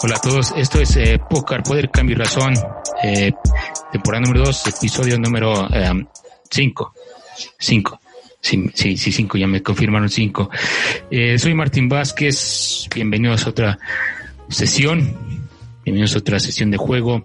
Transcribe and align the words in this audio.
Hola 0.00 0.14
a 0.14 0.20
todos, 0.20 0.54
esto 0.56 0.80
es 0.80 0.96
eh, 0.96 1.18
Poder, 1.18 1.90
Cambio 1.90 2.14
y 2.14 2.18
Razón, 2.20 2.54
eh, 3.02 3.32
temporada 3.90 4.22
número 4.22 4.44
2, 4.44 4.68
episodio 4.68 5.18
número 5.18 5.68
5. 6.50 6.94
Eh, 6.94 7.00
5. 7.58 8.00
Sí, 8.40 8.70
sí, 8.74 8.96
sí, 8.96 9.10
5, 9.10 9.38
ya 9.38 9.48
me 9.48 9.60
confirmaron 9.60 10.08
5. 10.08 10.50
Eh, 11.10 11.36
soy 11.36 11.52
Martín 11.54 11.88
Vázquez, 11.88 12.88
bienvenidos 12.94 13.44
a 13.44 13.50
otra 13.50 13.78
sesión, 14.48 15.16
bienvenidos 15.84 16.14
a 16.14 16.18
otra 16.18 16.38
sesión 16.38 16.70
de 16.70 16.76
juego. 16.76 17.24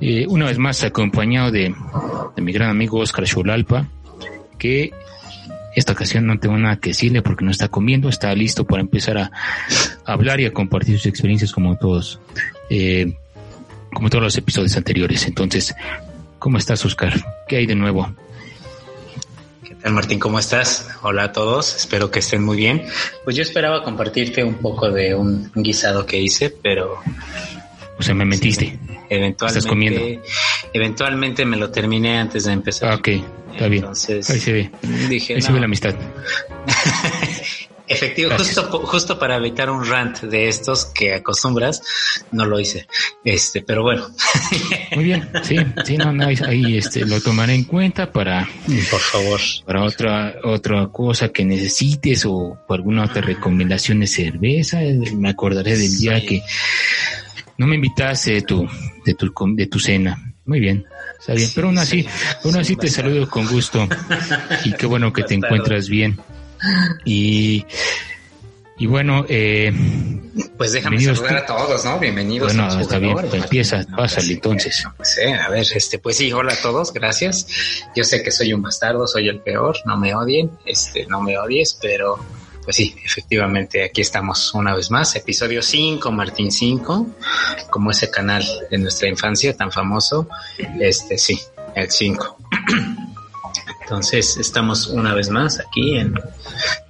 Eh, 0.00 0.26
una 0.28 0.46
vez 0.46 0.58
más 0.58 0.82
acompañado 0.82 1.52
de, 1.52 1.72
de 2.34 2.42
mi 2.42 2.52
gran 2.52 2.70
amigo 2.70 2.98
Oscar 2.98 3.26
Cholalpa, 3.26 3.86
que 4.58 4.90
esta 5.76 5.92
ocasión 5.92 6.26
no 6.26 6.36
tengo 6.40 6.58
nada 6.58 6.80
que 6.80 6.90
decirle 6.90 7.22
porque 7.22 7.44
no 7.44 7.52
está 7.52 7.68
comiendo, 7.68 8.08
está 8.08 8.34
listo 8.34 8.66
para 8.66 8.82
empezar 8.82 9.18
a, 9.18 9.30
hablar 10.06 10.40
y 10.40 10.46
a 10.46 10.52
compartir 10.52 10.96
sus 10.96 11.06
experiencias 11.06 11.52
como 11.52 11.76
todos, 11.76 12.20
eh, 12.70 13.14
como 13.92 14.08
todos 14.10 14.24
los 14.24 14.36
episodios 14.38 14.76
anteriores. 14.76 15.26
Entonces, 15.26 15.74
¿cómo 16.38 16.58
estás, 16.58 16.84
Oscar? 16.84 17.12
¿Qué 17.48 17.56
hay 17.56 17.66
de 17.66 17.74
nuevo? 17.74 18.14
¿Qué 19.64 19.74
tal, 19.74 19.92
Martín? 19.92 20.18
¿Cómo 20.18 20.38
estás? 20.38 20.88
Hola 21.02 21.24
a 21.24 21.32
todos, 21.32 21.74
espero 21.76 22.10
que 22.10 22.20
estén 22.20 22.42
muy 22.44 22.56
bien. 22.56 22.84
Pues 23.24 23.36
yo 23.36 23.42
esperaba 23.42 23.82
compartirte 23.82 24.42
un 24.44 24.54
poco 24.54 24.90
de 24.90 25.14
un 25.14 25.50
guisado 25.54 26.06
que 26.06 26.20
hice, 26.20 26.50
pero... 26.50 26.98
O 27.98 28.02
sea, 28.02 28.14
me 28.14 28.26
mentiste. 28.26 28.78
eventualmente, 29.08 29.46
¿Estás 29.46 29.66
comiendo? 29.66 30.00
Eventualmente 30.74 31.46
me 31.46 31.56
lo 31.56 31.70
terminé 31.70 32.18
antes 32.18 32.44
de 32.44 32.52
empezar. 32.52 32.92
Ah, 32.92 32.96
ok. 32.96 33.08
Está 33.52 33.68
bien. 33.68 33.84
Entonces, 33.84 34.28
Ahí 34.28 34.38
se 34.38 34.52
ve. 34.52 34.70
Dije, 35.08 35.34
Ahí 35.36 35.40
se 35.40 35.48
no. 35.48 35.54
ve 35.54 35.60
la 35.60 35.64
amistad. 35.64 35.94
Efectivo, 37.88 38.30
Gracias. 38.30 38.58
justo, 38.58 38.80
justo 38.86 39.18
para 39.18 39.36
evitar 39.36 39.70
un 39.70 39.86
rant 39.86 40.20
de 40.22 40.48
estos 40.48 40.86
que 40.86 41.14
acostumbras, 41.14 41.82
no 42.32 42.44
lo 42.44 42.58
hice. 42.58 42.88
Este, 43.24 43.62
pero 43.62 43.82
bueno, 43.82 44.08
Muy 44.94 45.04
bien. 45.04 45.28
Sí, 45.42 45.56
sí, 45.84 45.96
no, 45.96 46.12
no, 46.12 46.26
ahí, 46.26 46.76
este, 46.76 47.04
lo 47.04 47.20
tomaré 47.20 47.54
en 47.54 47.64
cuenta 47.64 48.10
para, 48.10 48.48
por 48.90 49.00
favor. 49.00 49.40
para 49.64 49.84
otra, 49.84 50.34
otra 50.44 50.88
cosa 50.88 51.28
que 51.28 51.44
necesites 51.44 52.24
o 52.26 52.58
alguna 52.68 53.04
otra 53.04 53.22
recomendación 53.22 54.00
de 54.00 54.06
cerveza. 54.08 54.80
Me 55.14 55.28
acordaré 55.30 55.76
del 55.76 55.96
día 55.96 56.18
Sí. 56.20 56.26
que 56.26 56.42
no 57.58 57.66
me 57.66 57.76
invitaste 57.76 58.32
de 58.32 58.42
tu, 58.42 58.68
de 59.04 59.14
tu, 59.14 59.32
de 59.54 59.66
tu 59.66 59.78
cena. 59.78 60.34
Muy 60.44 60.60
bien. 60.60 60.84
Está 61.20 61.34
bien. 61.34 61.50
Pero 61.54 61.68
aún 61.68 61.78
así, 61.78 62.02
sí. 62.02 62.08
aún 62.44 62.56
así 62.56 62.74
Sí, 62.74 62.76
te 62.76 62.88
saludo 62.88 63.28
con 63.28 63.46
gusto. 63.48 63.88
Y 64.64 64.72
qué 64.74 64.86
bueno 64.86 65.12
que 65.12 65.22
te 65.22 65.34
encuentras 65.40 65.88
bien. 65.88 66.18
Y, 67.04 67.64
y 68.78 68.86
bueno, 68.86 69.24
eh, 69.28 69.72
Pues 70.56 70.72
déjame 70.72 71.00
saludar 71.00 71.38
a 71.38 71.46
todos, 71.46 71.84
¿no? 71.84 71.98
Bienvenidos. 71.98 72.54
Bueno, 72.54 72.72
a 72.72 72.80
está 72.80 72.98
bien, 72.98 73.14
pues 73.14 73.34
empieza, 73.34 73.82
No, 73.84 73.96
pásale, 73.96 74.26
pues 74.26 74.30
entonces. 74.30 74.84
no 74.98 75.04
sé, 75.04 75.32
a 75.32 75.48
ver, 75.48 75.66
este, 75.74 75.98
pues 75.98 76.16
sí, 76.16 76.32
hola 76.32 76.52
a 76.52 76.56
todos, 76.56 76.92
gracias. 76.92 77.46
Yo 77.94 78.04
sé 78.04 78.22
que 78.22 78.30
soy 78.30 78.52
un 78.52 78.62
bastardo, 78.62 79.06
soy 79.06 79.28
el 79.28 79.40
peor, 79.40 79.76
no 79.86 79.96
me 79.96 80.14
odien, 80.14 80.50
este, 80.64 81.06
no 81.06 81.22
me 81.22 81.38
odies, 81.38 81.78
pero 81.80 82.18
pues 82.66 82.76
sí, 82.76 82.96
efectivamente, 83.04 83.84
aquí 83.84 84.00
estamos 84.00 84.52
una 84.52 84.74
vez 84.74 84.90
más, 84.90 85.14
episodio 85.14 85.62
5, 85.62 86.10
Martín 86.10 86.50
5, 86.50 87.06
como 87.70 87.92
ese 87.92 88.10
canal 88.10 88.44
de 88.68 88.78
nuestra 88.78 89.08
infancia 89.08 89.56
tan 89.56 89.70
famoso, 89.70 90.28
este, 90.80 91.16
sí, 91.16 91.40
el 91.76 91.90
5. 91.90 92.36
Entonces, 93.86 94.36
estamos 94.38 94.88
una 94.88 95.14
vez 95.14 95.30
más 95.30 95.60
aquí 95.60 95.96
en 95.96 96.14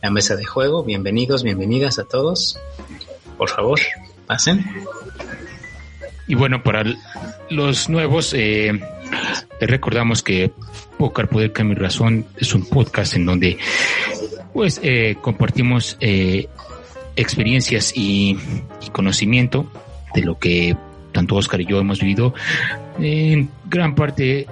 la 0.00 0.10
mesa 0.10 0.34
de 0.34 0.46
juego. 0.46 0.82
Bienvenidos, 0.82 1.42
bienvenidas 1.42 1.98
a 1.98 2.04
todos. 2.04 2.58
Por 3.36 3.50
favor, 3.50 3.78
pasen. 4.26 4.64
Y 6.26 6.34
bueno, 6.36 6.62
para 6.62 6.84
los 7.50 7.90
nuevos, 7.90 8.32
eh, 8.32 8.72
les 9.60 9.70
recordamos 9.70 10.22
que 10.22 10.52
Poker 10.96 11.28
Poder 11.28 11.52
Cambio 11.52 11.76
y 11.76 11.80
Razón 11.80 12.26
es 12.38 12.54
un 12.54 12.64
podcast 12.64 13.14
en 13.14 13.26
donde 13.26 13.58
pues 14.54 14.80
eh, 14.82 15.18
compartimos 15.20 15.98
eh, 16.00 16.48
experiencias 17.14 17.92
y, 17.94 18.38
y 18.80 18.88
conocimiento 18.88 19.70
de 20.14 20.22
lo 20.22 20.38
que 20.38 20.74
tanto 21.12 21.34
Oscar 21.34 21.60
y 21.60 21.66
yo 21.66 21.78
hemos 21.78 22.00
vivido 22.00 22.32
en 22.98 23.50
gran 23.66 23.94
parte 23.94 24.46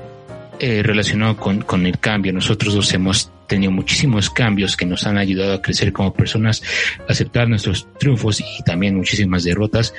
eh, 0.59 0.83
relacionado 0.83 1.37
con, 1.37 1.63
con 1.63 1.87
el 1.87 1.99
cambio. 1.99 2.33
Nosotros 2.33 2.93
hemos 2.93 3.31
tenido 3.47 3.73
muchísimos 3.73 4.31
cambios 4.31 4.77
que 4.77 4.87
nos 4.87 5.07
han 5.07 5.19
ayudado 5.19 5.55
a 5.55 5.63
crecer 5.63 5.93
como 5.93 6.15
personas, 6.15 6.63
aceptar 7.09 7.49
nuestros 7.49 7.87
triunfos 7.99 8.41
y 8.41 8.63
también 8.65 8.97
muchísimas 8.97 9.45
derrotas. 9.45 9.95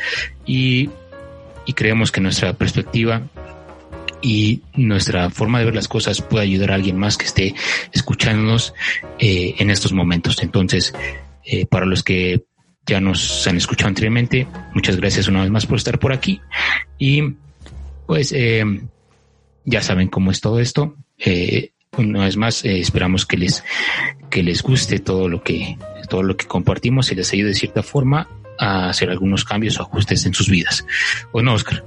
Y 0.45 0.89
y 1.65 1.73
creemos 1.73 2.11
que 2.11 2.21
nuestra 2.21 2.53
perspectiva 2.53 3.23
y 4.21 4.61
nuestra 4.75 5.29
forma 5.29 5.59
de 5.59 5.65
ver 5.65 5.75
las 5.75 5.87
cosas 5.87 6.21
puede 6.21 6.45
ayudar 6.45 6.71
a 6.71 6.75
alguien 6.75 6.97
más 6.97 7.17
que 7.17 7.25
esté 7.25 7.55
escuchándonos 7.91 8.73
eh, 9.19 9.55
en 9.57 9.69
estos 9.69 9.91
momentos. 9.91 10.41
Entonces, 10.41 10.93
eh, 11.43 11.65
para 11.65 11.85
los 11.85 12.03
que 12.03 12.43
ya 12.85 13.01
nos 13.01 13.45
han 13.47 13.57
escuchado 13.57 13.89
anteriormente, 13.89 14.47
muchas 14.73 14.95
gracias 14.97 15.27
una 15.27 15.41
vez 15.41 15.51
más 15.51 15.65
por 15.65 15.77
estar 15.77 15.99
por 15.99 16.13
aquí 16.13 16.39
y 16.97 17.33
pues 18.05 18.31
eh, 18.31 18.63
ya 19.65 19.81
saben 19.81 20.07
cómo 20.07 20.31
es 20.31 20.41
todo 20.41 20.59
esto. 20.59 20.95
Eh, 21.17 21.71
una 21.97 22.25
vez 22.25 22.37
más, 22.37 22.63
eh, 22.63 22.79
esperamos 22.79 23.25
que 23.25 23.37
les 23.37 23.63
que 24.29 24.43
les 24.43 24.61
guste 24.61 24.99
todo 24.99 25.27
lo 25.29 25.43
que 25.43 25.77
todo 26.09 26.23
lo 26.23 26.37
que 26.37 26.45
compartimos 26.45 27.11
y 27.11 27.15
les 27.15 27.31
ayude 27.33 27.49
de 27.49 27.55
cierta 27.55 27.83
forma 27.83 28.29
a 28.59 28.89
hacer 28.89 29.09
algunos 29.09 29.43
cambios 29.43 29.79
o 29.79 29.83
ajustes 29.83 30.25
en 30.25 30.33
sus 30.33 30.49
vidas. 30.49 30.85
¿O 31.31 31.41
no, 31.41 31.53
Oscar? 31.53 31.83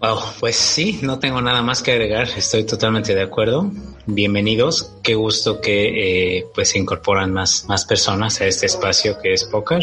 Wow, 0.00 0.18
pues 0.38 0.56
sí, 0.56 0.98
no 1.02 1.18
tengo 1.18 1.40
nada 1.40 1.62
más 1.62 1.82
que 1.82 1.92
agregar, 1.92 2.28
estoy 2.36 2.64
totalmente 2.64 3.14
de 3.14 3.22
acuerdo. 3.22 3.72
Bienvenidos, 4.04 4.92
qué 5.02 5.14
gusto 5.14 5.62
que 5.62 6.38
eh, 6.38 6.46
pues 6.54 6.68
se 6.70 6.78
incorporan 6.78 7.32
más, 7.32 7.64
más 7.68 7.86
personas 7.86 8.38
a 8.42 8.46
este 8.46 8.66
espacio 8.66 9.18
que 9.18 9.32
es 9.32 9.44
Poker. 9.44 9.82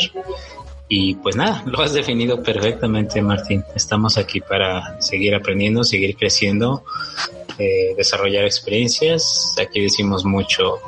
Y 0.93 1.15
pues 1.15 1.37
nada, 1.37 1.63
lo 1.67 1.81
has 1.81 1.93
definido 1.93 2.43
perfectamente, 2.43 3.21
Martín. 3.21 3.63
Estamos 3.73 4.17
aquí 4.17 4.41
para 4.41 5.01
seguir 5.01 5.33
aprendiendo, 5.33 5.85
seguir 5.85 6.17
creciendo, 6.17 6.83
eh, 7.57 7.93
desarrollar 7.95 8.43
experiencias. 8.43 9.55
Aquí 9.57 9.79
decimos 9.79 10.25
mucho, 10.25 10.79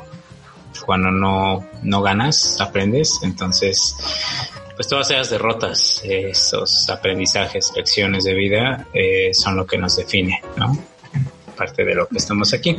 cuando 0.84 1.10
no, 1.10 1.66
no 1.82 2.02
ganas, 2.02 2.60
aprendes. 2.60 3.18
Entonces, 3.22 3.96
pues 4.76 4.88
todas 4.88 5.10
esas 5.10 5.30
derrotas, 5.30 6.02
eh, 6.04 6.28
esos 6.32 6.86
aprendizajes, 6.90 7.72
lecciones 7.74 8.24
de 8.24 8.34
vida, 8.34 8.86
eh, 8.92 9.32
son 9.32 9.56
lo 9.56 9.66
que 9.66 9.78
nos 9.78 9.96
define, 9.96 10.42
¿no? 10.58 10.76
Parte 11.56 11.82
de 11.82 11.94
lo 11.94 12.06
que 12.08 12.18
estamos 12.18 12.52
aquí. 12.52 12.76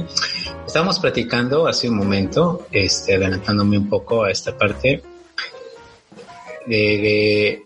Estábamos 0.68 1.00
platicando 1.00 1.68
hace 1.68 1.90
un 1.90 1.98
momento, 1.98 2.68
este, 2.72 3.16
adelantándome 3.16 3.80
un 3.80 3.90
poco 3.90 4.26
a 4.26 4.30
esta 4.30 4.56
parte 4.56 5.02
de, 6.68 7.64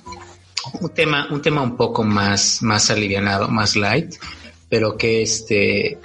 un 0.80 0.90
tema, 0.90 1.28
un 1.30 1.42
tema 1.42 1.62
un 1.62 1.76
poco 1.76 2.02
más, 2.04 2.62
más 2.62 2.90
alivianado, 2.90 3.48
más 3.48 3.76
light, 3.76 4.14
pero 4.68 4.96
que 4.96 5.22
este, 5.22 5.98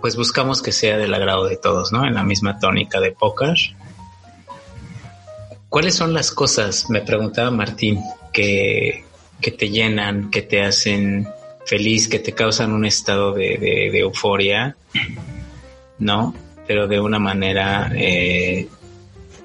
pues 0.00 0.16
buscamos 0.16 0.62
que 0.62 0.72
sea 0.72 0.96
del 0.98 1.12
agrado 1.14 1.46
de 1.46 1.56
todos, 1.56 1.92
¿no? 1.92 2.06
En 2.06 2.14
la 2.14 2.24
misma 2.24 2.58
tónica 2.58 3.00
de 3.00 3.12
póker. 3.12 3.56
¿Cuáles 5.68 5.94
son 5.94 6.14
las 6.14 6.30
cosas, 6.30 6.88
me 6.88 7.02
preguntaba 7.02 7.50
Martín, 7.50 8.00
que, 8.32 9.04
que 9.40 9.50
te 9.50 9.68
llenan, 9.68 10.30
que 10.30 10.40
te 10.42 10.62
hacen 10.62 11.28
feliz, 11.66 12.08
que 12.08 12.18
te 12.18 12.32
causan 12.32 12.72
un 12.72 12.86
estado 12.86 13.32
de, 13.34 13.58
de- 13.58 13.90
de 13.92 13.98
euforia, 13.98 14.76
¿no? 15.98 16.34
Pero 16.66 16.88
de 16.88 17.00
una 17.00 17.18
manera, 17.18 17.90
eh, 17.94 18.66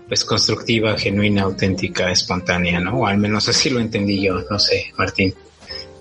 pues 0.07 0.25
constructiva, 0.25 0.97
genuina, 0.97 1.43
auténtica, 1.43 2.11
espontánea, 2.11 2.79
¿no? 2.79 2.99
O 2.99 3.07
al 3.07 3.17
menos 3.17 3.47
así 3.49 3.69
lo 3.69 3.79
entendí 3.79 4.21
yo, 4.21 4.41
no 4.49 4.59
sé, 4.59 4.91
Martín. 4.97 5.33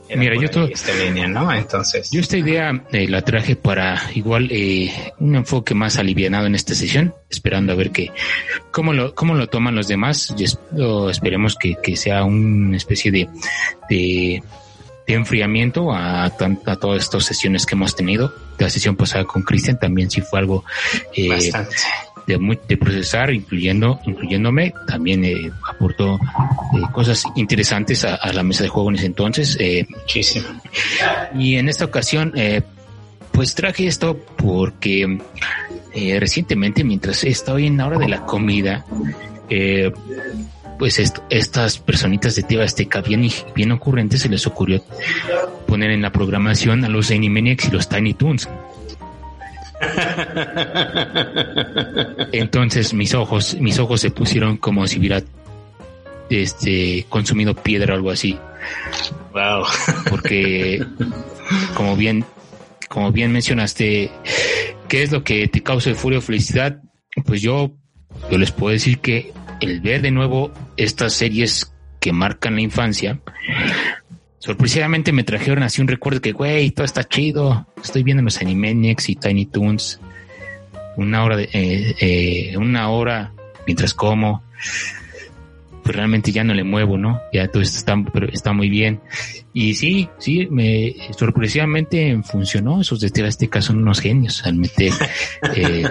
Era 0.09 0.21
Mira, 0.21 0.35
yo 0.37 0.51
to- 0.51 0.65
ahí 0.67 0.73
esta 0.75 0.93
línea, 0.93 1.27
¿no? 1.27 1.51
Entonces, 1.51 2.11
Yo 2.11 2.21
esta 2.21 2.37
idea 2.37 2.85
eh, 2.93 3.09
la 3.09 3.23
traje 3.23 3.57
para 3.57 3.99
igual 4.15 4.49
eh, 4.51 4.93
un 5.21 5.37
enfoque 5.37 5.75
más 5.75 5.97
alivianado 5.97 6.47
en 6.47 6.55
esta 6.55 6.75
sesión, 6.75 7.15
esperando 7.31 7.73
a 7.73 7.77
ver 7.77 7.93
que 7.93 8.11
cómo 8.71 8.93
lo 8.93 9.15
cómo 9.15 9.35
lo 9.35 9.47
toman 9.47 9.75
los 9.75 9.89
demás. 9.89 10.35
Y 10.37 10.45
esperemos 11.11 11.57
que, 11.57 11.77
que 11.83 11.97
sea 11.97 12.25
una 12.25 12.77
especie 12.77 13.11
de, 13.11 13.27
de, 13.89 14.43
de 15.07 15.15
enfriamiento 15.15 15.91
a, 15.93 16.25
a 16.25 16.77
todas 16.77 17.03
estas 17.03 17.25
sesiones 17.25 17.65
que 17.65 17.75
hemos 17.75 17.97
tenido. 17.97 18.35
La 18.59 18.69
sesión 18.69 18.97
pasada 18.97 19.25
con 19.25 19.41
Cristian 19.43 19.79
también 19.79 20.11
sí 20.11 20.21
fue 20.21 20.41
algo 20.41 20.63
eh, 21.17 21.29
bastante. 21.31 21.77
De, 22.27 22.77
procesar, 22.77 23.33
incluyendo, 23.33 24.01
incluyéndome, 24.05 24.73
también 24.87 25.25
eh, 25.25 25.51
aportó 25.69 26.15
eh, 26.15 26.83
cosas 26.93 27.25
interesantes 27.37 28.05
a, 28.05 28.15
a 28.15 28.33
la 28.33 28.43
mesa 28.43 28.63
de 28.63 28.69
juego 28.69 28.91
en 28.91 28.97
ese 28.97 29.07
entonces. 29.07 29.57
Eh, 29.61 29.87
Muchísimo. 29.89 30.47
y 31.35 31.57
en 31.57 31.69
esta 31.69 31.85
ocasión, 31.85 32.33
eh, 32.37 32.63
pues 33.33 33.55
traje 33.55 33.87
esto 33.87 34.19
porque 34.37 35.19
recientemente, 35.95 36.85
mientras 36.85 37.25
estaba 37.25 37.61
en 37.61 37.77
la 37.77 37.87
hora 37.87 37.99
de 37.99 38.09
la 38.09 38.25
comida, 38.25 38.85
pues 40.79 40.99
estas 41.31 41.79
personitas 41.79 42.35
de 42.35 42.43
TV 42.43 42.65
Azteca 42.65 43.03
bien, 43.03 43.29
bien 43.55 43.73
ocurrentes 43.73 44.23
se 44.23 44.29
les 44.29 44.47
ocurrió 44.47 44.83
poner 45.67 45.91
en 45.91 46.03
la 46.03 46.11
programación 46.13 46.85
a 46.85 46.89
los 46.89 47.11
Animaniacs 47.11 47.69
y 47.69 47.71
los 47.71 47.89
Tiny 47.89 48.15
Toons. 48.15 48.49
Entonces 52.33 52.95
mis 52.95 53.15
ojos, 53.15 53.57
mis 53.61 53.79
ojos 53.79 54.01
se 54.01 54.11
pusieron 54.11 54.57
como 54.57 54.87
si 54.87 54.99
hubiera 54.99 55.23
este 56.31 57.07
consumido 57.09 57.55
piedra 57.55 57.95
o 57.95 57.97
algo 57.97 58.11
así. 58.11 58.39
Wow. 59.33 59.65
Porque 60.09 60.85
como 61.75 61.97
bien, 61.97 62.25
como 62.89 63.13
bien 63.13 63.33
mencionaste, 63.33 64.11
¿qué 64.89 65.03
es 65.03 65.13
lo 65.13 65.25
que 65.25 65.49
te 65.49 65.63
causa 65.63 65.91
euforia 65.91 66.19
o 66.19 66.23
felicidad? 66.23 66.81
Pues 67.25 67.43
yo, 67.43 67.73
yo 68.31 68.39
les 68.39 68.53
puedo 68.53 68.73
decir 68.73 68.99
que 68.99 69.33
el 69.61 69.81
ver 69.81 70.03
de 70.03 70.11
nuevo 70.11 70.53
estas 70.77 71.13
series 71.13 71.73
que 72.01 72.13
marcan 72.13 72.57
la 72.57 72.63
infancia, 72.63 73.21
sorpresivamente 74.43 75.13
me 75.13 75.23
trajeron 75.23 75.63
así 75.63 75.81
un 75.81 75.87
recuerdo 75.87 76.21
que, 76.21 76.33
güey, 76.33 76.73
todo 76.73 76.85
está 76.85 77.05
chido. 77.05 77.67
Estoy 77.83 78.03
viendo 78.03 78.25
los 78.25 78.41
Animaniacs 78.41 79.09
y 79.09 79.15
Tiny 79.15 79.47
Toons. 79.47 80.01
Una 80.97 81.25
hora, 81.25 81.37
de, 81.37 81.49
eh, 81.53 81.95
eh, 82.01 82.57
una 82.57 82.91
hora 82.91 83.33
mientras 83.67 83.95
como. 83.95 84.43
Pues 85.85 85.97
realmente 85.97 86.33
ya 86.33 86.43
no 86.43 86.55
le 86.55 86.65
muevo, 86.65 86.99
¿no? 86.99 87.21
Ya 87.33 87.49
todo 87.49 87.63
esto 87.63 87.79
está, 87.79 87.97
está 88.33 88.53
muy 88.53 88.69
bien. 88.69 89.01
Y 89.53 89.75
sí, 89.75 90.09
sí, 90.19 90.49
me 90.51 90.95
sorpresivamente 91.17 92.21
funcionó. 92.25 92.81
Esos 92.81 92.99
de 93.01 93.63
son 93.63 93.79
unos 93.79 94.01
genios 94.01 94.45
al 94.45 94.57
meter. 94.57 94.93
Eh, 95.55 95.85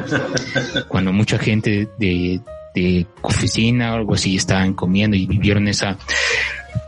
cuando 0.87 1.13
mucha 1.13 1.37
gente 1.37 1.87
de, 1.99 2.41
de 2.73 3.05
oficina 3.21 3.93
o 3.93 3.97
algo 3.97 4.15
así 4.15 4.35
estaban 4.35 4.73
comiendo 4.73 5.15
y 5.15 5.27
vivieron 5.27 5.67
esa 5.67 5.97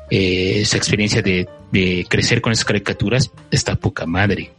eh, 0.10 0.62
esa 0.62 0.78
experiencia 0.78 1.22
de, 1.22 1.48
crecer 2.08 2.40
con 2.40 2.52
esas 2.52 2.66
caricaturas 2.66 3.32
está 3.50 3.76
poca 3.76 4.06
madre. 4.06 4.52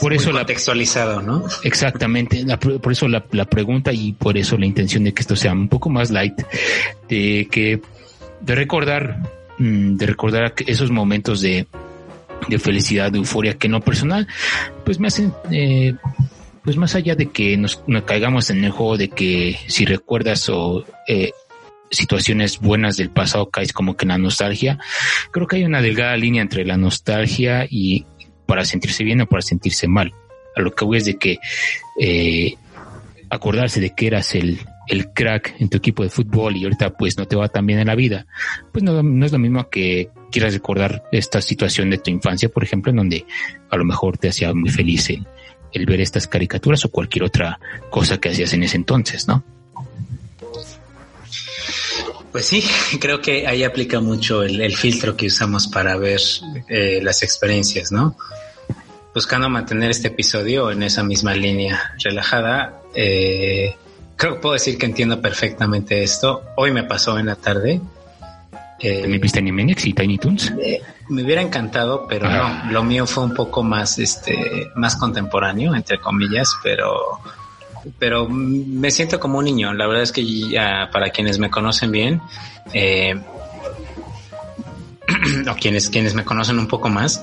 por 0.00 0.12
eso 0.12 0.32
la 0.32 0.40
contextualizado, 0.40 1.22
¿no? 1.22 1.44
Exactamente, 1.62 2.44
por 2.58 2.92
eso 2.92 3.06
la, 3.06 3.20
pregunta 3.20 3.92
y 3.92 4.12
por 4.12 4.36
eso 4.36 4.56
la 4.56 4.66
intención 4.66 5.04
de 5.04 5.14
que 5.14 5.20
esto 5.22 5.36
sea 5.36 5.52
un 5.52 5.68
poco 5.68 5.90
más 5.90 6.10
light, 6.10 6.34
de 7.08 7.46
que 7.50 7.80
de 8.40 8.54
recordar, 8.54 9.20
mm, 9.58 9.96
de 9.96 10.06
recordar 10.06 10.54
esos 10.66 10.90
momentos 10.90 11.40
de, 11.40 11.66
de 12.48 12.58
felicidad, 12.58 13.12
de 13.12 13.18
euforia 13.18 13.54
que 13.54 13.68
no 13.68 13.80
personal, 13.80 14.26
pues 14.84 14.98
me 14.98 15.08
hacen 15.08 15.32
eh, 15.50 15.94
pues 16.64 16.76
más 16.76 16.94
allá 16.94 17.14
de 17.14 17.26
que 17.26 17.56
nos, 17.56 17.82
caigamos 18.06 18.50
en 18.50 18.64
el 18.64 18.70
juego 18.70 18.96
de 18.96 19.08
que 19.08 19.58
si 19.68 19.84
recuerdas 19.84 20.48
o 20.48 20.84
eh, 21.06 21.32
situaciones 21.90 22.58
buenas 22.60 22.96
del 22.96 23.10
pasado 23.10 23.50
caes 23.50 23.72
como 23.72 23.96
que 23.96 24.04
en 24.04 24.10
la 24.10 24.18
nostalgia, 24.18 24.78
creo 25.30 25.46
que 25.46 25.56
hay 25.56 25.64
una 25.64 25.82
delgada 25.82 26.16
línea 26.16 26.42
entre 26.42 26.64
la 26.64 26.76
nostalgia 26.76 27.66
y 27.68 28.06
para 28.46 28.64
sentirse 28.64 29.04
bien 29.04 29.20
o 29.20 29.26
para 29.26 29.42
sentirse 29.42 29.88
mal. 29.88 30.12
A 30.56 30.60
lo 30.60 30.74
que 30.74 30.84
voy 30.84 31.00
de 31.00 31.16
que 31.16 31.38
eh, 32.00 32.54
acordarse 33.30 33.80
de 33.80 33.90
que 33.90 34.06
eras 34.06 34.34
el, 34.34 34.60
el 34.86 35.12
crack 35.12 35.54
en 35.58 35.68
tu 35.68 35.78
equipo 35.78 36.02
de 36.02 36.10
fútbol 36.10 36.56
y 36.56 36.64
ahorita 36.64 36.96
pues 36.96 37.18
no 37.18 37.26
te 37.26 37.36
va 37.36 37.48
tan 37.48 37.66
bien 37.66 37.78
en 37.78 37.86
la 37.86 37.94
vida, 37.94 38.26
pues 38.72 38.82
no, 38.82 39.02
no 39.02 39.26
es 39.26 39.32
lo 39.32 39.38
mismo 39.38 39.68
que 39.68 40.10
quieras 40.30 40.54
recordar 40.54 41.04
esta 41.12 41.40
situación 41.40 41.90
de 41.90 41.98
tu 41.98 42.10
infancia, 42.10 42.48
por 42.48 42.64
ejemplo, 42.64 42.90
en 42.90 42.96
donde 42.96 43.26
a 43.70 43.76
lo 43.76 43.84
mejor 43.84 44.18
te 44.18 44.28
hacía 44.28 44.52
muy 44.52 44.70
feliz 44.70 45.10
el, 45.10 45.26
el 45.72 45.86
ver 45.86 46.00
estas 46.00 46.28
caricaturas 46.28 46.84
o 46.84 46.90
cualquier 46.90 47.24
otra 47.24 47.58
cosa 47.90 48.18
que 48.18 48.30
hacías 48.30 48.52
en 48.52 48.62
ese 48.62 48.76
entonces, 48.76 49.28
¿no? 49.28 49.44
Pues 52.34 52.46
sí, 52.46 52.64
creo 53.00 53.20
que 53.20 53.46
ahí 53.46 53.62
aplica 53.62 54.00
mucho 54.00 54.42
el, 54.42 54.76
filtro 54.76 55.16
que 55.16 55.26
usamos 55.26 55.68
para 55.68 55.96
ver 55.96 56.20
eh, 56.68 56.98
las 57.00 57.22
experiencias, 57.22 57.92
¿no? 57.92 58.16
Buscando 59.14 59.48
mantener 59.48 59.92
este 59.92 60.08
episodio 60.08 60.72
en 60.72 60.82
esa 60.82 61.04
misma 61.04 61.32
línea 61.32 61.94
relajada, 62.02 62.82
eh, 62.92 63.76
creo 64.16 64.34
que 64.34 64.40
puedo 64.40 64.54
decir 64.54 64.76
que 64.76 64.86
entiendo 64.86 65.22
perfectamente 65.22 66.02
esto. 66.02 66.42
Hoy 66.56 66.72
me 66.72 66.82
pasó 66.82 67.20
en 67.20 67.26
la 67.26 67.36
tarde. 67.36 67.80
Eh, 68.80 69.06
¿Me 69.06 69.18
viste 69.18 69.38
Animaniacs 69.38 69.86
y 69.86 69.92
Tiny 69.92 70.18
Toons? 70.18 70.52
Eh, 70.60 70.82
me 71.10 71.22
hubiera 71.22 71.40
encantado, 71.40 72.08
pero 72.08 72.28
no. 72.28 72.72
Lo 72.72 72.82
mío 72.82 73.06
fue 73.06 73.22
un 73.22 73.34
poco 73.34 73.62
más, 73.62 74.00
este, 74.00 74.72
más 74.74 74.96
contemporáneo, 74.96 75.72
entre 75.72 76.00
comillas, 76.00 76.50
pero 76.64 77.20
pero 77.98 78.28
me 78.28 78.90
siento 78.90 79.20
como 79.20 79.38
un 79.38 79.44
niño. 79.44 79.72
La 79.74 79.86
verdad 79.86 80.02
es 80.02 80.12
que 80.12 80.24
ya, 80.24 80.88
para 80.92 81.10
quienes 81.10 81.38
me 81.38 81.50
conocen 81.50 81.90
bien, 81.90 82.20
eh, 82.72 83.14
o 85.50 85.54
quienes, 85.54 85.90
quienes 85.90 86.14
me 86.14 86.24
conocen 86.24 86.58
un 86.58 86.66
poco 86.66 86.88
más, 86.88 87.22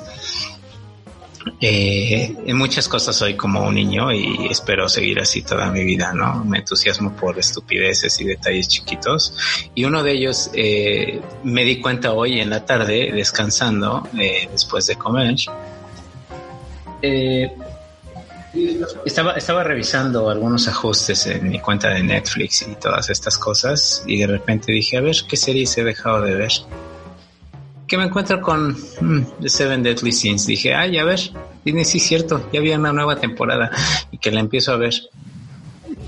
eh, 1.60 2.36
en 2.46 2.58
muchas 2.58 2.88
cosas 2.88 3.16
soy 3.16 3.36
como 3.36 3.66
un 3.66 3.74
niño 3.74 4.12
y 4.12 4.48
espero 4.50 4.88
seguir 4.88 5.20
así 5.20 5.42
toda 5.42 5.72
mi 5.72 5.84
vida, 5.84 6.14
¿no? 6.14 6.46
Me 6.46 6.60
entusiasmo 6.60 7.16
por 7.16 7.40
estupideces 7.40 8.20
y 8.22 8.26
detalles 8.26 8.68
chiquitos. 8.68 9.34
Y 9.74 9.86
uno 9.86 10.04
de 10.04 10.12
ellos 10.12 10.52
eh, 10.54 11.20
me 11.44 11.66
di 11.66 11.82
cuenta 11.82 12.14
hoy 12.14 12.40
en 12.40 12.52
la 12.52 12.66
tarde, 12.66 13.12
descansando, 13.12 14.08
después 14.52 14.86
de 14.86 14.96
comer. 14.96 15.36
Estaba, 19.06 19.64
revisando 19.64 20.30
algunos 20.30 20.68
ajustes 20.68 21.26
en 21.28 21.50
mi 21.50 21.60
cuenta 21.60 21.90
de 21.90 22.04
Netflix 22.04 22.64
y 22.64 22.76
todas 22.76 23.10
estas 23.10 23.38
cosas 23.38 24.04
y 24.06 24.20
de 24.20 24.28
repente 24.28 24.74
dije, 24.74 24.98
a 24.98 25.02
ver, 25.02 25.16
¿qué 25.28 25.38
series 25.38 25.78
he 25.78 25.84
dejado 25.84 26.22
de 26.22 26.36
ver? 26.36 26.52
Que 27.88 27.98
me 27.98 28.06
encuentro 28.06 28.42
con 28.42 28.72
mm, 28.72 29.26
The 29.42 29.50
Seven 29.50 29.84
Deadly 29.84 30.12
Sins. 30.12 30.46
Dije, 30.46 30.74
ay, 30.74 30.98
a 30.98 31.06
ver, 31.06 31.20
si 31.20 31.98
es 31.98 32.04
cierto, 32.04 32.50
ya 32.52 32.60
había 32.60 32.78
una 32.78 32.92
nueva 32.92 33.18
temporada 33.18 33.72
y 34.12 34.18
que 34.18 34.32
la 34.32 34.42
empiezo 34.42 34.74
a 34.74 34.78
ver 34.78 34.94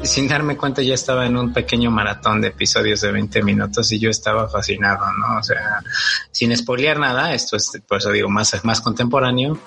sin 0.04 0.28
darme 0.28 0.58
cuenta 0.58 0.82
ya 0.82 0.94
estaba 0.94 1.26
en 1.26 1.38
un 1.38 1.54
pequeño 1.54 1.90
maratón 1.90 2.42
de 2.42 2.50
episodios 2.50 3.02
de 3.02 3.12
20 3.12 3.44
minutos 3.44 3.92
y 3.92 4.00
yo 4.00 4.10
estaba 4.10 4.50
fascinado, 4.50 5.06
¿no? 5.14 5.40
O 5.40 5.44
sea, 5.44 5.82
sin 6.32 6.52
espolear 6.52 7.00
nada, 7.00 7.34
esto 7.34 7.56
es, 7.56 7.72
por 7.88 7.98
eso 8.00 8.12
digo, 8.12 8.30
más, 8.30 8.64
más 8.64 8.82
contemporáneo. 8.82 9.58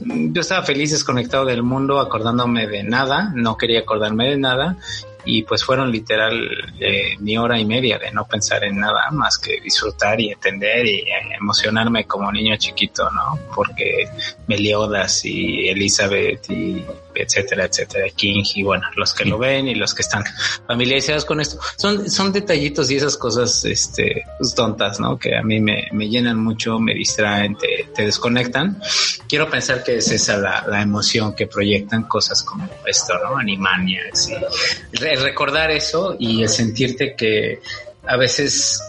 Yo 0.00 0.40
estaba 0.40 0.64
feliz 0.64 0.92
desconectado 0.92 1.44
del 1.44 1.62
mundo, 1.62 2.00
acordándome 2.00 2.66
de 2.66 2.82
nada, 2.82 3.32
no 3.34 3.56
quería 3.56 3.80
acordarme 3.80 4.30
de 4.30 4.38
nada 4.38 4.76
y 5.24 5.42
pues 5.42 5.64
fueron 5.64 5.90
literal 5.90 6.48
eh, 6.78 7.16
mi 7.18 7.36
hora 7.36 7.58
y 7.58 7.64
media 7.64 7.98
de 7.98 8.10
no 8.12 8.26
pensar 8.26 8.64
en 8.64 8.78
nada 8.78 9.10
más 9.10 9.38
que 9.38 9.60
disfrutar 9.60 10.20
y 10.20 10.30
entender 10.30 10.86
y 10.86 10.98
eh, 11.00 11.12
emocionarme 11.38 12.06
como 12.06 12.30
niño 12.32 12.56
chiquito, 12.56 13.10
¿no? 13.10 13.38
Porque 13.54 14.08
Meliodas 14.46 15.24
y 15.24 15.68
Elizabeth 15.68 16.50
y 16.50 16.84
etcétera, 17.14 17.64
etcétera, 17.64 18.06
King 18.14 18.44
y 18.54 18.62
bueno, 18.62 18.86
los 18.96 19.12
que 19.14 19.24
lo 19.24 19.38
ven 19.38 19.68
y 19.68 19.74
los 19.74 19.94
que 19.94 20.02
están 20.02 20.24
familiarizados 20.66 21.24
con 21.24 21.40
esto, 21.40 21.58
son, 21.76 22.10
son 22.10 22.32
detallitos 22.32 22.90
y 22.90 22.96
esas 22.96 23.16
cosas, 23.16 23.64
este, 23.64 24.24
pues, 24.38 24.54
tontas, 24.54 25.00
¿no? 25.00 25.18
Que 25.18 25.36
a 25.36 25.42
mí 25.42 25.60
me, 25.60 25.88
me 25.92 26.08
llenan 26.08 26.38
mucho, 26.38 26.78
me 26.78 26.94
distraen, 26.94 27.56
te, 27.56 27.88
te 27.94 28.04
desconectan. 28.04 28.80
Quiero 29.28 29.50
pensar 29.50 29.82
que 29.82 29.96
es 29.96 30.10
esa 30.10 30.36
la, 30.36 30.64
la 30.66 30.82
emoción 30.82 31.34
que 31.34 31.46
proyectan 31.46 32.04
cosas 32.04 32.42
como 32.42 32.68
esto, 32.86 33.14
¿no? 33.18 33.36
Animania, 33.38 34.02
sí 35.16 35.22
recordar 35.22 35.70
eso 35.70 36.16
y 36.18 36.42
el 36.42 36.48
sentirte 36.48 37.14
que 37.16 37.60
a 38.06 38.16
veces 38.16 38.80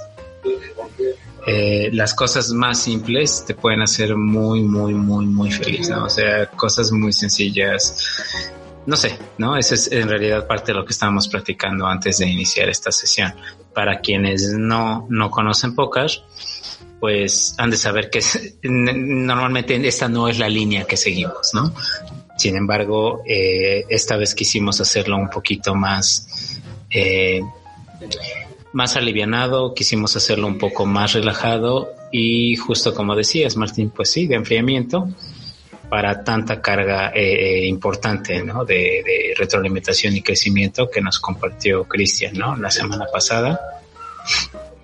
eh, 1.48 1.90
las 1.92 2.14
cosas 2.14 2.52
más 2.52 2.84
simples 2.84 3.44
te 3.46 3.56
pueden 3.56 3.82
hacer 3.82 4.16
muy, 4.16 4.62
muy, 4.62 4.94
muy, 4.94 5.26
muy 5.26 5.52
feliz, 5.52 5.90
¿no? 5.90 6.06
O 6.06 6.10
sea, 6.10 6.46
cosas 6.48 6.92
muy 6.92 7.14
sencillas. 7.14 8.08
No 8.86 8.96
sé, 8.96 9.18
¿no? 9.38 9.58
Esa 9.58 9.76
es 9.76 9.92
en 9.92 10.10
realidad 10.10 10.48
parte 10.48 10.72
de 10.72 10.80
lo 10.80 10.86
que 10.86 10.94
estábamos 10.94 11.28
platicando 11.28 11.86
antes 11.86 12.18
de 12.18 12.28
iniciar 12.28 12.70
esta 12.70 12.92
sesión. 12.92 13.34
Para 13.74 14.02
quienes 14.02 14.54
no, 14.54 15.08
no 15.10 15.30
conocen 15.30 15.76
pocas, 15.76 16.24
pues 17.00 17.56
han 17.58 17.72
de 17.72 17.78
saber 17.78 18.10
que 18.10 18.22
normalmente 18.64 19.76
esta 19.88 20.08
no 20.08 20.28
es 20.28 20.38
la 20.38 20.50
línea 20.50 20.84
que 20.84 20.98
seguimos, 20.98 21.52
¿no? 21.54 21.74
Sin 22.38 22.56
embargo, 22.56 23.22
eh, 23.26 23.86
esta 23.90 24.18
vez 24.18 24.34
quisimos 24.34 24.82
hacerlo 24.82 25.18
un 25.18 25.30
poquito 25.30 25.76
más, 25.76 26.60
eh, 26.90 27.42
más 28.74 28.96
alivianado, 28.96 29.74
quisimos 29.74 30.16
hacerlo 30.16 30.48
un 30.48 30.58
poco 30.58 30.86
más 30.86 31.14
relajado 31.14 31.94
y 32.12 32.56
justo 32.56 32.94
como 32.94 33.16
decías, 33.16 33.58
Martín, 33.58 33.92
pues 33.92 34.12
sí, 34.12 34.28
de 34.28 34.36
enfriamiento 34.36 35.08
para 35.90 36.24
tanta 36.24 36.62
carga 36.62 37.12
eh, 37.14 37.68
importante 37.68 38.42
¿no? 38.44 38.64
de, 38.64 39.04
de, 39.06 39.34
retroalimentación 39.38 40.16
y 40.16 40.22
crecimiento 40.22 40.90
que 40.90 41.02
nos 41.02 41.20
compartió 41.20 41.84
Cristian 41.84 42.38
¿no? 42.38 42.56
la 42.56 42.72
semana 42.72 43.06
pasada. 43.12 43.60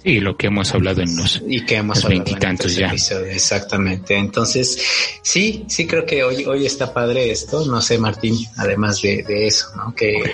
Y 0.04 0.20
lo 0.20 0.38
que 0.38 0.48
hemos 0.48 0.74
hablado 0.74 1.02
en 1.02 1.16
los 1.18 1.44
y 1.48 1.66
que 1.66 1.76
hemos 1.76 2.08
veintitantos 2.08 2.76
ya. 2.76 2.92
Exactamente. 2.92 4.16
Entonces, 4.16 4.80
sí, 5.22 5.66
sí 5.68 5.86
creo 5.86 6.06
que 6.06 6.24
hoy, 6.24 6.46
hoy 6.46 6.66
está 6.66 6.94
padre 6.94 7.32
esto. 7.32 7.66
No 7.66 7.82
sé, 7.82 7.98
Martín, 7.98 8.38
además 8.58 9.02
de, 9.02 9.26
eso, 9.46 9.68
¿no? 9.76 9.94
¿Qué, 9.96 10.34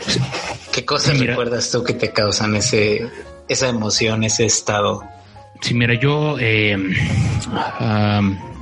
qué 0.71 0.85
cosas 0.85 1.17
recuerdas 1.19 1.71
tú 1.71 1.83
que 1.83 1.93
te 1.93 2.11
causan 2.11 2.55
ese, 2.55 3.07
esa 3.47 3.67
emoción, 3.67 4.23
ese 4.23 4.45
estado? 4.45 5.01
Sí, 5.63 5.73
mira, 5.73 5.93
yo, 5.93 6.35
eh, 6.39 6.77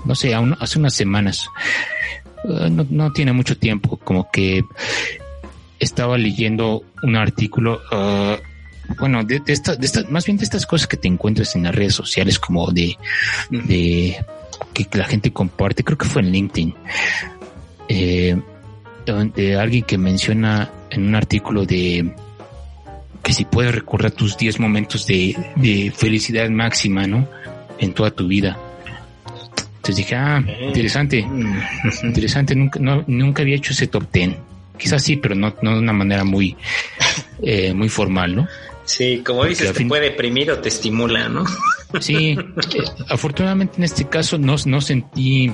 no 0.05 0.15
sé, 0.15 0.35
hace 0.59 0.79
unas 0.79 0.93
semanas, 0.93 1.47
eh, 2.47 2.69
no, 2.69 3.11
tiene 3.11 3.33
mucho 3.33 3.57
tiempo, 3.57 3.97
como 3.97 4.29
que 4.31 4.63
estaba 5.79 6.15
leyendo 6.17 6.83
un 7.01 7.15
artículo, 7.15 7.81
uh, 7.91 8.37
bueno, 8.99 9.23
de, 9.23 9.39
de, 9.39 9.53
esta, 9.53 9.75
de 9.75 9.85
esta, 9.85 10.03
más 10.09 10.25
bien 10.25 10.37
de 10.37 10.43
estas 10.43 10.65
cosas 10.65 10.87
que 10.87 10.97
te 10.97 11.07
encuentras 11.07 11.55
en 11.55 11.63
las 11.63 11.75
redes 11.75 11.93
sociales, 11.93 12.39
como 12.39 12.71
de, 12.71 12.97
de 13.49 14.23
que 14.73 14.87
la 14.93 15.05
gente 15.05 15.31
comparte, 15.31 15.83
creo 15.83 15.97
que 15.97 16.05
fue 16.05 16.21
en 16.21 16.31
LinkedIn, 16.31 16.75
eh, 17.89 18.41
de 19.35 19.57
alguien 19.57 19.83
que 19.83 19.97
menciona 19.97 20.69
en 20.89 21.07
un 21.07 21.15
artículo 21.15 21.65
de 21.65 22.13
que 23.23 23.33
si 23.33 23.45
puedes 23.45 23.73
recordar 23.73 24.11
tus 24.11 24.37
10 24.37 24.59
momentos 24.59 25.05
de, 25.05 25.35
de, 25.55 25.91
felicidad 25.95 26.49
máxima, 26.49 27.05
¿no? 27.07 27.27
En 27.79 27.93
toda 27.93 28.11
tu 28.11 28.27
vida. 28.27 28.57
Entonces 29.77 29.95
dije, 29.95 30.15
ah, 30.15 30.43
interesante, 30.61 31.25
interesante, 32.03 32.55
nunca, 32.55 32.79
no, 32.79 33.03
nunca 33.07 33.41
había 33.41 33.55
hecho 33.55 33.73
ese 33.73 33.87
top 33.87 34.11
10. 34.11 34.35
Quizás 34.77 35.03
sí, 35.03 35.17
pero 35.17 35.35
no, 35.35 35.53
no 35.61 35.73
de 35.73 35.79
una 35.79 35.93
manera 35.93 36.23
muy, 36.23 36.55
eh, 37.41 37.73
muy 37.73 37.89
formal, 37.89 38.35
¿no? 38.35 38.47
Sí, 38.85 39.21
como 39.25 39.45
dices, 39.45 39.73
te 39.73 39.85
puede 39.85 40.09
deprimir 40.09 40.51
o 40.51 40.59
te 40.59 40.69
estimula, 40.69 41.29
¿no? 41.29 41.45
Sí, 41.99 42.37
eh, 42.37 42.83
afortunadamente 43.09 43.73
en 43.77 43.83
este 43.83 44.07
caso 44.07 44.37
no, 44.37 44.55
no 44.65 44.79
sentí, 44.79 45.51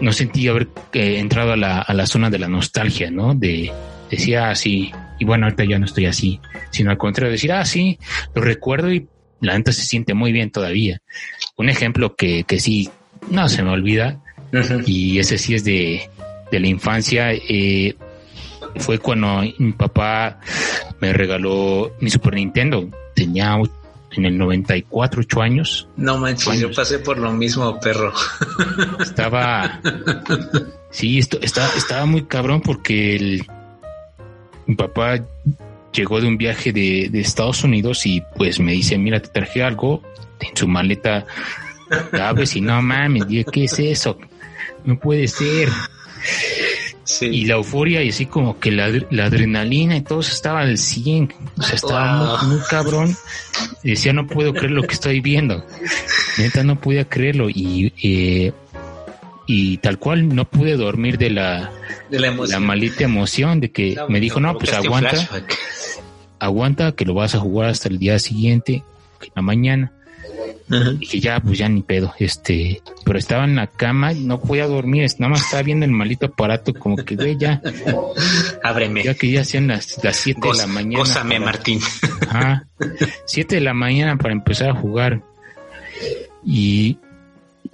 no 0.00 0.12
sentí 0.12 0.48
haber 0.48 0.68
eh, 0.92 1.20
entrado 1.20 1.52
a 1.52 1.56
la, 1.56 1.78
a 1.78 1.94
la 1.94 2.06
zona 2.06 2.30
de 2.30 2.40
la 2.40 2.48
nostalgia, 2.48 3.12
¿no? 3.12 3.32
De, 3.32 3.72
decía 4.10 4.50
así, 4.50 4.90
y 5.20 5.24
bueno, 5.24 5.46
ahorita 5.46 5.64
ya 5.64 5.78
no 5.78 5.86
estoy 5.86 6.06
así, 6.06 6.40
sino 6.70 6.90
al 6.90 6.98
contrario, 6.98 7.30
decir, 7.30 7.52
ah, 7.52 7.64
sí, 7.64 7.96
lo 8.34 8.42
recuerdo 8.42 8.92
y 8.92 9.06
la 9.40 9.56
neta 9.56 9.70
se 9.70 9.82
siente 9.82 10.14
muy 10.14 10.32
bien 10.32 10.50
todavía. 10.50 11.00
Un 11.56 11.68
ejemplo 11.68 12.16
que, 12.16 12.42
que 12.42 12.58
sí, 12.58 12.90
no 13.30 13.48
se 13.48 13.62
me 13.62 13.70
olvida, 13.70 14.20
y 14.86 15.18
ese 15.18 15.38
sí 15.38 15.54
es 15.54 15.64
de, 15.64 16.08
de 16.50 16.60
la 16.60 16.66
infancia, 16.66 17.32
eh, 17.32 17.94
fue 18.76 18.98
cuando 18.98 19.42
mi 19.58 19.72
papá 19.72 20.40
me 21.00 21.12
regaló 21.12 21.92
mi 22.00 22.10
Super 22.10 22.34
Nintendo. 22.34 22.88
Tenía 23.14 23.56
en 24.16 24.26
el 24.26 24.38
94, 24.38 25.22
8 25.22 25.42
años. 25.42 25.88
No 25.96 26.18
manches, 26.18 26.60
yo 26.60 26.72
pasé 26.72 26.98
por 26.98 27.18
lo 27.18 27.32
mismo, 27.32 27.78
perro. 27.80 28.12
Estaba. 29.00 29.80
Sí, 30.90 31.18
esto, 31.18 31.38
estaba, 31.42 31.68
estaba 31.76 32.06
muy 32.06 32.24
cabrón 32.24 32.60
porque 32.60 33.16
el, 33.16 33.46
mi 34.66 34.76
papá 34.76 35.20
llegó 35.92 36.20
de 36.20 36.28
un 36.28 36.36
viaje 36.36 36.72
de, 36.72 37.08
de, 37.10 37.20
Estados 37.20 37.64
Unidos 37.64 38.06
y 38.06 38.22
pues 38.36 38.60
me 38.60 38.72
dice, 38.72 38.96
mira, 38.98 39.20
te 39.20 39.28
traje 39.28 39.62
algo 39.62 40.02
en 40.40 40.56
su 40.56 40.68
maleta. 40.68 41.26
Abres 42.12 42.56
y 42.56 42.60
no 42.60 42.80
mames, 42.80 43.24
¿qué 43.26 43.64
es 43.64 43.78
eso? 43.78 44.18
No 44.84 44.98
puede 44.98 45.28
ser. 45.28 45.68
Y 47.20 47.46
la 47.46 47.54
euforia 47.54 48.02
y 48.02 48.08
así 48.08 48.26
como 48.26 48.58
que 48.58 48.70
la, 48.70 48.84
adrenalina 48.86 49.96
y 49.96 50.02
todo 50.02 50.20
eso 50.20 50.32
estaba 50.32 50.60
al 50.60 50.78
100. 50.78 51.34
O 51.58 51.62
sea, 51.62 51.74
estaba 51.74 52.42
muy, 52.44 52.58
cabrón. 52.68 53.16
Y 53.82 53.90
decía, 53.90 54.12
no 54.12 54.26
puedo 54.26 54.52
creer 54.52 54.72
lo 54.72 54.82
que 54.82 54.94
estoy 54.94 55.20
viendo. 55.20 55.64
Neta, 56.38 56.64
no 56.64 56.80
podía 56.80 57.04
creerlo. 57.04 57.48
Y, 57.50 57.92
eh, 58.02 58.52
y 59.46 59.78
tal 59.78 59.98
cual 59.98 60.34
no 60.34 60.44
pude 60.44 60.76
dormir 60.76 61.18
de 61.18 61.30
la, 61.30 61.70
de 62.10 62.20
la, 62.20 62.34
la 62.34 62.60
malita 62.60 63.04
emoción 63.04 63.60
de 63.60 63.70
que 63.70 63.96
me 64.08 64.20
dijo, 64.20 64.40
no, 64.40 64.56
pues 64.56 64.72
aguanta. 64.72 65.28
Aguanta 66.38 66.92
que 66.92 67.04
lo 67.04 67.14
vas 67.14 67.34
a 67.34 67.38
jugar 67.38 67.70
hasta 67.70 67.88
el 67.88 67.98
día 67.98 68.18
siguiente, 68.18 68.84
en 69.22 69.32
la 69.34 69.42
mañana. 69.42 69.93
Y 71.00 71.06
que 71.06 71.20
ya, 71.20 71.40
pues 71.40 71.58
ya 71.58 71.68
ni 71.68 71.82
pedo, 71.82 72.14
este, 72.18 72.80
pero 73.04 73.18
estaba 73.18 73.44
en 73.44 73.56
la 73.56 73.66
cama 73.66 74.12
y 74.12 74.24
no 74.24 74.40
podía 74.40 74.66
dormir, 74.66 75.08
nada 75.18 75.30
más 75.30 75.42
estaba 75.42 75.62
viendo 75.62 75.84
el 75.84 75.92
malito 75.92 76.26
aparato, 76.26 76.74
como 76.74 76.96
que, 76.96 77.16
güey, 77.16 77.36
ya. 77.36 77.60
Ábreme. 78.62 79.02
Ya 79.02 79.14
que 79.14 79.30
ya 79.30 79.42
hacían 79.42 79.68
las, 79.68 80.02
las 80.02 80.16
siete 80.16 80.48
de 80.48 80.56
la 80.56 80.66
mañana. 80.66 80.98
Gózame, 80.98 81.38
Martín. 81.38 81.80
Ajá. 82.28 82.66
Siete 83.26 83.56
de 83.56 83.60
la 83.60 83.74
mañana 83.74 84.16
para 84.16 84.32
empezar 84.32 84.70
a 84.70 84.74
jugar. 84.74 85.22
Y, 86.44 86.98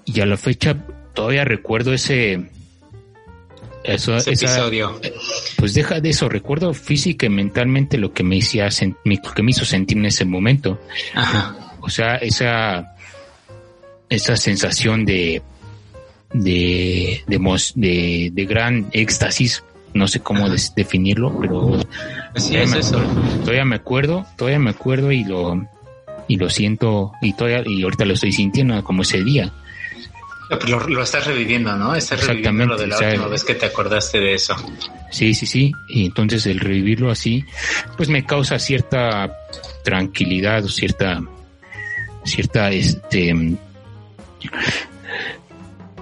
y 0.05 0.21
a 0.21 0.27
la 0.27 0.37
fecha 0.37 0.77
todavía 1.15 1.45
recuerdo 1.45 1.93
ese, 1.93 2.51
eso, 3.85 4.17
ese 4.17 4.31
episodio. 4.33 5.01
Pues 5.57 5.75
deja 5.75 6.01
de 6.01 6.11
eso, 6.11 6.29
recuerdo 6.29 6.75
física 6.75 7.27
y 7.27 7.31
mentalmente 7.31 7.99
lo 7.99 8.13
que 8.13 8.23
me 8.23 8.39
hacía, 8.39 8.69
lo 9.05 9.33
que 9.35 9.43
me 9.43 9.51
hizo 9.51 9.65
sentir 9.65 9.99
en 9.99 10.07
ese 10.07 10.25
momento. 10.25 10.81
Ajá. 11.15 11.70
O 11.83 11.91
sea, 11.91 12.17
esa, 12.17 12.95
esa 14.09 14.37
sensación 14.37 15.05
de, 15.05 15.43
de, 16.33 17.23
de, 17.27 18.31
de, 18.33 18.45
gran 18.47 18.89
éxtasis, 18.93 19.65
no 19.95 20.07
sé 20.09 20.21
cómo 20.21 20.49
definirlo, 20.49 21.37
pero 21.41 21.79
todavía, 22.35 22.67
me 22.67 22.81
todavía, 23.41 23.65
me 23.65 23.77
acuerdo, 23.77 24.27
todavía 24.37 24.59
me 24.59 24.71
acuerdo 24.71 25.13
y 25.13 25.25
lo, 25.25 25.67
y 26.29 26.37
lo 26.37 26.49
siento, 26.51 27.13
y 27.23 27.33
todavía, 27.33 27.63
y 27.67 27.83
ahorita 27.83 28.05
lo 28.05 28.15
estoy 28.15 28.33
sintiendo 28.33 28.83
como 28.85 29.03
ese 29.03 29.23
día. 29.23 29.53
Lo, 30.67 30.81
lo, 30.89 31.03
estás 31.05 31.27
reviviendo, 31.27 31.77
¿no? 31.77 31.95
Estás 31.95 32.27
reviviendo 32.27 32.67
lo 32.67 32.77
de 32.77 32.89
la 32.89 32.99
última 32.99 33.29
vez 33.29 33.45
que 33.45 33.55
te 33.55 33.67
acordaste 33.67 34.19
de 34.19 34.35
eso. 34.35 34.57
Sí, 35.11 35.33
sí, 35.33 35.47
sí. 35.47 35.73
Y 35.89 36.07
entonces 36.07 36.45
el 36.47 36.59
revivirlo 36.59 37.09
así, 37.09 37.45
pues 37.97 38.09
me 38.09 38.25
causa 38.25 38.59
cierta 38.59 39.33
tranquilidad 39.85 40.65
o 40.65 40.69
cierta 40.69 41.23
cierta, 42.31 42.71
este, 42.71 43.35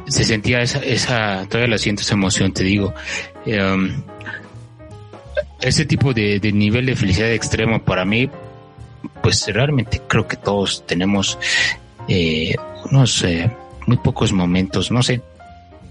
se 0.06 0.24
sentía 0.24 0.60
esa, 0.60 0.78
esa, 0.80 1.46
todavía 1.48 1.72
la 1.72 1.78
siento 1.78 2.02
esa 2.02 2.14
emoción, 2.14 2.52
te 2.52 2.64
digo. 2.64 2.94
Um, 3.46 4.02
ese 5.60 5.84
tipo 5.84 6.14
de, 6.14 6.40
nivel 6.52 6.86
de 6.86 6.96
felicidad 6.96 7.32
extremo 7.32 7.82
para 7.82 8.04
mí, 8.04 8.30
pues 9.22 9.46
realmente 9.48 10.00
creo 10.06 10.26
que 10.26 10.36
todos 10.36 10.86
tenemos 10.86 11.38
eh, 12.06 12.54
unos 12.90 13.22
eh, 13.24 13.50
muy 13.86 13.96
pocos 13.98 14.32
momentos, 14.32 14.90
no 14.90 15.02
sé. 15.02 15.20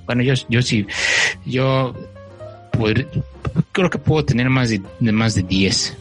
Bueno, 0.05 0.23
yo, 0.23 0.33
yo 0.47 0.61
sí, 0.61 0.87
yo 1.45 1.93
creo 3.71 3.89
que 3.89 3.97
puedo 3.97 4.23
tener 4.23 4.49
más 4.49 4.69
de, 4.69 4.81
de 4.99 5.11
más 5.11 5.35
de 5.35 5.43
10 5.43 5.97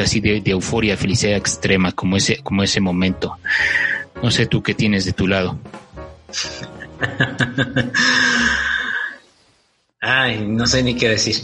así 0.00 0.20
de, 0.20 0.42
euforia, 0.46 0.96
felicidad 0.96 1.36
extrema, 1.36 1.92
como 1.92 2.16
ese, 2.16 2.42
como 2.42 2.62
ese 2.62 2.80
momento. 2.80 3.38
No 4.22 4.30
sé 4.30 4.46
tú 4.46 4.62
qué 4.62 4.74
tienes 4.74 5.04
de 5.04 5.12
tu 5.12 5.26
lado. 5.26 5.58
Ay, 10.00 10.46
no 10.46 10.66
sé 10.66 10.82
ni 10.82 10.96
qué 10.96 11.10
decir. 11.10 11.36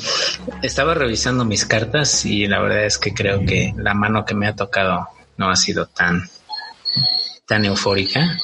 Estaba 0.62 0.94
revisando 0.94 1.44
mis 1.44 1.66
cartas 1.66 2.25
y 2.25 2.46
la 2.46 2.60
verdad 2.60 2.86
es 2.86 2.96
que 2.96 3.12
creo 3.12 3.44
que 3.44 3.75
la 3.76 3.92
mano 3.92 4.25
que 4.25 4.34
me 4.34 4.46
ha 4.48 4.56
tocado 4.56 5.08
no 5.36 5.50
ha 5.50 5.56
sido 5.56 5.86
tan, 5.86 6.28
tan 7.46 7.64
eufórica. 7.66 8.38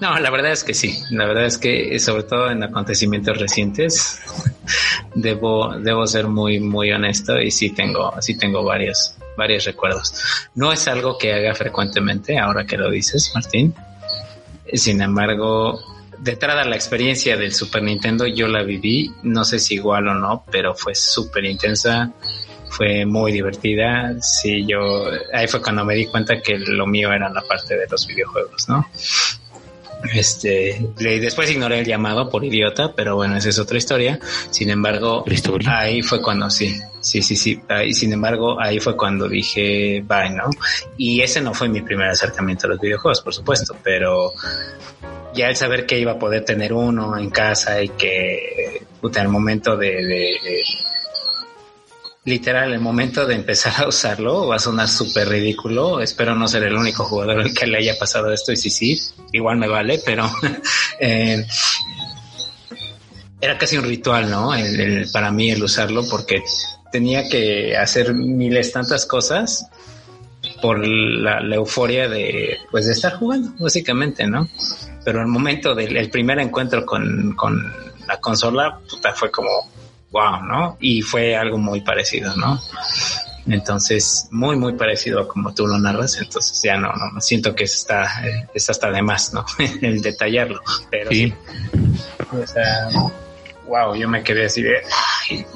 No, 0.00 0.18
la 0.18 0.30
verdad 0.30 0.52
es 0.52 0.62
que 0.62 0.74
sí. 0.74 0.98
La 1.10 1.26
verdad 1.26 1.46
es 1.46 1.56
que, 1.58 1.98
sobre 1.98 2.24
todo 2.24 2.50
en 2.50 2.62
acontecimientos 2.62 3.38
recientes, 3.38 4.20
debo, 5.14 5.74
debo 5.78 6.06
ser 6.06 6.26
muy, 6.26 6.60
muy 6.60 6.90
honesto 6.92 7.40
y 7.40 7.50
sí 7.50 7.70
tengo, 7.70 8.12
sí 8.20 8.36
tengo 8.36 8.62
varios, 8.62 9.16
varios 9.36 9.64
recuerdos. 9.64 10.14
No 10.54 10.72
es 10.72 10.86
algo 10.88 11.16
que 11.16 11.32
haga 11.32 11.54
frecuentemente, 11.54 12.38
ahora 12.38 12.66
que 12.66 12.76
lo 12.76 12.90
dices, 12.90 13.32
Martín. 13.34 13.74
Sin 14.72 15.00
embargo, 15.00 15.80
de 16.18 16.36
la 16.40 16.74
experiencia 16.74 17.36
del 17.36 17.52
Super 17.52 17.82
Nintendo 17.82 18.26
yo 18.26 18.48
la 18.48 18.62
viví, 18.62 19.12
no 19.22 19.44
sé 19.44 19.58
si 19.58 19.74
igual 19.74 20.08
o 20.08 20.14
no, 20.14 20.44
pero 20.50 20.74
fue 20.74 20.94
súper 20.94 21.44
intensa, 21.44 22.10
fue 22.68 23.06
muy 23.06 23.32
divertida. 23.32 24.20
Sí, 24.20 24.66
yo, 24.66 25.06
ahí 25.32 25.46
fue 25.46 25.62
cuando 25.62 25.84
me 25.84 25.94
di 25.94 26.06
cuenta 26.06 26.40
que 26.40 26.58
lo 26.58 26.86
mío 26.86 27.12
era 27.12 27.30
la 27.30 27.42
parte 27.42 27.76
de 27.76 27.86
los 27.88 28.06
videojuegos, 28.06 28.68
¿no? 28.68 28.86
Este, 30.14 30.86
después 30.96 31.50
ignoré 31.50 31.80
el 31.80 31.86
llamado 31.86 32.28
por 32.28 32.44
idiota, 32.44 32.92
pero 32.94 33.16
bueno, 33.16 33.36
esa 33.36 33.48
es 33.48 33.58
otra 33.58 33.78
historia. 33.78 34.18
Sin 34.50 34.70
embargo, 34.70 35.24
ahí 35.66 36.02
fue 36.02 36.22
cuando 36.22 36.50
sí, 36.50 36.78
sí, 37.00 37.22
sí, 37.22 37.36
sí. 37.36 37.60
Ahí, 37.68 37.92
sin 37.92 38.12
embargo, 38.12 38.60
ahí 38.60 38.78
fue 38.78 38.96
cuando 38.96 39.28
dije, 39.28 40.02
bye, 40.06 40.30
¿no? 40.30 40.50
Y 40.96 41.20
ese 41.20 41.40
no 41.40 41.54
fue 41.54 41.68
mi 41.68 41.80
primer 41.80 42.08
acercamiento 42.08 42.66
a 42.66 42.70
los 42.70 42.80
videojuegos, 42.80 43.20
por 43.20 43.34
supuesto, 43.34 43.76
pero 43.82 44.32
ya 45.34 45.48
el 45.48 45.56
saber 45.56 45.86
que 45.86 45.98
iba 45.98 46.12
a 46.12 46.18
poder 46.18 46.44
tener 46.44 46.72
uno 46.72 47.16
en 47.18 47.30
casa 47.30 47.82
y 47.82 47.90
que, 47.90 48.82
en 49.02 49.22
el 49.22 49.28
momento 49.28 49.76
de 49.76 50.32
literal, 52.26 52.72
el 52.72 52.80
momento 52.80 53.24
de 53.24 53.36
empezar 53.36 53.72
a 53.82 53.88
usarlo 53.88 54.48
va 54.48 54.56
a 54.56 54.58
sonar 54.58 54.88
súper 54.88 55.28
ridículo. 55.28 56.00
Espero 56.00 56.34
no 56.34 56.46
ser 56.46 56.64
el 56.64 56.74
único 56.74 57.04
jugador 57.04 57.40
al 57.40 57.54
que 57.54 57.66
le 57.66 57.78
haya 57.78 57.98
pasado 57.98 58.32
esto 58.32 58.52
y 58.52 58.56
sí, 58.56 58.68
sí, 58.68 59.00
igual 59.32 59.56
me 59.56 59.68
vale, 59.68 60.02
pero 60.04 60.28
eh, 61.00 61.46
era 63.40 63.56
casi 63.56 63.78
un 63.78 63.84
ritual, 63.84 64.28
¿no? 64.28 64.50
para 65.12 65.30
mí 65.30 65.50
el 65.50 65.62
usarlo 65.62 66.02
porque 66.08 66.42
tenía 66.90 67.28
que 67.28 67.76
hacer 67.76 68.12
miles 68.12 68.72
tantas 68.72 69.06
cosas 69.06 69.68
por 70.60 70.84
la, 70.84 71.40
euforia 71.54 72.08
de, 72.08 72.58
pues, 72.70 72.86
de 72.86 72.92
estar 72.92 73.14
jugando, 73.14 73.52
básicamente, 73.58 74.26
¿no? 74.26 74.48
Pero 75.04 75.20
el 75.20 75.26
momento 75.28 75.74
del 75.74 76.10
primer 76.10 76.40
encuentro 76.40 76.84
con, 76.84 77.34
con 77.36 77.72
la 78.08 78.18
consola, 78.18 78.80
puta, 78.88 79.12
fue 79.12 79.30
como, 79.30 79.50
wow, 80.16 80.42
¿no? 80.42 80.78
Y 80.80 81.02
fue 81.02 81.36
algo 81.36 81.58
muy 81.58 81.82
parecido, 81.82 82.34
¿no? 82.36 82.58
Entonces, 83.46 84.28
muy, 84.30 84.56
muy 84.56 84.72
parecido 84.72 85.20
a 85.20 85.28
como 85.28 85.54
tú 85.54 85.66
lo 85.66 85.78
narras. 85.78 86.16
Entonces, 86.16 86.58
ya 86.62 86.78
no, 86.78 86.90
no, 86.92 87.20
siento 87.20 87.54
que 87.54 87.64
está, 87.64 88.24
es 88.54 88.70
hasta 88.70 88.90
de 88.90 89.02
más, 89.02 89.34
¿no? 89.34 89.44
El 89.82 90.00
detallarlo. 90.00 90.62
Pero 90.90 91.10
sí. 91.10 91.32
O 92.32 92.46
sea, 92.46 92.88
wow, 93.66 93.94
yo 93.94 94.08
me 94.08 94.22
quedé 94.22 94.46
así 94.46 94.62
de, 94.62 94.82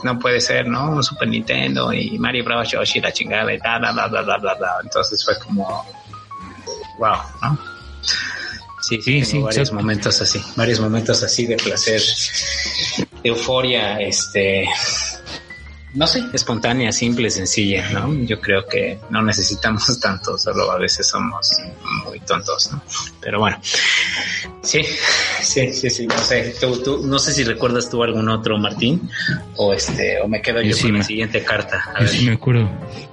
no 0.05 0.19
puede 0.19 0.43
ser, 0.43 0.69
¿no? 0.69 0.91
Un 0.91 1.03
Super 1.03 1.29
Nintendo 1.29 1.93
y 1.93 2.19
Mario 2.19 2.45
Bros. 2.45 2.71
Yoshi, 2.71 3.01
la 3.01 3.13
chingada 3.13 3.53
y 3.53 3.59
bla, 3.59 3.79
bla. 3.79 4.79
Entonces 4.83 5.25
fue 5.25 5.39
como, 5.39 5.87
wow, 6.99 7.17
¿no? 7.43 7.59
Sí, 8.83 9.01
sí, 9.01 9.25
sí. 9.25 9.39
Varios 9.39 9.73
momentos 9.73 10.21
así, 10.21 10.43
varios 10.57 10.81
momentos 10.81 11.23
así 11.23 11.47
de 11.47 11.57
placer, 11.57 12.03
euforia, 13.23 14.01
este, 14.01 14.69
no 15.95 16.07
sé, 16.07 16.23
espontánea, 16.33 16.93
simple, 16.93 17.31
sencilla, 17.31 17.91
¿no? 17.91 18.15
Yo 18.25 18.41
creo 18.41 18.65
que 18.67 18.99
no 19.11 19.23
necesitamos 19.23 19.99
tanto, 20.01 20.39
solo 20.39 20.71
a 20.71 20.79
veces 20.79 21.07
somos 21.09 21.51
muy 22.05 22.21
tontos, 22.21 22.73
¿no? 22.73 22.83
Pero 23.21 23.41
bueno, 23.41 23.59
sí, 24.63 24.83
sí, 25.43 25.73
sí, 25.73 25.91
sí, 25.91 26.07
no 26.07 26.19
sé, 26.19 26.55
tú, 26.61 26.81
tú, 26.83 27.07
no 27.07 27.19
sé 27.19 27.33
si 27.33 27.43
recuerdas 27.43 27.91
tú 27.91 28.03
algún 28.03 28.29
otro, 28.29 28.57
Martín, 28.59 29.11
o 29.57 29.73
este, 29.73 30.21
o 30.21 30.29
me 30.29 30.41
quedo 30.41 30.63
yo, 30.63 30.77
con 30.81 30.99
la 30.99 31.03
siguiente 31.03 31.43
carta. 31.43 31.93
A 31.95 32.07
sí 32.07 32.25
me 32.25 32.35
acuerdo. 32.35 32.71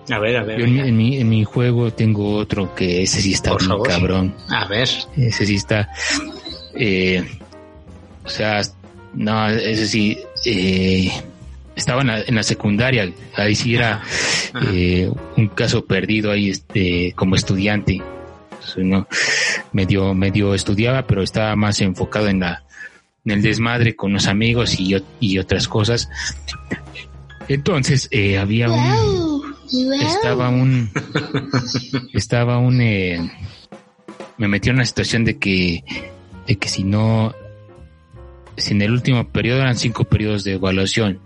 A 0.10 0.20
ver, 0.20 0.38
a 0.38 0.44
ver. 0.44 0.62
en, 0.62 0.96
mi, 0.96 1.18
en 1.18 1.28
mi 1.28 1.44
juego 1.44 1.92
tengo 1.92 2.36
otro 2.36 2.74
que 2.76 3.02
ese 3.04 3.22
sí 3.22 3.34
está 3.34 3.54
muy 3.54 3.82
cabrón. 3.84 4.36
A 4.50 4.66
ver. 4.68 4.88
Ese 5.18 5.46
sí 5.46 5.56
está, 5.56 5.90
eh, 6.76 7.26
o 8.24 8.30
sea, 8.30 8.62
no, 9.18 9.50
ese 9.50 9.88
sí, 9.88 10.18
eh, 10.46 11.12
estaba 11.76 12.02
en 12.04 12.36
la, 12.36 12.44
secundaria, 12.44 13.12
ahí 13.36 13.56
sí 13.56 13.74
era 13.74 14.04
eh, 14.72 15.12
un 15.36 15.48
caso 15.48 15.86
perdido 15.86 16.32
ahí 16.32 16.52
este 16.52 17.14
como 17.16 17.36
estudiante. 17.36 18.02
No, 18.78 19.08
medio, 19.72 20.14
medio 20.14 20.54
estudiaba, 20.54 21.08
pero 21.08 21.24
estaba 21.24 21.56
más 21.56 21.82
enfocado 21.82 22.28
en 22.28 22.42
la 22.42 22.64
en 23.26 23.32
el 23.32 23.42
desmadre 23.42 23.96
con 23.96 24.14
los 24.14 24.28
amigos 24.28 24.80
y, 24.80 24.96
y 25.20 25.40
otras 25.40 25.68
cosas. 25.68 26.10
Entonces 27.48 28.08
eh, 28.12 28.38
había 28.38 28.70
un 28.70 29.56
estaba 30.00 30.50
un 30.50 30.92
estaba 32.14 32.60
un 32.60 32.82
eh, 32.82 33.32
me 34.38 34.48
metió 34.48 34.70
en 34.70 34.78
una 34.78 34.86
situación 34.86 35.26
de 35.26 35.40
que 35.40 35.84
de 36.46 36.56
que 36.58 36.70
si 36.70 36.84
no 36.84 37.34
si 38.58 38.74
en 38.74 38.82
el 38.82 38.92
último 38.92 39.28
periodo 39.30 39.62
eran 39.62 39.78
cinco 39.78 40.04
periodos 40.04 40.44
de 40.44 40.54
evaluación 40.54 41.22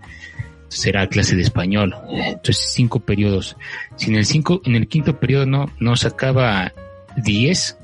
será 0.72 1.06
clase 1.06 1.36
de 1.36 1.42
español. 1.42 1.94
Entonces, 2.10 2.70
cinco 2.72 3.00
periodos. 3.00 3.56
Si 3.96 4.10
en 4.10 4.16
el 4.16 4.26
cinco, 4.26 4.62
en 4.64 4.74
el 4.74 4.88
quinto 4.88 5.18
periodo 5.18 5.46
no, 5.46 5.70
no 5.78 5.96
sacaba 5.96 6.72
diez. 7.16 7.76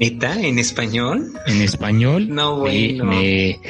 ¿Neta? 0.00 0.40
¿En 0.40 0.58
español? 0.58 1.32
En 1.46 1.62
español. 1.62 2.28
No, 2.28 2.60
bueno. 2.60 3.04
Me, 3.04 3.60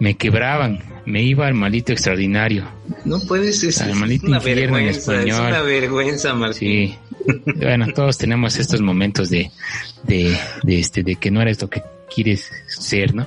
me, 0.00 0.16
quebraban. 0.16 0.80
Me 1.06 1.22
iba 1.22 1.46
al 1.46 1.54
malito 1.54 1.92
extraordinario. 1.92 2.64
No 3.04 3.20
puedes 3.20 3.60
ser. 3.60 3.90
Al 3.90 3.96
malito 3.96 4.26
una 4.26 4.36
infierno 4.38 4.78
en 4.78 4.88
español. 4.88 5.28
Es 5.28 5.38
una 5.38 5.62
vergüenza, 5.62 6.34
Martín. 6.34 6.90
Sí. 6.90 6.98
bueno, 7.56 7.86
todos 7.94 8.18
tenemos 8.18 8.58
estos 8.58 8.80
momentos 8.80 9.30
de, 9.30 9.50
de, 10.04 10.36
de 10.62 10.78
este, 10.78 11.02
de 11.02 11.16
que 11.16 11.30
no 11.30 11.42
eres 11.42 11.60
lo 11.60 11.70
que 11.70 11.82
quieres 12.14 12.50
ser, 12.66 13.14
¿no? 13.14 13.26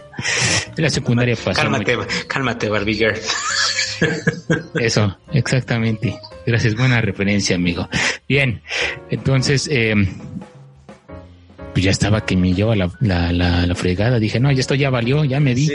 En 0.75 0.83
la 0.83 0.89
secundaria 0.89 1.35
pasó. 1.35 1.61
Cálmate, 1.61 1.97
cálmate, 2.27 2.69
Barbie 2.69 2.95
Girl. 2.95 3.15
Eso, 4.79 5.17
exactamente. 5.31 6.19
Gracias, 6.45 6.75
buena 6.75 7.01
referencia, 7.01 7.55
amigo. 7.55 7.87
Bien, 8.27 8.61
entonces, 9.09 9.67
eh, 9.71 9.95
pues 11.75 11.83
ya 11.83 11.91
estaba 11.91 12.25
que 12.25 12.37
me 12.37 12.53
lleva 12.53 12.75
la, 12.75 12.89
la, 13.01 13.31
la, 13.33 13.75
fregada. 13.75 14.17
Dije, 14.17 14.39
no, 14.39 14.49
ya 14.49 14.61
esto 14.61 14.75
ya 14.75 14.89
valió, 14.89 15.25
ya 15.25 15.41
me 15.41 15.53
vi. 15.53 15.69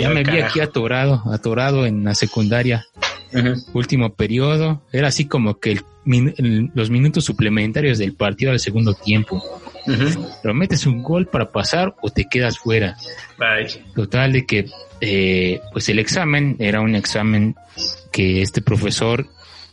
ya 0.00 0.10
me 0.10 0.24
vi 0.24 0.40
aquí 0.40 0.58
atorado, 0.58 1.22
atorado 1.32 1.86
en 1.86 2.04
la 2.04 2.16
secundaria. 2.16 2.86
Último 3.72 4.12
periodo. 4.14 4.82
Era 4.92 5.06
así 5.06 5.26
como 5.26 5.60
que 5.60 5.80
los 6.04 6.90
minutos 6.90 7.24
suplementarios 7.24 7.98
del 7.98 8.14
partido 8.14 8.50
del 8.50 8.58
segundo 8.58 8.94
tiempo. 8.94 9.40
Pero 10.42 10.54
metes 10.54 10.86
un 10.86 11.02
gol 11.02 11.26
para 11.26 11.50
pasar 11.50 11.94
o 12.02 12.10
te 12.10 12.26
quedas 12.26 12.58
fuera. 12.58 12.96
Total 13.94 14.32
de 14.32 14.46
que 14.46 14.66
eh, 15.00 15.60
pues 15.72 15.88
el 15.88 15.98
examen 15.98 16.56
era 16.58 16.80
un 16.80 16.94
examen 16.94 17.54
que 18.12 18.42
este 18.42 18.60
profesor 18.60 19.26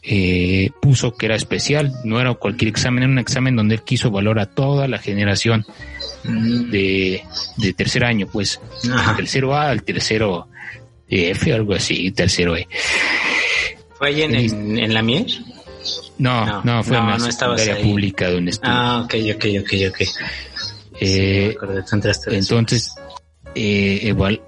eh, 0.04 0.70
puso 0.82 1.16
que 1.18 1.26
era 1.26 1.36
especial, 1.36 1.92
no 2.06 2.22
era 2.22 2.34
cualquier 2.36 2.70
examen, 2.70 3.04
era 3.04 3.12
un 3.12 3.20
examen 3.20 3.56
donde 3.56 3.76
él 3.76 3.82
quiso 3.82 4.10
valorar 4.10 4.48
a 4.48 4.50
toda 4.50 4.88
la 4.88 5.00
generación 5.00 5.66
mm. 6.24 6.70
de, 6.70 7.24
tercer 7.76 8.06
año, 8.06 8.28
pues, 8.32 8.62
tercero 9.18 9.54
A 9.54 9.70
al 9.70 9.84
tercero 9.84 10.48
F, 11.10 11.52
algo 11.52 11.74
así, 11.74 12.12
tercero 12.12 12.56
E. 12.56 12.68
¿Fue 13.98 14.10
ahí 14.10 14.22
en, 14.22 14.94
la 14.94 15.02
Mier? 15.02 15.26
No, 16.20 16.64
no, 16.64 16.84
fue 16.84 16.98
en 16.98 17.08
la 17.08 17.18
no 17.18 17.82
pública 17.84 18.30
donde 18.30 18.52
estuve. 18.52 18.72
Ah, 18.72 19.02
ok, 19.04 19.14
ok, 19.36 19.46
ok, 19.62 19.74
ok. 19.90 20.02
Eh, 21.00 21.56
entonces, 22.32 22.96
eh, 23.54 24.00
igual, 24.04 24.42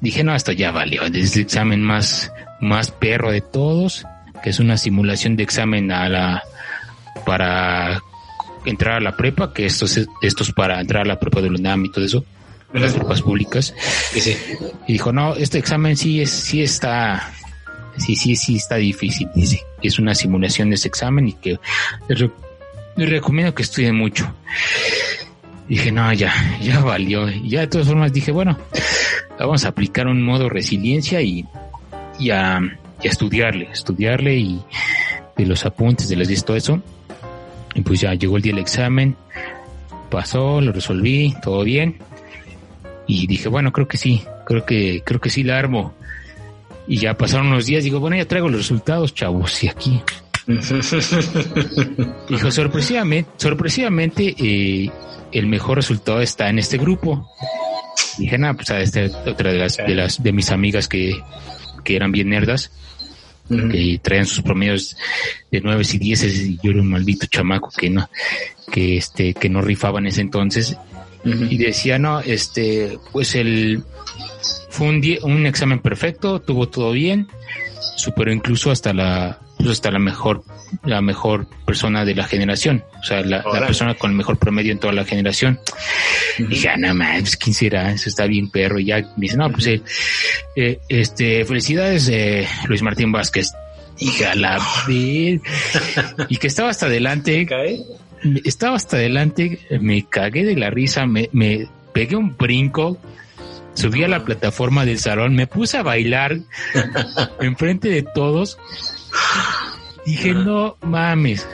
dije, 0.00 0.22
no, 0.22 0.34
esto 0.34 0.52
ya 0.52 0.70
valió, 0.70 1.02
es 1.04 1.36
el 1.36 1.42
examen 1.42 1.82
más, 1.82 2.32
más 2.60 2.90
perro 2.90 3.32
de 3.32 3.40
todos, 3.40 4.06
que 4.42 4.50
es 4.50 4.60
una 4.60 4.76
simulación 4.76 5.36
de 5.36 5.42
examen 5.42 5.90
a 5.90 6.08
la, 6.08 6.42
para 7.26 8.00
entrar 8.64 8.96
a 8.96 9.00
la 9.00 9.16
prepa, 9.16 9.52
que 9.52 9.66
esto 9.66 9.86
es, 9.86 10.06
esto 10.22 10.42
es 10.44 10.52
para 10.52 10.80
entrar 10.80 11.02
a 11.02 11.08
la 11.08 11.18
prepa 11.18 11.40
de 11.40 11.48
UNAM 11.48 11.86
y 11.86 11.90
todo 11.90 12.04
eso, 12.04 12.24
las 12.72 12.92
prepas 12.92 13.22
públicas. 13.22 13.74
Y 14.86 14.92
dijo, 14.92 15.12
no, 15.12 15.34
este 15.34 15.58
examen 15.58 15.96
sí 15.96 16.20
es, 16.20 16.30
sí 16.30 16.62
está, 16.62 17.32
sí, 18.00 18.16
sí, 18.16 18.36
sí 18.36 18.56
está 18.56 18.76
difícil, 18.76 19.28
dice, 19.34 19.64
que 19.80 19.88
es 19.88 19.98
una 19.98 20.14
simulación 20.14 20.70
de 20.70 20.76
ese 20.76 20.88
examen 20.88 21.28
y 21.28 21.32
que 21.34 21.58
les, 22.08 22.30
recomiendo 22.96 23.54
que 23.54 23.62
estudien 23.62 23.94
mucho. 23.94 24.32
Dije, 25.68 25.92
no, 25.92 26.12
ya, 26.12 26.34
ya 26.60 26.80
valió. 26.80 27.28
Y 27.28 27.50
ya 27.50 27.60
de 27.60 27.66
todas 27.68 27.86
formas 27.86 28.12
dije, 28.12 28.32
bueno, 28.32 28.58
vamos 29.38 29.64
a 29.64 29.68
aplicar 29.68 30.06
un 30.06 30.22
modo 30.22 30.48
resiliencia 30.48 31.20
y, 31.22 31.46
y, 32.18 32.30
a, 32.30 32.60
estudiarle, 33.02 33.68
estudiarle 33.72 34.36
y 34.36 34.60
de 35.36 35.46
los 35.46 35.64
apuntes, 35.64 36.08
de 36.08 36.16
las 36.16 36.30
y 36.30 36.42
todo 36.42 36.56
eso. 36.56 36.82
Y 37.74 37.82
pues 37.82 38.00
ya 38.00 38.14
llegó 38.14 38.36
el 38.36 38.42
día 38.42 38.52
del 38.52 38.62
examen, 38.62 39.16
pasó, 40.10 40.60
lo 40.60 40.72
resolví, 40.72 41.34
todo 41.42 41.62
bien. 41.62 41.98
Y 43.06 43.26
dije, 43.26 43.48
bueno, 43.48 43.72
creo 43.72 43.88
que 43.88 43.96
sí, 43.96 44.22
creo 44.44 44.64
que, 44.64 45.02
creo 45.04 45.20
que 45.20 45.30
sí 45.30 45.42
la 45.42 45.58
armo. 45.58 45.94
Y 46.90 46.96
ya 46.96 47.16
pasaron 47.16 47.46
unos 47.46 47.66
días, 47.66 47.84
digo, 47.84 48.00
bueno, 48.00 48.16
ya 48.16 48.24
traigo 48.24 48.48
los 48.48 48.62
resultados, 48.62 49.14
chavos, 49.14 49.62
y 49.62 49.68
aquí. 49.68 50.02
Dijo, 52.28 52.50
sorpresivamente, 52.50 53.30
sorpresivamente, 53.36 54.34
eh, 54.36 54.90
el 55.30 55.46
mejor 55.46 55.76
resultado 55.76 56.20
está 56.20 56.48
en 56.48 56.58
este 56.58 56.78
grupo. 56.78 57.30
Dije, 58.18 58.36
nada, 58.38 58.54
pues 58.54 58.70
a 58.70 58.80
esta 58.80 59.02
otra 59.24 59.52
de 59.52 59.58
las, 59.58 59.76
de 59.76 59.94
las, 59.94 60.20
de 60.20 60.32
mis 60.32 60.50
amigas 60.50 60.88
que, 60.88 61.16
que 61.84 61.94
eran 61.94 62.10
bien 62.10 62.30
nerdas, 62.30 62.72
que 63.48 64.00
traían 64.02 64.26
sus 64.26 64.42
promedios 64.42 64.96
de 65.52 65.60
nueve 65.60 65.84
y 65.88 65.98
dieces, 65.98 66.40
y 66.40 66.58
yo 66.60 66.72
era 66.72 66.80
un 66.80 66.90
maldito 66.90 67.28
chamaco 67.28 67.70
que 67.70 67.88
no, 67.88 68.10
que 68.72 68.96
este, 68.96 69.32
que 69.34 69.48
no 69.48 69.60
rifaba 69.60 70.00
en 70.00 70.08
ese 70.08 70.22
entonces. 70.22 70.76
Y 71.24 71.56
decía, 71.56 72.00
no, 72.00 72.18
este, 72.18 72.98
pues 73.12 73.36
el, 73.36 73.84
fue 74.80 74.88
un, 74.88 75.02
un 75.30 75.44
examen 75.44 75.78
perfecto, 75.80 76.40
tuvo 76.40 76.66
todo 76.66 76.92
bien, 76.92 77.28
superó 77.96 78.32
incluso 78.32 78.70
hasta 78.70 78.94
la, 78.94 79.38
pues 79.58 79.68
hasta 79.68 79.90
la 79.90 79.98
mejor, 79.98 80.42
la 80.84 81.02
mejor 81.02 81.46
persona 81.66 82.06
de 82.06 82.14
la 82.14 82.24
generación, 82.24 82.82
o 82.98 83.04
sea, 83.04 83.20
la, 83.20 83.42
persona 83.42 83.94
con 83.94 84.12
el 84.12 84.16
mejor 84.16 84.38
promedio 84.38 84.72
en 84.72 84.78
toda 84.78 84.94
la 84.94 85.04
generación. 85.04 85.60
Y 86.38 86.44
dije, 86.44 86.70
ah, 86.70 86.78
no 86.78 86.94
más, 86.94 87.36
¿quién 87.36 87.52
será? 87.52 87.92
Eso 87.92 88.08
está 88.08 88.24
bien 88.24 88.48
perro. 88.48 88.78
Y 88.78 88.86
ya 88.86 89.00
me 89.00 89.12
dice, 89.18 89.36
no, 89.36 89.52
pues, 89.52 89.66
eh, 89.66 89.82
eh, 90.56 90.78
este, 90.88 91.44
felicidades, 91.44 92.08
eh, 92.08 92.48
Luis 92.66 92.80
Martín 92.80 93.12
Vázquez. 93.12 93.52
Dije, 93.98 94.24
a 94.24 94.34
la 94.34 94.58
y 94.88 96.36
que 96.38 96.46
estaba 96.46 96.70
hasta 96.70 96.86
adelante. 96.86 97.46
Estaba 98.46 98.76
hasta 98.76 98.96
adelante, 98.96 99.58
me 99.78 100.06
cagué 100.08 100.42
de 100.42 100.56
la 100.56 100.70
risa, 100.70 101.04
me, 101.04 101.28
me 101.32 101.68
pegué 101.92 102.16
un 102.16 102.34
brinco, 102.34 102.98
subí 103.80 104.04
a 104.04 104.08
la 104.08 104.24
plataforma 104.24 104.84
del 104.84 104.98
salón, 104.98 105.34
me 105.34 105.46
puse 105.46 105.78
a 105.78 105.82
bailar 105.82 106.38
enfrente 107.40 107.88
de 107.88 108.02
todos 108.02 108.58
Dije, 110.04 110.32
no 110.32 110.76
mames. 110.82 111.46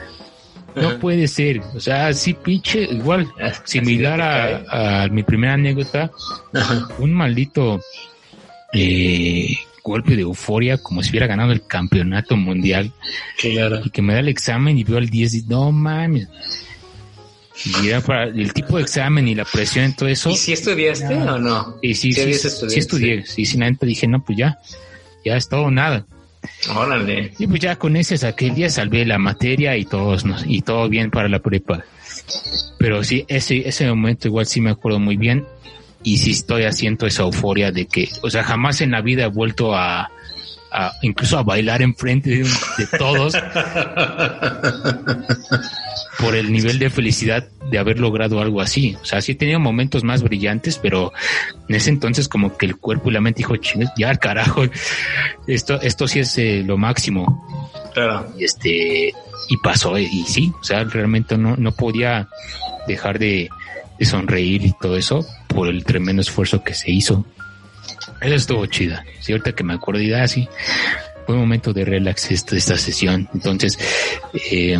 no 0.75 0.99
puede 0.99 1.27
ser. 1.27 1.61
O 1.75 1.79
sea, 1.79 2.13
sí, 2.13 2.33
pinche, 2.33 2.83
igual, 2.83 3.27
similar 3.63 4.21
a, 4.21 5.07
mi 5.09 5.23
primera 5.23 5.53
anécdota, 5.53 6.11
un 6.99 7.13
maldito 7.13 7.79
eh, 8.73 9.55
golpe 9.83 10.15
de 10.15 10.21
euforia, 10.21 10.77
como 10.77 11.03
si 11.03 11.11
hubiera 11.11 11.27
ganado 11.27 11.51
el 11.51 11.65
campeonato 11.65 12.37
mundial. 12.37 12.91
Claro. 13.39 13.81
Y 13.83 13.89
que 13.89 14.01
me 14.01 14.13
da 14.13 14.19
el 14.19 14.29
examen 14.29 14.77
y 14.77 14.83
veo 14.83 14.97
al 14.97 15.09
10 15.09 15.33
y 15.33 15.41
no 15.43 15.71
mames. 15.71 16.27
Y 17.65 17.87
era 17.87 18.01
para 18.01 18.25
el 18.25 18.53
tipo 18.53 18.77
de 18.77 18.83
examen 18.83 19.27
y 19.27 19.35
la 19.35 19.45
presión 19.45 19.89
y 19.89 19.93
todo 19.93 20.09
eso. 20.09 20.29
¿Y 20.29 20.37
si 20.37 20.53
estudiaste 20.53 21.15
o 21.15 21.39
no? 21.39 21.77
Y 21.81 21.95
sí, 21.95 22.11
sí, 22.13 22.33
sí, 22.33 22.79
estudié. 22.79 23.25
Sí, 23.25 23.57
nada 23.57 23.75
dije, 23.81 24.07
no, 24.07 24.23
pues 24.23 24.37
ya, 24.37 24.59
ya 25.25 25.35
es 25.35 25.49
todo 25.49 25.71
nada. 25.71 26.05
Órale. 26.73 27.33
Y 27.39 27.47
pues 27.47 27.59
ya 27.59 27.75
con 27.75 27.95
ese 27.95 28.25
aquel 28.25 28.53
día 28.53 28.69
salvé 28.69 29.05
la 29.05 29.17
materia 29.17 29.75
y 29.75 29.85
todos 29.85 30.23
y 30.45 30.61
todo 30.61 30.87
bien 30.87 31.09
para 31.09 31.29
la 31.29 31.39
prepa. 31.39 31.83
Pero 32.77 33.03
sí, 33.03 33.25
ese, 33.27 33.67
ese 33.67 33.87
momento 33.87 34.27
igual 34.27 34.45
sí 34.45 34.61
me 34.61 34.71
acuerdo 34.71 34.99
muy 34.99 35.17
bien 35.17 35.45
y 36.03 36.17
sí 36.17 36.31
estoy 36.31 36.63
haciendo 36.63 37.07
esa 37.07 37.23
euforia 37.23 37.71
de 37.71 37.87
que, 37.87 38.09
o 38.21 38.29
sea, 38.29 38.43
jamás 38.43 38.81
en 38.81 38.91
la 38.91 39.01
vida 39.01 39.25
he 39.25 39.29
vuelto 39.29 39.75
a, 39.75 40.09
incluso 41.01 41.37
a 41.37 41.43
bailar 41.43 41.81
enfrente 41.81 42.29
de, 42.29 42.43
de 42.43 42.87
todos 42.97 43.33
por 46.19 46.35
el 46.35 46.51
nivel 46.51 46.79
de 46.79 46.89
felicidad 46.89 47.47
de 47.69 47.79
haber 47.79 47.99
logrado 47.99 48.41
algo 48.41 48.61
así. 48.61 48.95
O 49.01 49.05
sea, 49.05 49.21
sí 49.21 49.33
he 49.33 49.35
tenido 49.35 49.59
momentos 49.59 50.03
más 50.03 50.23
brillantes, 50.23 50.77
pero 50.77 51.11
en 51.67 51.75
ese 51.75 51.89
entonces 51.89 52.27
como 52.27 52.57
que 52.57 52.65
el 52.65 52.77
cuerpo 52.77 53.09
y 53.09 53.13
la 53.13 53.21
mente 53.21 53.39
dijo, 53.39 53.55
ya 53.97 54.15
carajo, 54.15 54.63
esto, 55.47 55.79
esto 55.81 56.07
sí 56.07 56.19
es 56.19 56.37
eh, 56.37 56.63
lo 56.65 56.77
máximo. 56.77 57.45
Claro. 57.93 58.27
Y 58.37 58.43
este, 58.43 59.13
y 59.49 59.57
pasó, 59.63 59.97
y 59.97 60.23
sí, 60.25 60.51
o 60.59 60.63
sea, 60.63 60.83
realmente 60.83 61.37
no, 61.37 61.55
no 61.55 61.71
podía 61.71 62.27
dejar 62.87 63.19
de, 63.19 63.49
sonreír 64.01 64.63
y 64.63 64.73
todo 64.79 64.95
eso 64.95 65.25
por 65.47 65.67
el 65.67 65.83
tremendo 65.83 66.21
esfuerzo 66.21 66.63
que 66.63 66.73
se 66.73 66.91
hizo. 66.91 67.25
Eso 68.21 68.35
estuvo 68.35 68.65
chida. 68.65 69.03
Sí, 69.19 69.31
ahorita 69.31 69.53
que 69.53 69.63
me 69.63 69.73
acuerdo, 69.73 70.01
y 70.01 70.13
así, 70.13 70.47
ah, 70.49 71.23
fue 71.25 71.35
un 71.35 71.41
momento 71.41 71.73
de 71.73 71.85
relax 71.85 72.31
esta, 72.31 72.55
esta 72.55 72.77
sesión. 72.77 73.29
Entonces, 73.33 73.77
eh, 74.33 74.79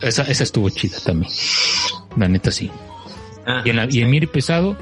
esa, 0.00 0.22
esa 0.22 0.44
estuvo 0.44 0.70
chida 0.70 0.98
también. 1.04 1.30
La 2.16 2.28
neta 2.28 2.50
sí. 2.50 2.70
Y, 3.64 3.70
en 3.70 3.76
la, 3.76 3.86
y 3.90 4.00
en 4.00 4.10
Miri 4.10 4.26
Pesado, 4.26 4.76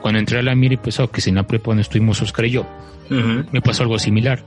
cuando 0.00 0.18
entré 0.18 0.38
a 0.38 0.42
la 0.42 0.54
Miri 0.54 0.76
Pesado, 0.76 1.10
que 1.10 1.20
en 1.28 1.36
la 1.36 1.46
prepa 1.46 1.66
donde 1.70 1.82
estuvimos 1.82 2.20
Oscar 2.22 2.44
y 2.46 2.50
yo, 2.50 2.66
me 3.08 3.60
pasó 3.60 3.82
algo 3.82 3.98
similar. 3.98 4.44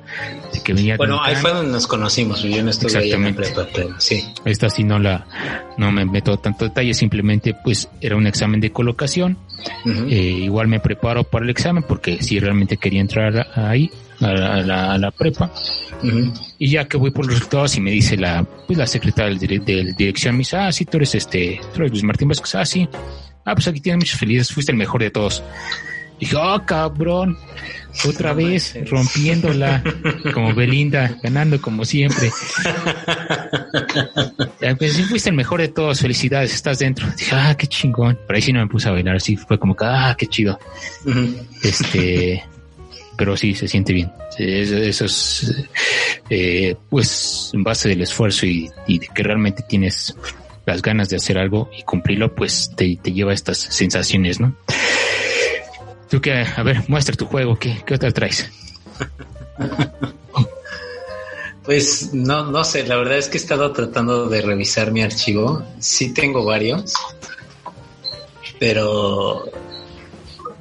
que 0.63 0.73
venía 0.73 0.97
bueno, 0.97 1.21
ahí 1.23 1.35
fue 1.35 1.51
donde 1.51 1.71
nos 1.71 1.87
conocimos, 1.87 2.43
yo 2.43 2.61
no 2.63 2.69
estuve 2.69 2.97
ahí 2.97 3.11
en 3.11 3.23
la 3.23 3.33
prepa, 3.33 3.67
pero 3.73 3.99
sí. 3.99 4.23
Esta 4.45 4.69
sí 4.69 4.83
no 4.83 4.99
la, 4.99 5.25
no 5.77 5.91
me 5.91 6.05
meto 6.05 6.37
tanto 6.37 6.65
detalle, 6.65 6.93
simplemente 6.93 7.55
pues 7.63 7.89
era 8.01 8.15
un 8.15 8.27
examen 8.27 8.59
de 8.59 8.71
colocación. 8.71 9.37
eh, 9.85 10.15
igual 10.15 10.67
me 10.67 10.79
preparo 10.79 11.23
para 11.23 11.45
el 11.45 11.51
examen 11.51 11.83
porque 11.87 12.21
si 12.21 12.39
realmente 12.39 12.77
quería 12.77 13.01
entrar 13.01 13.47
ahí, 13.55 13.89
a 14.21 14.33
la, 14.33 14.93
a 14.93 14.97
la 14.97 15.11
prepa. 15.11 15.51
Y 16.57 16.69
ya 16.69 16.85
que 16.87 16.97
voy 16.97 17.11
por 17.11 17.25
los 17.25 17.35
resultados 17.35 17.75
y 17.77 17.81
me 17.81 17.91
dice 17.91 18.17
la, 18.17 18.43
pues 18.67 18.77
la 18.77 18.87
secretaria 18.87 19.37
del, 19.37 19.63
del 19.63 19.95
dirección, 19.95 20.35
me 20.35 20.39
dice, 20.39 20.57
ah, 20.57 20.71
sí, 20.71 20.85
tú 20.85 20.97
eres 20.97 21.15
este, 21.15 21.59
tú 21.73 21.79
eres 21.81 21.91
Luis 21.91 22.03
Martín 22.03 22.27
Vázquez, 22.27 22.55
ah, 22.55 22.65
sí. 22.65 22.87
Ah, 23.49 23.55
pues 23.55 23.67
aquí 23.67 23.81
tienes 23.81 23.97
muchas 23.97 24.19
felicidades, 24.19 24.53
fuiste 24.53 24.71
el 24.71 24.77
mejor 24.77 25.01
de 25.01 25.09
todos. 25.09 25.41
Y 26.19 26.25
dije, 26.25 26.35
oh, 26.35 26.63
cabrón, 26.67 27.35
otra 28.07 28.33
vez 28.33 28.77
rompiéndola, 28.87 29.81
como 30.35 30.53
Belinda, 30.53 31.17
ganando 31.23 31.59
como 31.59 31.83
siempre. 31.83 32.29
pues 34.77 34.93
sí, 34.93 35.03
fuiste 35.03 35.31
el 35.31 35.35
mejor 35.35 35.61
de 35.61 35.69
todos, 35.69 35.99
felicidades, 35.99 36.53
estás 36.53 36.77
dentro. 36.77 37.07
Dije, 37.17 37.31
ah, 37.33 37.55
qué 37.57 37.65
chingón. 37.65 38.19
Pero 38.27 38.35
ahí 38.35 38.41
sí 38.43 38.53
no 38.53 38.59
me 38.59 38.67
puse 38.67 38.87
a 38.87 38.91
bailar, 38.91 39.15
así 39.15 39.35
fue 39.35 39.57
como 39.57 39.75
que, 39.75 39.85
ah, 39.85 40.15
qué 40.15 40.27
chido. 40.27 40.59
Este, 41.63 42.43
pero 43.17 43.35
sí, 43.35 43.55
se 43.55 43.67
siente 43.67 43.93
bien. 43.93 44.11
Eso 44.37 45.05
es, 45.05 45.55
eh, 46.29 46.75
pues, 46.87 47.49
en 47.53 47.63
base 47.63 47.89
del 47.89 48.01
esfuerzo 48.01 48.45
y, 48.45 48.69
y, 48.85 48.99
que 48.99 49.23
realmente 49.23 49.63
tienes 49.67 50.15
las 50.69 50.81
ganas 50.83 51.09
de 51.09 51.17
hacer 51.17 51.37
algo 51.37 51.69
y 51.75 51.83
cumplirlo, 51.83 52.35
pues 52.35 52.71
te, 52.75 52.97
te 53.01 53.11
lleva 53.11 53.31
a 53.31 53.33
estas 53.33 53.57
sensaciones, 53.57 54.39
¿no? 54.39 54.55
Tú 56.09 56.21
que, 56.21 56.31
a 56.33 56.63
ver, 56.63 56.83
muestra 56.87 57.15
tu 57.15 57.25
juego, 57.25 57.57
¿qué, 57.57 57.81
qué 57.85 57.95
otra 57.95 58.11
traes? 58.11 58.49
Pues 61.61 62.15
no, 62.15 62.49
no 62.49 62.63
sé, 62.63 62.87
la 62.87 62.95
verdad 62.95 63.19
es 63.19 63.27
que 63.27 63.37
he 63.37 63.41
estado 63.41 63.71
tratando 63.71 64.27
de 64.27 64.41
revisar 64.41 64.91
mi 64.91 65.03
archivo. 65.03 65.63
Sí 65.77 66.15
tengo 66.15 66.43
varios, 66.43 66.95
pero 68.57 69.45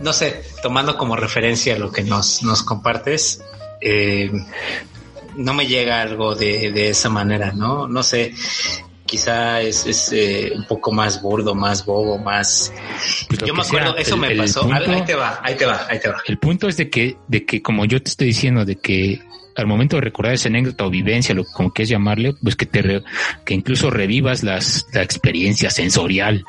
no 0.00 0.12
sé, 0.12 0.42
tomando 0.62 0.98
como 0.98 1.16
referencia 1.16 1.78
lo 1.78 1.90
que 1.90 2.02
nos, 2.02 2.42
nos 2.42 2.62
compartes, 2.62 3.40
eh, 3.80 4.30
no 5.36 5.54
me 5.54 5.66
llega 5.66 6.02
algo 6.02 6.34
de, 6.34 6.72
de, 6.72 6.90
esa 6.90 7.08
manera, 7.08 7.52
¿no? 7.52 7.88
No 7.88 8.02
sé, 8.02 8.34
quizá 9.08 9.60
es, 9.62 9.86
es 9.86 10.12
eh, 10.12 10.52
un 10.54 10.66
poco 10.66 10.92
más 10.92 11.20
burdo, 11.20 11.54
más 11.54 11.84
bobo, 11.84 12.18
más... 12.18 12.72
Pues 13.28 13.40
yo 13.44 13.54
me 13.54 13.62
acuerdo, 13.62 13.96
eso 13.96 14.16
me 14.16 14.36
pasó, 14.36 14.70
ahí 14.72 15.02
te 15.04 15.14
va, 15.14 15.40
ahí 15.42 15.56
te 15.56 15.66
va, 15.66 15.86
ahí 15.88 15.98
te 15.98 16.08
va. 16.08 16.18
El 16.26 16.38
punto 16.38 16.68
es 16.68 16.76
de 16.76 16.90
que, 16.90 17.16
de 17.26 17.44
que 17.44 17.62
como 17.62 17.86
yo 17.86 18.00
te 18.00 18.10
estoy 18.10 18.28
diciendo, 18.28 18.64
de 18.64 18.76
que 18.76 19.20
al 19.56 19.66
momento 19.66 19.96
de 19.96 20.02
recordar 20.02 20.34
esa 20.34 20.48
anécdota 20.48 20.86
o 20.86 20.90
vivencia, 20.90 21.34
lo 21.34 21.44
como 21.44 21.72
quieres 21.72 21.88
llamarle, 21.88 22.34
pues 22.40 22.54
que 22.54 22.66
te 22.66 23.02
que 23.44 23.54
incluso 23.54 23.90
revivas 23.90 24.44
las, 24.44 24.86
la 24.92 25.02
experiencia 25.02 25.70
sensorial 25.70 26.44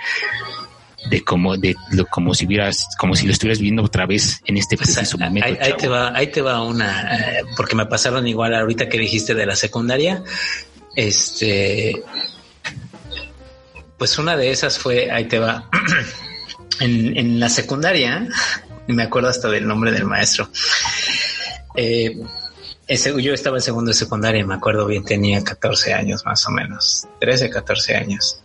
de 1.10 1.24
como 1.24 1.58
de 1.58 1.76
lo, 1.91 2.06
como 2.06 2.34
si 2.34 2.45
vieras 2.45 2.86
como 3.00 3.15
si 3.15 3.26
lo 3.26 3.32
estuvieras 3.32 3.60
viendo 3.60 3.84
otra 3.84 4.06
vez 4.06 4.41
en 4.45 4.58
este 4.58 4.78
preciso 4.78 5.17
momento. 5.17 5.48
Ahí, 5.48 5.74
te 5.78 5.88
va, 5.88 6.15
ahí 6.15 6.28
te 6.28 6.41
va 6.41 6.62
una 6.62 7.15
eh, 7.15 7.43
porque 7.56 7.76
me 7.76 7.86
pasaron 7.86 8.28
igual 8.28 8.54
ahorita 8.54 8.89
que 8.89 9.00
dijiste 9.00 9.34
de 9.34 9.45
la 9.45 9.56
secundaria. 9.56 10.24
Este 10.95 12.04
pues 13.99 14.17
una 14.17 14.35
de 14.35 14.49
esas 14.49 14.79
fue, 14.79 15.12
ahí 15.12 15.25
te 15.25 15.38
va. 15.38 15.69
en, 16.79 17.15
en 17.17 17.39
la 17.39 17.49
secundaria, 17.49 18.27
me 18.88 19.03
acuerdo 19.03 19.29
hasta 19.29 19.49
del 19.49 19.67
nombre 19.67 19.91
del 19.91 20.05
maestro. 20.05 20.49
Eh, 21.75 22.17
ese, 22.88 23.21
yo 23.21 23.33
estaba 23.33 23.57
en 23.57 23.62
segundo 23.62 23.89
de 23.89 23.95
secundaria, 23.95 24.43
me 24.43 24.55
acuerdo 24.55 24.88
bien, 24.88 25.05
tenía 25.05 25.43
14 25.43 25.93
años 25.93 26.25
más 26.25 26.47
o 26.47 26.51
menos, 26.51 27.07
13, 27.19 27.49
14 27.51 27.95
años. 27.95 28.41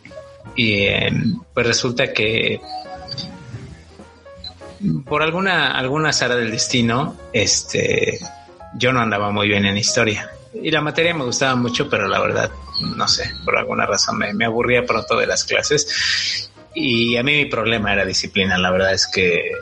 Y 0.55 0.83
em, 0.83 1.41
pues 1.55 1.67
resulta 1.67 2.13
que 2.13 2.61
por 5.07 5.23
alguna, 5.23 5.71
alguna 5.73 6.13
del 6.13 6.51
destino, 6.51 7.17
este, 7.33 8.19
yo 8.75 8.93
no 8.93 9.01
andaba 9.01 9.31
muy 9.31 9.49
bien 9.49 9.65
en 9.65 9.79
historia. 9.79 10.31
Y 10.63 10.71
la 10.71 10.81
materia 10.81 11.15
me 11.15 11.25
gustaba 11.25 11.57
mucho, 11.57 11.89
pero 11.89 12.07
la 12.07 12.21
verdad, 12.21 12.51
no 12.97 13.09
sé, 13.09 13.35
por 13.45 13.57
alguna 13.57 13.87
razón 13.87 14.19
me, 14.19 14.33
me 14.35 14.47
aburría 14.47 14.85
pronto 14.85 15.17
de 15.17 15.27
las 15.27 15.45
clases. 15.45 16.51
Y 16.75 17.17
a 17.17 17.23
mí 17.23 17.37
mi 17.37 17.47
problema 17.47 17.93
era 17.93 18.05
disciplina. 18.05 18.59
La 18.59 18.71
verdad 18.71 18.93
es 18.93 19.07
que, 19.07 19.53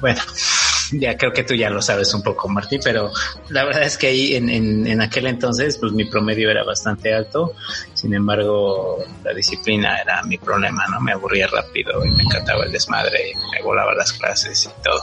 bueno, 0.00 0.20
ya 0.92 1.16
creo 1.16 1.32
que 1.32 1.44
tú 1.44 1.54
ya 1.54 1.70
lo 1.70 1.80
sabes 1.80 2.12
un 2.14 2.22
poco, 2.22 2.48
Martí, 2.48 2.78
pero 2.82 3.10
la 3.48 3.64
verdad 3.64 3.84
es 3.84 3.96
que 3.96 4.08
ahí 4.08 4.34
en, 4.34 4.48
en, 4.50 5.00
aquel 5.00 5.26
entonces, 5.26 5.78
pues 5.78 5.92
mi 5.92 6.04
promedio 6.04 6.50
era 6.50 6.64
bastante 6.64 7.14
alto. 7.14 7.54
Sin 7.94 8.14
embargo, 8.14 9.02
la 9.22 9.32
disciplina 9.32 9.98
era 9.98 10.22
mi 10.24 10.38
problema, 10.38 10.86
¿no? 10.90 11.00
Me 11.00 11.12
aburría 11.12 11.46
rápido 11.46 12.04
y 12.04 12.10
me 12.10 12.22
encantaba 12.22 12.64
el 12.64 12.72
desmadre 12.72 13.30
y 13.30 13.34
me 13.34 13.62
volaba 13.62 13.94
las 13.94 14.12
clases 14.12 14.66
y 14.66 14.82
todo. 14.82 15.02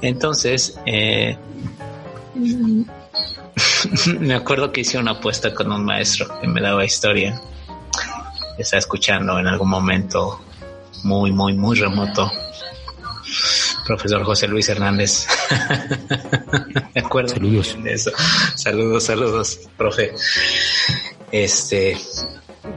Entonces, 0.00 0.78
eh, 0.86 1.36
me 4.20 4.34
acuerdo 4.34 4.72
que 4.72 4.82
hice 4.82 4.98
una 4.98 5.12
apuesta 5.12 5.54
con 5.54 5.70
un 5.72 5.84
maestro 5.84 6.40
que 6.40 6.48
me 6.48 6.60
daba 6.60 6.84
historia. 6.84 7.40
Estaba 8.58 8.78
escuchando 8.78 9.38
en 9.38 9.46
algún 9.46 9.68
momento 9.68 10.40
muy, 11.02 11.32
muy, 11.32 11.54
muy 11.54 11.76
remoto 11.78 12.30
profesor 13.84 14.24
José 14.24 14.48
Luis 14.48 14.68
Hernández. 14.68 15.26
Me 16.94 17.00
acuerdo 17.00 17.34
saludos. 17.34 17.76
de 17.82 17.92
eso. 17.92 18.10
Saludos, 18.56 19.04
saludos, 19.04 19.60
profe. 19.76 20.14
Este, 21.30 21.96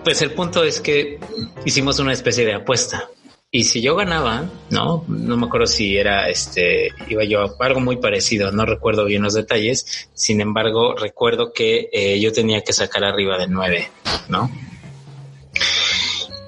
pues 0.03 0.21
el 0.21 0.31
punto 0.31 0.63
es 0.63 0.79
que 0.79 1.19
hicimos 1.65 1.99
una 1.99 2.13
especie 2.13 2.45
de 2.45 2.55
apuesta. 2.55 3.09
Y 3.49 3.63
si 3.63 3.81
yo 3.81 3.95
ganaba, 3.95 4.49
no, 4.71 5.05
no 5.07 5.37
me 5.37 5.45
acuerdo 5.45 5.67
si 5.67 5.97
era 5.97 6.27
este, 6.29 6.89
iba 7.07 7.23
yo 7.23 7.43
a 7.43 7.65
algo 7.65 7.79
muy 7.79 7.95
parecido, 7.95 8.51
no 8.51 8.65
recuerdo 8.65 9.05
bien 9.05 9.21
los 9.21 9.35
detalles. 9.35 10.09
Sin 10.13 10.41
embargo, 10.41 10.95
recuerdo 10.95 11.53
que 11.53 11.89
eh, 11.93 12.19
yo 12.19 12.33
tenía 12.33 12.61
que 12.61 12.73
sacar 12.73 13.05
arriba 13.05 13.37
de 13.37 13.47
nueve, 13.47 13.89
¿no? 14.27 14.51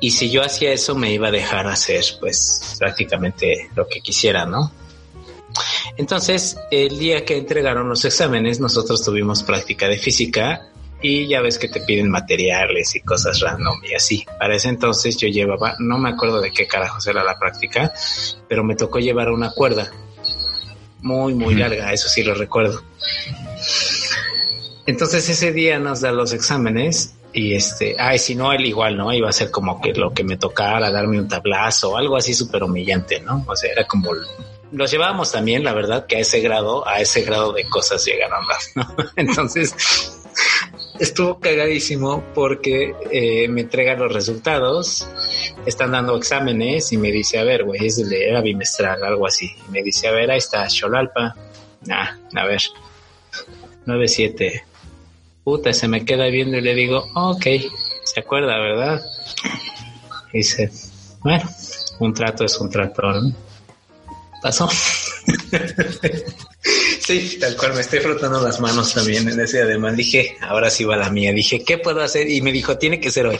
Y 0.01 0.11
si 0.11 0.29
yo 0.29 0.41
hacía 0.43 0.73
eso, 0.73 0.93
me 0.93 1.13
iba 1.13 1.29
a 1.29 1.31
dejar 1.31 1.67
hacer, 1.67 2.03
pues, 2.19 2.75
prácticamente 2.77 3.69
lo 3.75 3.87
que 3.87 4.01
quisiera, 4.01 4.45
¿no? 4.45 4.71
Entonces, 5.95 6.57
el 6.69 6.99
día 6.99 7.23
que 7.23 7.37
entregaron 7.37 7.87
los 7.87 8.03
exámenes, 8.03 8.59
nosotros 8.59 9.03
tuvimos 9.03 9.43
práctica 9.43 9.87
de 9.87 9.97
física 9.97 10.69
y 11.01 11.27
ya 11.27 11.41
ves 11.41 11.57
que 11.57 11.69
te 11.69 11.81
piden 11.81 12.09
materiales 12.09 12.95
y 12.95 13.01
cosas 13.01 13.39
random 13.39 13.79
y 13.89 13.93
así. 13.93 14.25
Para 14.37 14.55
ese 14.55 14.69
entonces 14.69 15.17
yo 15.17 15.27
llevaba, 15.27 15.75
no 15.79 15.97
me 15.97 16.09
acuerdo 16.09 16.41
de 16.41 16.51
qué 16.51 16.67
carajos 16.67 17.07
era 17.07 17.23
la 17.23 17.37
práctica, 17.37 17.93
pero 18.47 18.63
me 18.63 18.75
tocó 18.75 18.99
llevar 18.99 19.29
una 19.29 19.51
cuerda 19.51 19.91
muy, 21.01 21.33
muy 21.33 21.55
larga, 21.55 21.93
eso 21.93 22.09
sí 22.09 22.23
lo 22.23 22.33
recuerdo. 22.33 22.81
Entonces 24.85 25.29
ese 25.29 25.51
día 25.53 25.79
nos 25.79 26.01
da 26.01 26.11
los 26.11 26.33
exámenes 26.33 27.15
y 27.31 27.53
este, 27.53 27.95
ay, 27.99 28.17
si 28.17 28.35
no, 28.35 28.51
él 28.51 28.65
igual, 28.65 28.97
¿no? 28.97 29.13
Iba 29.13 29.29
a 29.29 29.33
ser 29.33 29.51
como 29.51 29.79
que 29.79 29.93
lo 29.93 30.13
que 30.13 30.23
me 30.23 30.37
tocara, 30.37 30.91
darme 30.91 31.19
un 31.19 31.27
tablazo, 31.27 31.95
algo 31.95 32.17
así 32.17 32.33
súper 32.33 32.63
humillante, 32.63 33.19
¿no? 33.21 33.45
O 33.47 33.55
sea, 33.55 33.71
era 33.71 33.85
como, 33.85 34.11
los 34.71 34.91
llevábamos 34.91 35.31
también, 35.31 35.63
la 35.63 35.73
verdad, 35.73 36.05
que 36.07 36.17
a 36.17 36.19
ese 36.19 36.41
grado, 36.41 36.87
a 36.87 36.99
ese 36.99 37.21
grado 37.21 37.53
de 37.53 37.65
cosas 37.69 38.03
llegaron 38.03 38.45
más, 38.45 38.71
¿no? 38.75 38.95
Entonces, 39.15 40.18
estuvo 40.99 41.39
cagadísimo 41.39 42.23
porque 42.33 42.93
eh, 43.11 43.47
me 43.47 43.61
entregan 43.61 43.99
los 43.99 44.13
resultados, 44.13 45.07
están 45.65 45.91
dando 45.91 46.17
exámenes 46.17 46.91
y 46.91 46.97
me 46.97 47.11
dice, 47.11 47.39
a 47.39 47.43
ver, 47.43 47.63
güey, 47.63 47.85
es 47.85 48.09
de 48.09 48.29
era 48.29 48.41
bimestral, 48.41 49.03
algo 49.03 49.25
así. 49.25 49.51
Y 49.67 49.71
me 49.71 49.83
dice, 49.83 50.07
a 50.07 50.11
ver, 50.11 50.31
ahí 50.31 50.37
está, 50.37 50.69
Xolalpa. 50.69 51.35
Ah, 51.89 52.17
a 52.35 52.45
ver, 52.45 52.61
9-7 53.85 54.63
puta, 55.49 55.73
se 55.73 55.87
me 55.87 56.05
queda 56.05 56.27
viendo 56.27 56.57
y 56.57 56.61
le 56.61 56.75
digo, 56.75 57.03
ok, 57.15 57.43
se 58.03 58.19
acuerda, 58.19 58.59
¿verdad? 58.59 59.01
dice, 60.31 60.71
bueno, 61.21 61.49
un 61.99 62.13
trato 62.13 62.45
es 62.45 62.55
un 62.59 62.69
trato. 62.69 63.01
Pasó. 64.43 64.69
sí, 67.17 67.39
tal 67.39 67.55
cual, 67.55 67.73
me 67.73 67.81
estoy 67.81 67.99
frotando 67.99 68.39
las 68.41 68.59
manos 68.59 68.93
también 68.93 69.27
en 69.27 69.39
ese 69.39 69.63
además. 69.63 69.95
Dije, 69.95 70.37
ahora 70.41 70.69
sí 70.69 70.83
va 70.83 70.95
la 70.95 71.09
mía. 71.09 71.33
Dije, 71.33 71.63
¿qué 71.63 71.79
puedo 71.79 72.01
hacer? 72.01 72.29
Y 72.29 72.41
me 72.41 72.51
dijo, 72.51 72.77
tiene 72.77 72.99
que 72.99 73.09
ser 73.09 73.25
hoy. 73.25 73.39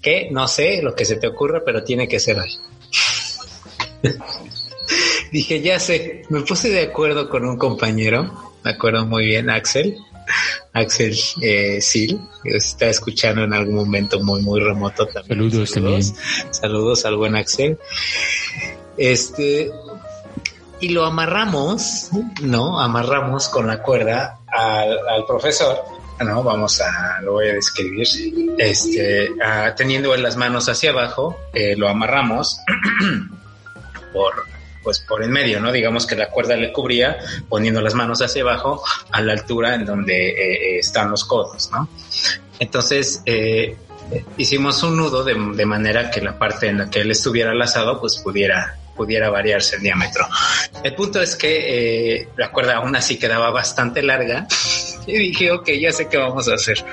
¿Qué? 0.00 0.28
No 0.30 0.48
sé 0.48 0.80
lo 0.82 0.94
que 0.94 1.04
se 1.04 1.16
te 1.16 1.26
ocurra, 1.26 1.62
pero 1.64 1.84
tiene 1.84 2.08
que 2.08 2.18
ser 2.18 2.38
hoy. 2.38 2.50
Dije, 5.32 5.60
ya 5.60 5.78
sé, 5.78 6.22
me 6.30 6.40
puse 6.42 6.70
de 6.70 6.82
acuerdo 6.82 7.28
con 7.28 7.44
un 7.44 7.56
compañero, 7.56 8.52
me 8.64 8.72
acuerdo 8.72 9.06
muy 9.06 9.26
bien, 9.26 9.48
Axel, 9.48 9.96
Axel 10.72 11.16
eh, 11.40 11.80
Sil, 11.80 12.20
que 12.42 12.56
está 12.56 12.88
escuchando 12.88 13.44
en 13.44 13.54
algún 13.54 13.76
momento 13.76 14.22
muy, 14.22 14.42
muy 14.42 14.60
remoto 14.60 15.06
también. 15.06 15.50
Saludos, 15.50 15.72
también. 15.72 16.02
Saludos 16.50 17.04
al 17.06 17.16
buen 17.16 17.34
Axel. 17.36 17.78
Este, 18.98 19.70
y 20.82 20.88
lo 20.88 21.06
amarramos, 21.06 22.08
¿no? 22.42 22.80
Amarramos 22.80 23.48
con 23.48 23.68
la 23.68 23.80
cuerda 23.80 24.40
al, 24.48 25.24
profesor. 25.28 25.78
No, 26.18 26.42
vamos 26.42 26.80
a, 26.80 27.20
lo 27.22 27.34
voy 27.34 27.50
a 27.50 27.54
describir. 27.54 28.06
Este, 28.58 29.30
teniendo 29.76 30.14
las 30.16 30.36
manos 30.36 30.68
hacia 30.68 30.90
abajo, 30.90 31.38
eh, 31.54 31.76
lo 31.76 31.88
amarramos 31.88 32.58
por 34.12 34.34
pues 34.82 34.98
por 34.98 35.22
en 35.22 35.30
medio, 35.30 35.60
¿no? 35.60 35.70
Digamos 35.70 36.04
que 36.04 36.16
la 36.16 36.28
cuerda 36.28 36.56
le 36.56 36.72
cubría 36.72 37.16
poniendo 37.48 37.80
las 37.80 37.94
manos 37.94 38.20
hacia 38.20 38.42
abajo 38.42 38.82
a 39.12 39.20
la 39.20 39.34
altura 39.34 39.76
en 39.76 39.86
donde 39.86 40.30
eh, 40.30 40.34
eh, 40.34 40.78
están 40.80 41.12
los 41.12 41.24
codos, 41.24 41.70
¿no? 41.70 41.88
Entonces, 42.58 43.22
hicimos 44.36 44.82
un 44.82 44.96
nudo 44.96 45.22
de, 45.22 45.64
manera 45.64 46.10
que 46.10 46.20
la 46.20 46.36
parte 46.36 46.66
en 46.66 46.78
la 46.78 46.90
que 46.90 47.02
él 47.02 47.12
estuviera 47.12 47.54
lazado 47.54 48.00
pues 48.00 48.18
pudiera 48.18 48.81
pudiera 48.96 49.30
variarse 49.30 49.76
el 49.76 49.82
diámetro. 49.82 50.26
El 50.82 50.94
punto 50.94 51.20
es 51.20 51.36
que 51.36 52.28
la 52.36 52.50
cuerda 52.50 52.76
aún 52.76 52.94
así 52.96 53.18
quedaba 53.18 53.50
bastante 53.50 54.02
larga 54.02 54.46
y 55.06 55.18
dije, 55.18 55.50
ok, 55.50 55.70
ya 55.80 55.92
sé 55.92 56.08
qué 56.08 56.18
vamos 56.18 56.48
a 56.48 56.54
hacer. 56.54 56.84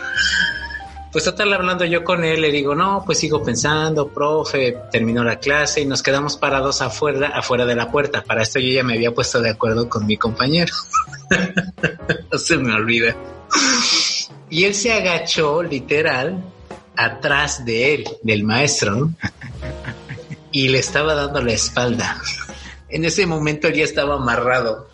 Pues 1.11 1.23
total, 1.23 1.51
hablando 1.53 1.85
yo 1.85 2.03
con 2.03 2.23
él, 2.23 2.41
le 2.41 2.51
digo, 2.51 2.75
no, 2.75 3.01
pues 3.03 3.17
sigo 3.17 3.41
pensando, 3.43 4.09
profe, 4.09 4.77
terminó 4.91 5.23
la 5.23 5.39
clase 5.39 5.81
y 5.81 5.85
nos 5.85 6.03
quedamos 6.03 6.37
parados 6.37 6.83
afuera, 6.83 7.29
afuera 7.29 7.65
de 7.65 7.75
la 7.75 7.89
puerta. 7.89 8.23
Para 8.23 8.43
esto 8.43 8.59
yo 8.59 8.71
ya 8.71 8.83
me 8.83 8.93
había 8.93 9.11
puesto 9.11 9.41
de 9.41 9.49
acuerdo 9.49 9.89
con 9.89 10.05
mi 10.05 10.17
compañero. 10.17 10.71
no 12.31 12.37
se 12.37 12.57
me 12.57 12.73
olvida. 12.73 13.15
Y 14.51 14.65
él 14.65 14.75
se 14.75 14.93
agachó 14.93 15.63
literal 15.63 16.43
atrás 16.95 17.65
de 17.65 17.95
él, 17.95 18.03
del 18.21 18.43
maestro, 18.43 19.09
y 20.51 20.69
le 20.69 20.79
estaba 20.79 21.13
dando 21.13 21.41
la 21.41 21.53
espalda. 21.53 22.21
En 22.91 23.05
ese 23.05 23.27
momento 23.27 23.69
ya 23.69 23.83
estaba 23.83 24.15
amarrado 24.15 24.89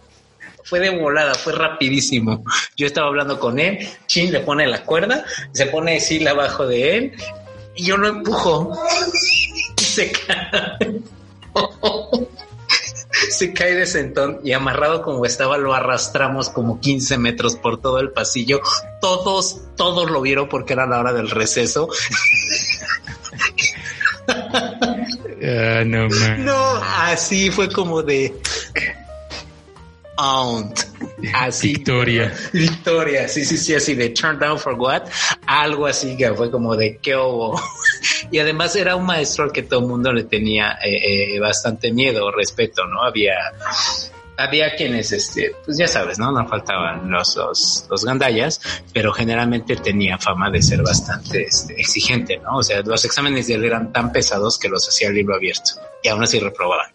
fue 0.66 0.80
de 0.80 0.90
volada, 0.90 1.36
fue 1.36 1.54
rapidísimo. 1.54 2.44
Yo 2.76 2.88
estaba 2.88 3.08
hablando 3.08 3.40
con 3.40 3.60
él, 3.60 3.88
Chin 4.08 4.32
le 4.32 4.40
pone 4.42 4.68
la 4.68 4.84
cuerda, 4.84 5.24
se 5.54 5.68
pone 5.68 6.00
Sil 6.02 6.28
abajo 6.28 6.68
de 6.68 6.98
él 6.98 7.14
y 7.76 7.86
yo 7.86 7.98
lo 7.98 8.08
empujo. 8.08 8.76
Se 9.78 10.12
cae. 10.12 11.02
se 13.30 13.54
cae 13.54 13.76
de 13.76 13.86
sentón 13.86 14.42
y 14.44 14.52
amarrado 14.52 15.02
como 15.02 15.26
estaba 15.26 15.58
lo 15.58 15.74
arrastramos 15.74 16.50
como 16.50 16.82
15 16.82 17.18
metros 17.18 17.56
por 17.56 17.80
todo 17.80 18.00
el 18.00 18.12
pasillo. 18.12 18.60
Todos, 19.00 19.62
todos 19.78 20.12
lo 20.12 20.22
vieron 20.22 20.50
porque 20.50 20.74
era 20.74 20.86
la 20.86 21.00
hora 21.00 21.14
del 21.14 21.30
receso. 21.30 21.88
Ah, 25.48 25.84
no, 25.86 26.08
no, 26.08 26.76
así 26.84 27.52
fue 27.52 27.70
como 27.70 28.02
de 28.02 28.34
Así. 31.34 31.74
Victoria. 31.74 32.34
Victoria, 32.54 33.28
sí, 33.28 33.44
sí, 33.44 33.58
sí, 33.58 33.76
así 33.76 33.96
de 33.96 34.10
turn 34.10 34.40
down 34.40 34.58
for 34.58 34.74
what. 34.74 35.04
Algo 35.46 35.86
así 35.86 36.16
que 36.16 36.34
fue 36.34 36.50
como 36.50 36.76
de 36.76 36.98
qué 36.98 37.16
hubo. 37.16 37.60
y 38.32 38.40
además 38.40 38.76
era 38.76 38.96
un 38.96 39.06
maestro 39.06 39.46
al 39.46 39.52
que 39.52 39.64
todo 39.64 39.82
el 39.82 39.88
mundo 39.88 40.14
le 40.14 40.24
tenía 40.24 40.78
eh, 40.84 41.36
eh, 41.36 41.40
bastante 41.40 41.92
miedo, 41.92 42.32
respeto, 42.32 42.86
¿no? 42.86 43.04
Había 43.04 43.36
había 44.38 44.76
quienes, 44.76 45.12
este, 45.12 45.56
pues 45.66 45.78
ya 45.78 45.88
sabes, 45.88 46.20
¿no? 46.20 46.32
No 46.32 46.48
faltaban 46.48 47.10
los, 47.10 47.36
los, 47.36 47.88
los 47.90 48.06
gandallas, 48.06 48.60
pero 48.94 49.14
generalmente 49.14 49.76
tenía 49.76 50.18
fama 50.18 50.50
de 50.50 50.62
ser 50.62 50.82
bastante 50.82 51.44
este, 51.44 51.80
exigente, 51.80 52.38
¿no? 52.38 52.58
O 52.58 52.64
sea, 52.64 52.82
los 52.82 53.06
exámenes 53.06 53.48
de 53.48 53.56
él 53.56 53.66
eran 53.66 53.92
tan 53.92 54.12
pesados 54.12 54.58
que 54.60 54.70
los 54.70 54.88
hacía 54.88 55.10
el 55.10 55.16
libro 55.16 55.36
abierto 55.36 55.72
y 56.06 56.08
aún 56.08 56.24
así 56.24 56.40
reprobaban. 56.40 56.92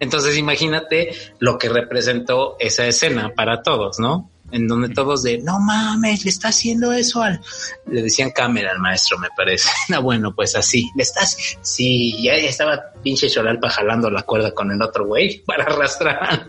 Entonces 0.00 0.36
imagínate 0.38 1.14
lo 1.38 1.58
que 1.58 1.68
representó 1.68 2.56
esa 2.58 2.86
escena 2.86 3.34
para 3.34 3.62
todos, 3.62 3.98
¿no? 3.98 4.30
en 4.54 4.68
donde 4.68 4.88
todos 4.90 5.24
de, 5.24 5.38
no 5.38 5.58
mames, 5.58 6.24
le 6.24 6.30
está 6.30 6.48
haciendo 6.48 6.92
eso 6.92 7.20
al... 7.22 7.40
Le 7.86 8.02
decían 8.02 8.30
cámara 8.30 8.70
al 8.70 8.78
maestro, 8.78 9.18
me 9.18 9.28
parece. 9.36 9.68
No, 9.88 10.00
bueno, 10.02 10.32
pues 10.34 10.54
así, 10.54 10.90
le 10.94 11.02
estás... 11.02 11.36
Sí, 11.60 12.22
ya 12.22 12.34
estaba 12.34 12.80
pinche 13.02 13.28
Cholalpa 13.28 13.68
jalando 13.68 14.08
la 14.10 14.22
cuerda 14.22 14.52
con 14.52 14.70
el 14.70 14.80
otro 14.80 15.06
güey 15.06 15.42
para 15.46 15.64
arrastrar. 15.64 16.46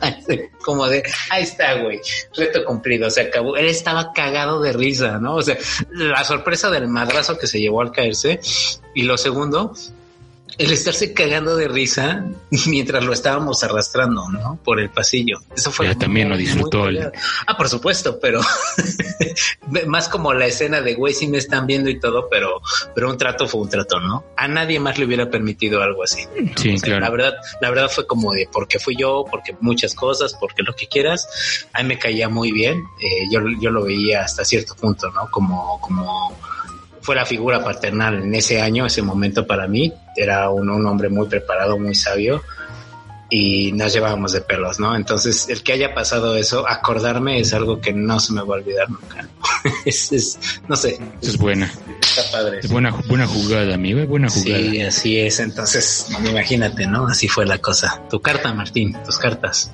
Como 0.63 0.87
de, 0.87 1.03
ahí 1.31 1.43
está, 1.43 1.81
güey, 1.81 1.99
reto 2.35 2.63
cumplido, 2.63 3.09
se 3.09 3.21
acabó. 3.21 3.57
Él 3.57 3.65
estaba 3.65 4.13
cagado 4.13 4.61
de 4.61 4.71
risa, 4.73 5.17
¿no? 5.17 5.35
O 5.35 5.41
sea, 5.41 5.57
la 5.89 6.23
sorpresa 6.23 6.69
del 6.69 6.87
madrazo 6.87 7.37
que 7.39 7.47
se 7.47 7.59
llevó 7.59 7.81
al 7.81 7.91
caerse. 7.91 8.39
Y 8.93 9.01
lo 9.01 9.17
segundo, 9.17 9.73
el 10.57 10.71
estarse 10.71 11.13
cagando 11.13 11.55
de 11.55 11.67
risa 11.67 12.25
mientras 12.67 13.03
lo 13.03 13.13
estábamos 13.13 13.63
arrastrando, 13.63 14.29
¿no? 14.29 14.59
Por 14.63 14.79
el 14.79 14.89
pasillo. 14.89 15.39
Eso 15.55 15.71
fue. 15.71 15.93
También 15.95 16.29
lo 16.29 16.37
disfrutó. 16.37 16.87
Ah, 17.47 17.57
por 17.57 17.69
supuesto, 17.69 18.19
pero 18.19 18.41
más 19.87 20.09
como 20.09 20.33
la 20.33 20.45
escena 20.45 20.81
de 20.81 20.95
güey, 20.95 21.13
sí 21.13 21.27
me 21.27 21.37
están 21.37 21.67
viendo 21.67 21.89
y 21.89 21.99
todo, 21.99 22.27
pero, 22.29 22.61
pero 22.93 23.09
un 23.09 23.17
trato 23.17 23.47
fue 23.47 23.61
un 23.61 23.69
trato, 23.69 23.99
¿no? 23.99 24.25
A 24.37 24.47
nadie 24.47 24.79
más 24.79 24.97
le 24.97 25.05
hubiera 25.05 25.29
permitido 25.29 25.81
algo 25.81 26.03
así. 26.03 26.25
Sí, 26.55 26.75
claro. 26.79 27.01
La 27.01 27.09
verdad, 27.09 27.33
la 27.61 27.69
verdad 27.69 27.89
fue 27.89 28.07
como 28.07 28.31
de 28.33 28.47
porque 28.51 28.79
fui 28.79 28.95
yo, 28.97 29.25
porque 29.29 29.55
muchas 29.61 29.93
cosas, 29.93 30.35
porque 30.39 30.63
lo 30.63 30.75
que 30.75 30.87
quieras. 30.87 31.65
A 31.73 31.81
mí 31.81 31.89
me 31.89 31.99
caía 31.99 32.29
muy 32.29 32.51
bien. 32.51 32.83
Eh, 32.99 33.27
yo, 33.31 33.41
yo 33.59 33.71
lo 33.71 33.83
veía 33.83 34.21
hasta 34.21 34.45
cierto 34.45 34.75
punto, 34.75 35.09
¿no? 35.11 35.29
Como, 35.29 35.79
como 35.81 36.35
fue 37.05 37.15
la 37.15 37.25
figura 37.25 37.63
paternal 37.63 38.23
en 38.23 38.33
ese 38.33 38.59
año, 38.59 38.87
ese 38.87 39.03
momento 39.03 39.45
para 39.45 39.67
mí. 39.67 39.93
Era 40.15 40.49
un, 40.49 40.67
hombre 40.69 41.07
muy 41.07 41.27
preparado, 41.27 41.77
muy 41.77 41.93
sabio 41.93 42.41
y 43.29 43.71
nos 43.73 43.93
llevábamos 43.93 44.31
de 44.31 44.41
pelos, 44.41 44.79
¿no? 44.79 44.95
Entonces, 44.95 45.47
el 45.49 45.61
que 45.61 45.73
haya 45.73 45.93
pasado 45.93 46.35
eso, 46.35 46.67
acordarme 46.67 47.39
es 47.39 47.53
algo 47.53 47.79
que 47.79 47.93
no 47.93 48.19
se 48.19 48.33
me 48.33 48.41
va 48.41 48.55
a 48.55 48.59
olvidar 48.59 48.89
nunca. 48.89 49.27
es, 49.85 50.39
no 50.67 50.75
sé. 50.75 50.99
Es 51.21 51.37
buena. 51.37 51.71
Está 52.01 52.23
padre. 52.31 52.59
Es 52.63 52.71
buena, 52.71 52.89
buena 53.07 53.27
jugada, 53.27 53.75
amigo, 53.75 54.03
buena 54.07 54.27
jugada. 54.27 54.57
Sí, 54.57 54.81
así 54.81 55.19
es. 55.19 55.39
Entonces, 55.39 56.07
imagínate, 56.25 56.87
¿no? 56.87 57.07
Así 57.07 57.27
fue 57.27 57.45
la 57.45 57.59
cosa. 57.59 58.01
Tu 58.09 58.19
carta, 58.19 58.51
Martín, 58.51 58.97
tus 59.05 59.19
cartas. 59.19 59.71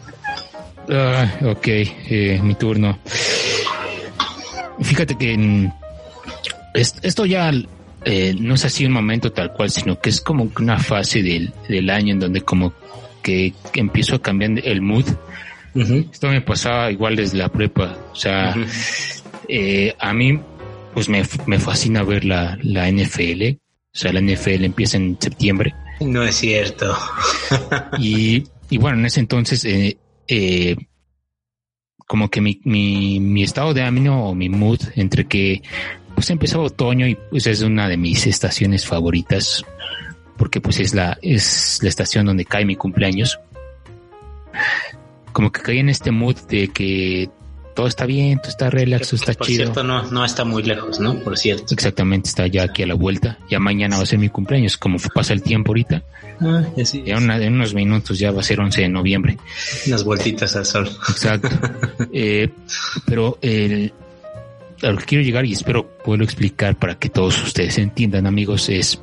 Ah, 0.89 1.31
ok, 1.45 1.67
eh, 1.67 2.39
mi 2.43 2.55
turno. 2.55 2.99
Fíjate 4.81 5.17
que 5.17 5.33
en 5.33 5.73
esto 6.73 7.25
ya 7.25 7.51
eh, 8.05 8.35
no 8.39 8.55
es 8.55 8.65
así 8.65 8.85
un 8.85 8.93
momento 8.93 9.31
tal 9.31 9.53
cual, 9.53 9.69
sino 9.69 9.99
que 9.99 10.09
es 10.09 10.21
como 10.21 10.51
una 10.59 10.79
fase 10.79 11.21
del, 11.21 11.53
del 11.67 11.89
año 11.89 12.13
en 12.13 12.19
donde 12.19 12.41
como 12.41 12.73
que, 13.21 13.53
empiezo 13.73 14.15
a 14.15 14.21
cambiar 14.21 14.59
el 14.63 14.81
mood. 14.81 15.05
Esto 15.73 16.29
me 16.29 16.41
pasaba 16.41 16.91
igual 16.91 17.15
desde 17.15 17.37
la 17.37 17.49
prepa. 17.49 17.97
O 18.11 18.15
sea, 18.15 18.55
eh, 19.47 19.95
a 19.99 20.13
mí 20.13 20.39
pues 20.93 21.07
me, 21.07 21.23
me 21.45 21.59
fascina 21.59 22.03
ver 22.03 22.25
la, 22.25 22.57
la 22.61 22.91
NFL. 22.91 23.57
O 23.93 23.97
sea, 23.97 24.13
la 24.13 24.21
NFL 24.21 24.63
empieza 24.65 24.97
en 24.97 25.17
septiembre. 25.19 25.73
No 26.01 26.23
es 26.23 26.35
cierto. 26.35 26.97
y, 27.99 28.43
y 28.69 28.77
bueno, 28.77 28.99
en 28.99 29.05
ese 29.05 29.19
entonces, 29.19 29.63
eh, 29.65 29.97
eh, 30.27 30.75
como 32.07 32.29
que 32.29 32.41
mi, 32.41 32.59
mi, 32.63 33.19
mi 33.19 33.43
estado 33.43 33.73
de 33.73 33.83
ánimo 33.83 34.29
o 34.29 34.35
mi 34.35 34.49
mood 34.49 34.79
entre 34.95 35.27
que 35.27 35.61
pues 36.21 36.29
empezó 36.29 36.61
otoño 36.61 37.07
y 37.07 37.17
pues 37.31 37.47
es 37.47 37.63
una 37.63 37.89
de 37.89 37.97
mis 37.97 38.27
estaciones 38.27 38.85
favoritas 38.85 39.65
porque 40.37 40.61
pues 40.61 40.79
es 40.79 40.93
la, 40.93 41.17
es 41.23 41.79
la 41.81 41.89
estación 41.89 42.27
donde 42.27 42.45
cae 42.45 42.63
mi 42.63 42.75
cumpleaños. 42.75 43.39
Como 45.33 45.51
que 45.51 45.61
caí 45.61 45.79
en 45.79 45.89
este 45.89 46.11
mood 46.11 46.35
de 46.47 46.67
que 46.67 47.27
todo 47.75 47.87
está 47.87 48.05
bien, 48.05 48.37
todo 48.39 48.49
está 48.49 48.69
relax, 48.69 49.07
todo 49.09 49.15
está 49.15 49.33
por 49.33 49.47
chido. 49.47 49.63
cierto, 49.63 49.83
no, 49.83 50.03
no 50.11 50.23
está 50.23 50.43
muy 50.45 50.61
lejos, 50.61 50.99
¿no? 50.99 51.15
Por 51.21 51.37
cierto. 51.39 51.73
Exactamente, 51.73 52.29
está 52.29 52.45
ya 52.45 52.63
aquí 52.63 52.83
a 52.83 52.87
la 52.87 52.93
vuelta. 52.93 53.39
Ya 53.49 53.59
mañana 53.59 53.97
va 53.97 54.03
a 54.03 54.05
ser 54.05 54.19
mi 54.19 54.29
cumpleaños, 54.29 54.77
como 54.77 54.97
pasa 55.15 55.33
el 55.33 55.41
tiempo 55.41 55.71
ahorita. 55.71 56.03
Ah. 56.39 56.63
Ya 57.03 57.17
una- 57.17 57.37
en 57.37 57.53
unos 57.53 57.73
minutos 57.73 58.19
ya 58.19 58.29
va 58.31 58.41
a 58.41 58.43
ser 58.43 58.59
11 58.59 58.81
de 58.81 58.89
noviembre. 58.89 59.37
Unas 59.87 60.03
vueltitas 60.03 60.55
al 60.55 60.67
sol. 60.67 60.87
Exacto. 61.09 61.49
Eh, 62.13 62.49
pero 63.05 63.37
el, 63.41 63.93
a 64.83 64.91
lo 64.91 64.97
que 64.97 65.05
quiero 65.05 65.23
llegar 65.23 65.45
y 65.45 65.53
espero 65.53 65.87
poderlo 66.03 66.25
explicar 66.25 66.75
para 66.75 66.95
que 66.95 67.09
todos 67.09 67.41
ustedes 67.43 67.77
entiendan, 67.77 68.25
amigos, 68.27 68.69
es 68.69 69.01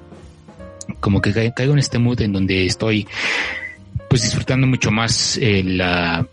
como 1.00 1.20
que 1.20 1.32
ca- 1.32 1.52
caigo 1.54 1.72
en 1.74 1.78
este 1.78 1.98
mood 1.98 2.20
en 2.20 2.32
donde 2.32 2.66
estoy 2.66 3.06
pues 4.08 4.22
disfrutando 4.22 4.66
mucho 4.66 4.90
más 4.90 5.36
eh, 5.38 5.62
la 5.64 6.26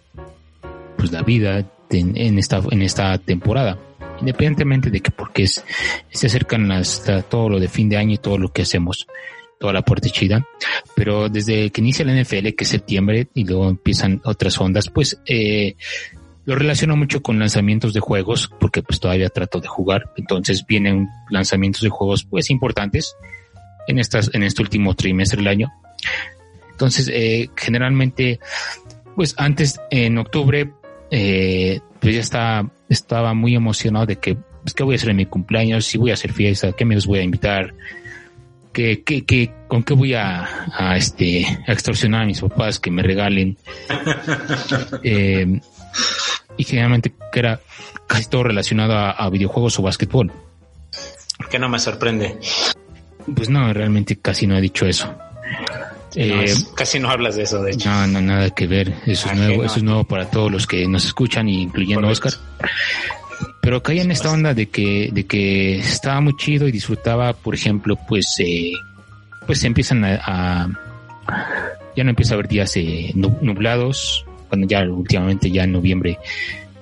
pues 0.98 1.12
la 1.12 1.22
vida 1.24 1.66
en, 1.90 2.16
en 2.18 2.40
esta 2.40 2.62
en 2.72 2.82
esta 2.82 3.18
temporada. 3.18 3.78
Independientemente 4.20 4.90
de 4.90 5.02
que 5.02 5.12
porque 5.12 5.44
es 5.44 5.64
se 6.10 6.28
acercan 6.28 6.68
las 6.70 7.06
la- 7.08 7.22
todo 7.22 7.50
lo 7.50 7.60
de 7.60 7.68
fin 7.68 7.90
de 7.90 7.98
año 7.98 8.14
y 8.14 8.18
todo 8.18 8.38
lo 8.38 8.52
que 8.52 8.62
hacemos 8.62 9.06
toda 9.60 9.72
la 9.72 9.82
parte 9.84 10.10
chida 10.10 10.46
pero 10.96 11.30
desde 11.30 11.70
que 11.70 11.80
inicia 11.80 12.04
la 12.04 12.14
NFL 12.14 12.50
que 12.56 12.64
es 12.66 12.68
septiembre 12.70 13.28
y 13.34 13.46
luego 13.46 13.70
empiezan 13.70 14.22
otras 14.26 14.60
ondas 14.60 14.90
pues 14.90 15.18
eh, 15.26 15.76
lo 16.46 16.56
relaciono 16.56 16.96
mucho 16.96 17.22
con 17.22 17.40
lanzamientos 17.40 17.94
de 17.94 18.00
juegos 18.00 18.52
porque 18.60 18.84
pues 18.84 19.00
todavía 19.00 19.30
trato 19.30 19.60
de 19.60 19.68
jugar. 19.68 20.12
Entonces 20.16 20.66
vienen 20.66 21.10
lanzamientos 21.30 21.82
de 21.82 21.90
juegos 21.90 22.24
pues 22.24 22.50
importantes 22.50 23.16
en 23.88 24.00
estas 24.00 24.32
en 24.34 24.44
este 24.44 24.62
último 24.62 24.94
trimestre 24.94 25.38
del 25.38 25.48
año. 25.48 25.74
Entonces 26.72 27.10
eh, 27.12 27.50
generalmente 27.56 28.40
pues 29.16 29.34
antes 29.38 29.80
en 29.90 30.18
octubre 30.18 30.72
eh, 31.10 31.80
pues 32.00 32.16
ya 32.16 32.22
está, 32.22 32.70
estaba 32.90 33.34
muy 33.34 33.56
emocionado 33.56 34.06
de 34.06 34.18
que 34.18 34.36
pues, 34.36 34.74
qué 34.74 34.84
voy 34.84 34.96
a 34.96 34.98
hacer 34.98 35.10
en 35.10 35.18
mi 35.18 35.26
cumpleaños 35.26 35.86
si 35.86 35.98
voy 35.98 36.12
a 36.12 36.16
hacer 36.16 36.34
fiesta 36.34 36.74
qué 36.74 36.84
me 36.84 36.96
los 36.96 37.06
voy 37.06 37.20
a 37.20 37.24
invitar 37.24 37.74
que, 38.74 39.04
que, 39.04 39.24
que 39.24 39.54
con 39.70 39.84
qué 39.84 39.94
voy 39.94 40.16
a, 40.16 40.46
a, 40.74 40.98
este 40.98 41.46
a 41.66 41.72
extorsionar 41.72 42.24
a 42.24 42.26
mis 42.26 42.42
papás 42.42 42.80
que 42.80 42.92
me 42.92 43.04
regalen 43.04 43.58
eh, 45.04 45.62
y 46.58 46.64
generalmente 46.64 47.14
que 47.32 47.40
era 47.40 47.60
casi 48.08 48.26
todo 48.30 48.44
relacionado 48.44 48.94
a, 48.98 49.12
a 49.12 49.30
videojuegos 49.30 49.78
o 49.80 49.82
básquetbol. 49.84 50.32
Que 51.50 51.60
no 51.60 51.68
me 51.70 51.80
sorprende. 51.80 52.38
Pues 53.36 53.50
no, 53.50 53.74
realmente 53.74 54.18
casi 54.18 54.48
no 54.48 54.56
he 54.58 54.62
dicho 54.62 54.86
eso. 54.86 55.08
No, 55.08 56.22
Eh, 56.22 56.44
es- 56.46 56.64
casi 56.76 56.98
no 57.00 57.10
hablas 57.10 57.36
de 57.36 57.44
eso, 57.44 57.62
de 57.62 57.72
hecho. 57.72 57.90
no, 57.90 58.08
no, 58.08 58.22
nada 58.22 58.50
que 58.52 58.68
ver. 58.68 58.94
Eso 59.06 59.30
es 59.30 59.36
nuevo, 59.38 59.64
eso 59.66 59.78
es 59.78 59.84
nuevo 59.84 60.04
para 60.06 60.30
todos 60.30 60.50
los 60.52 60.66
que 60.66 60.88
nos 60.88 61.04
escuchan, 61.06 61.50
incluyendo 61.50 62.04
Correcto. 62.08 62.30
Oscar. 62.30 62.42
Pero 63.62 63.84
caí 63.84 64.00
en 64.00 64.12
esta 64.12 64.32
onda 64.32 64.54
de 64.54 64.70
que, 64.70 65.10
de 65.12 65.26
que 65.26 65.80
estaba 65.80 66.22
muy 66.22 66.38
chido 66.38 66.68
y 66.68 66.72
disfrutaba, 66.72 67.34
por 67.34 67.54
ejemplo, 67.56 67.98
pues, 68.08 68.34
eh, 68.40 68.72
pues 69.46 69.64
empiezan 69.66 70.06
a, 70.06 70.22
a- 70.24 70.70
ya 71.98 72.04
no 72.04 72.12
empieza 72.12 72.34
a 72.34 72.36
haber 72.36 72.48
días 72.48 72.78
eh, 72.78 73.12
nu- 73.16 73.38
nublados, 73.42 74.26
cuando 74.48 74.68
ya 74.68 74.84
últimamente 74.84 75.50
ya 75.50 75.64
en 75.64 75.72
noviembre, 75.72 76.20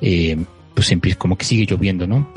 eh, 0.02 0.38
pues 0.74 0.96
como 1.18 1.38
que 1.38 1.46
sigue 1.46 1.66
lloviendo, 1.66 2.08
¿no? 2.08 2.28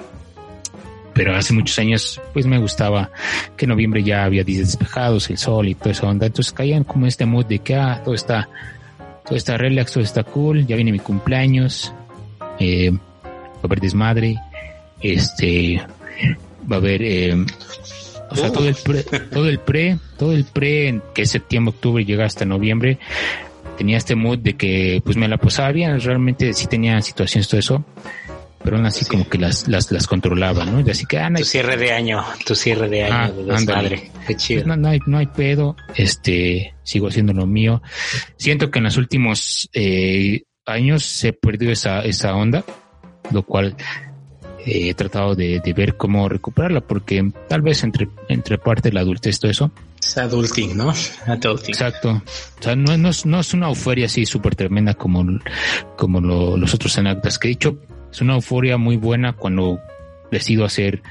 Pero 1.14 1.34
hace 1.34 1.54
muchos 1.54 1.78
años, 1.78 2.20
pues 2.34 2.46
me 2.46 2.58
gustaba 2.58 3.10
que 3.56 3.64
en 3.64 3.70
noviembre 3.70 4.02
ya 4.02 4.24
había 4.24 4.44
días 4.44 4.66
despejados, 4.66 5.30
el 5.30 5.38
sol 5.38 5.66
y 5.66 5.74
toda 5.74 5.92
esa 5.92 6.06
onda. 6.06 6.26
Entonces 6.26 6.52
caían 6.52 6.84
como 6.84 7.06
este 7.06 7.24
mood 7.24 7.46
de 7.46 7.60
que, 7.60 7.74
ah, 7.74 8.02
todo 8.04 8.14
está, 8.14 8.48
todo 9.24 9.36
está 9.36 9.56
relax, 9.56 9.92
todo 9.92 10.04
está 10.04 10.24
cool, 10.24 10.66
ya 10.66 10.76
viene 10.76 10.92
mi 10.92 10.98
cumpleaños, 10.98 11.92
eh, 12.58 12.90
va 12.90 13.60
a 13.62 13.66
haber 13.66 13.80
desmadre, 13.80 14.36
este, 15.00 15.80
va 16.70 16.76
a 16.76 16.78
haber, 16.80 17.02
eh, 17.02 17.46
o 18.30 18.36
sea, 18.36 18.50
Uh. 18.50 18.52
todo 18.52 18.68
el 18.68 18.74
pre, 18.74 19.02
todo 19.02 19.48
el 19.48 19.58
pre, 19.58 19.98
todo 20.18 20.32
el 20.32 20.44
pre, 20.44 21.00
que 21.14 21.22
es 21.22 21.30
septiembre, 21.30 21.74
octubre, 21.74 22.04
llega 22.04 22.24
hasta 22.24 22.44
noviembre, 22.44 22.98
tenía 23.76 23.96
este 23.98 24.14
mood 24.14 24.38
de 24.38 24.54
que, 24.56 25.00
pues 25.04 25.16
me 25.16 25.28
la 25.28 25.36
pasaba 25.38 25.72
bien, 25.72 26.00
realmente 26.00 26.52
sí 26.54 26.66
tenía 26.66 27.00
situaciones, 27.02 27.48
todo 27.48 27.58
eso, 27.60 27.84
pero 28.64 28.76
aún 28.76 28.86
así 28.86 29.04
Sí. 29.04 29.10
como 29.10 29.28
que 29.28 29.38
las, 29.38 29.68
las, 29.68 29.92
las 29.92 30.06
controlaba, 30.06 30.64
¿no? 30.64 30.80
Y 30.80 30.90
así 30.90 31.06
que, 31.06 31.18
ah, 31.18 31.30
no 31.30 31.36
hay 31.38 31.42
Tu 31.44 31.48
cierre 31.50 31.76
de 31.76 31.92
año, 31.92 32.24
tu 32.44 32.54
cierre 32.54 32.88
de 32.88 33.04
año 33.04 33.14
Ah, 33.14 33.30
de 33.30 33.54
ándale. 33.54 34.10
Qué 34.26 34.34
chido. 34.34 34.62
pues 34.62 34.66
no, 34.66 34.76
no 34.76 34.88
hay, 34.88 34.98
no 35.06 35.18
hay 35.18 35.26
pedo, 35.26 35.76
este, 35.94 36.74
sigo 36.82 37.08
haciendo 37.08 37.32
lo 37.32 37.46
mío. 37.46 37.80
Siento 38.36 38.70
que 38.70 38.78
en 38.78 38.84
los 38.86 38.96
últimos 38.96 39.68
eh, 39.72 40.42
años 40.64 41.04
se 41.04 41.32
perdió 41.32 41.70
esa, 41.70 42.00
esa 42.00 42.34
onda, 42.34 42.64
lo 43.30 43.42
cual 43.44 43.76
he 44.66 44.92
tratado 44.94 45.35
de, 45.37 45.61
de 45.61 45.72
ver 45.72 45.96
cómo 45.96 46.29
recuperarla, 46.29 46.81
porque 46.81 47.31
tal 47.48 47.62
vez 47.62 47.83
entre, 47.85 48.09
entre 48.29 48.59
parte 48.59 48.88
de 48.90 48.94
la 48.94 49.00
adultez, 49.00 49.38
todo 49.38 49.50
eso. 49.50 49.70
Es 50.02 50.18
adulting, 50.18 50.76
¿no? 50.76 50.92
Adulting. 51.26 51.68
Exacto. 51.70 52.22
O 52.61 52.62
sea, 52.62 52.74
no, 52.76 52.96
no, 52.98 53.09
es, 53.11 53.24
no 53.24 53.40
es 53.40 53.55
una 53.55 53.68
euforia 53.68 54.07
así 54.07 54.26
súper 54.26 54.55
tremenda 54.57 54.94
como, 54.94 55.24
como 55.96 56.20
lo- 56.20 56.57
los 56.57 56.74
otros 56.74 56.98
anécdotas 56.98 57.38
que 57.38 57.48
he 57.48 57.50
dicho. 57.50 57.79
Es 58.12 58.20
una 58.20 58.35
euforia 58.35 58.76
muy 58.76 58.96
buena 58.96 59.33
cuando 59.35 59.79
decido 60.31 60.64
hacer 60.64 61.02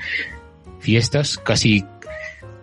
fiestas. 0.79 1.37
Casi, 1.37 1.83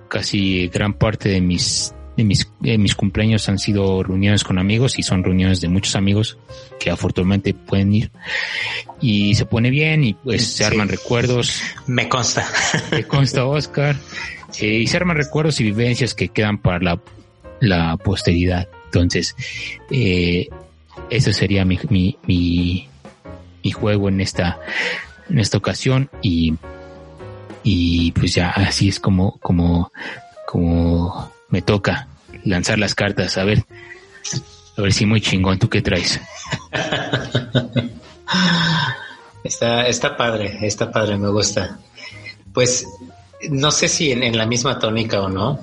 casi 0.09 0.69
gran 0.69 0.95
parte 0.95 1.29
de 1.29 1.41
mis, 1.41 1.95
de 2.17 2.25
mis, 2.25 2.51
de 2.61 2.77
mis 2.79 2.95
cumpleaños 2.95 3.49
han 3.49 3.59
sido 3.59 4.03
reuniones 4.03 4.45
con 4.45 4.59
amigos 4.59 4.99
y 4.99 5.03
son 5.03 5.25
reuniones 5.25 5.61
de 5.61 5.69
muchos 5.69 5.97
amigos 5.97 6.37
que 6.79 6.91
afortunadamente 6.91 7.55
pueden 7.55 7.95
ir 7.95 8.11
y 9.01 9.35
se 9.35 9.47
pone 9.47 9.71
bien 9.71 10.05
y 10.05 10.15
pues 10.15 10.47
se 10.47 10.59
Sí. 10.59 10.65
arman 10.65 10.89
recuerdos. 10.89 11.63
Me 11.87 12.09
consta. 12.09 12.47
Te 12.91 13.05
consta 13.07 13.45
Oscar. 13.47 13.97
Eh, 14.61 14.81
y 14.81 14.87
se 14.87 14.97
arman 14.99 15.17
recuerdos 15.17 15.59
y 15.61 15.65
vivencias 15.65 16.13
que 16.15 16.29
quedan 16.29 16.59
para 16.59 16.79
la, 16.81 17.01
la 17.61 17.97
posteridad. 17.97 18.69
Entonces, 18.87 19.35
eh, 19.91 20.49
ese 21.09 21.33
sería 21.33 21.65
mi, 21.65 21.79
mi, 21.89 22.19
mi, 22.27 22.89
mi 23.65 23.71
juego 23.71 24.11
en 24.11 24.21
esta, 24.21 24.61
en 25.31 25.39
esta 25.39 25.57
ocasión 25.57 26.11
y, 26.21 26.53
y 27.63 28.13
pues 28.13 28.35
ya 28.35 28.51
así 28.51 28.89
es 28.89 29.01
como, 29.01 29.39
como, 29.39 29.91
como 30.47 31.32
me 31.53 31.63
toca 31.63 32.09
lanzar 32.45 32.81
las 32.81 32.97
cartas. 32.97 33.39
A 33.39 33.45
ver, 33.45 33.65
a 34.77 34.83
ver 34.83 34.93
si 34.93 35.07
muy 35.07 35.21
chingón. 35.21 35.61
¿Tú 35.61 35.69
qué 35.69 35.81
traes? 35.83 36.21
Está, 39.45 39.89
está 39.89 40.17
padre, 40.17 40.59
está 40.63 40.93
padre, 40.93 41.19
me 41.19 41.29
gusta. 41.29 41.77
Pues 42.55 42.87
no 43.51 43.73
sé 43.73 43.89
si 43.89 44.13
en, 44.13 44.23
en 44.23 44.39
la 44.39 44.47
misma 44.47 44.79
tónica 44.79 45.21
o 45.21 45.29
no. 45.29 45.59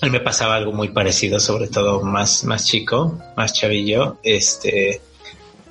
A 0.00 0.06
mí 0.06 0.10
me 0.10 0.20
pasaba 0.20 0.56
algo 0.56 0.72
muy 0.72 0.88
parecido, 0.88 1.38
sobre 1.38 1.68
todo 1.68 2.00
más, 2.00 2.44
más 2.44 2.64
chico, 2.66 3.20
más 3.36 3.52
chavillo. 3.52 4.16
Este, 4.22 5.02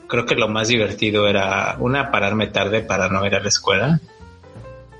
creo 0.07 0.27
que 0.27 0.35
lo 0.35 0.47
más 0.47 0.67
divertido 0.67 1.27
era 1.27 1.75
una 1.79 2.11
pararme 2.11 2.47
tarde 2.47 2.81
para 2.81 3.09
no 3.09 3.25
ir 3.25 3.33
a 3.33 3.39
la 3.39 3.47
escuela, 3.47 3.99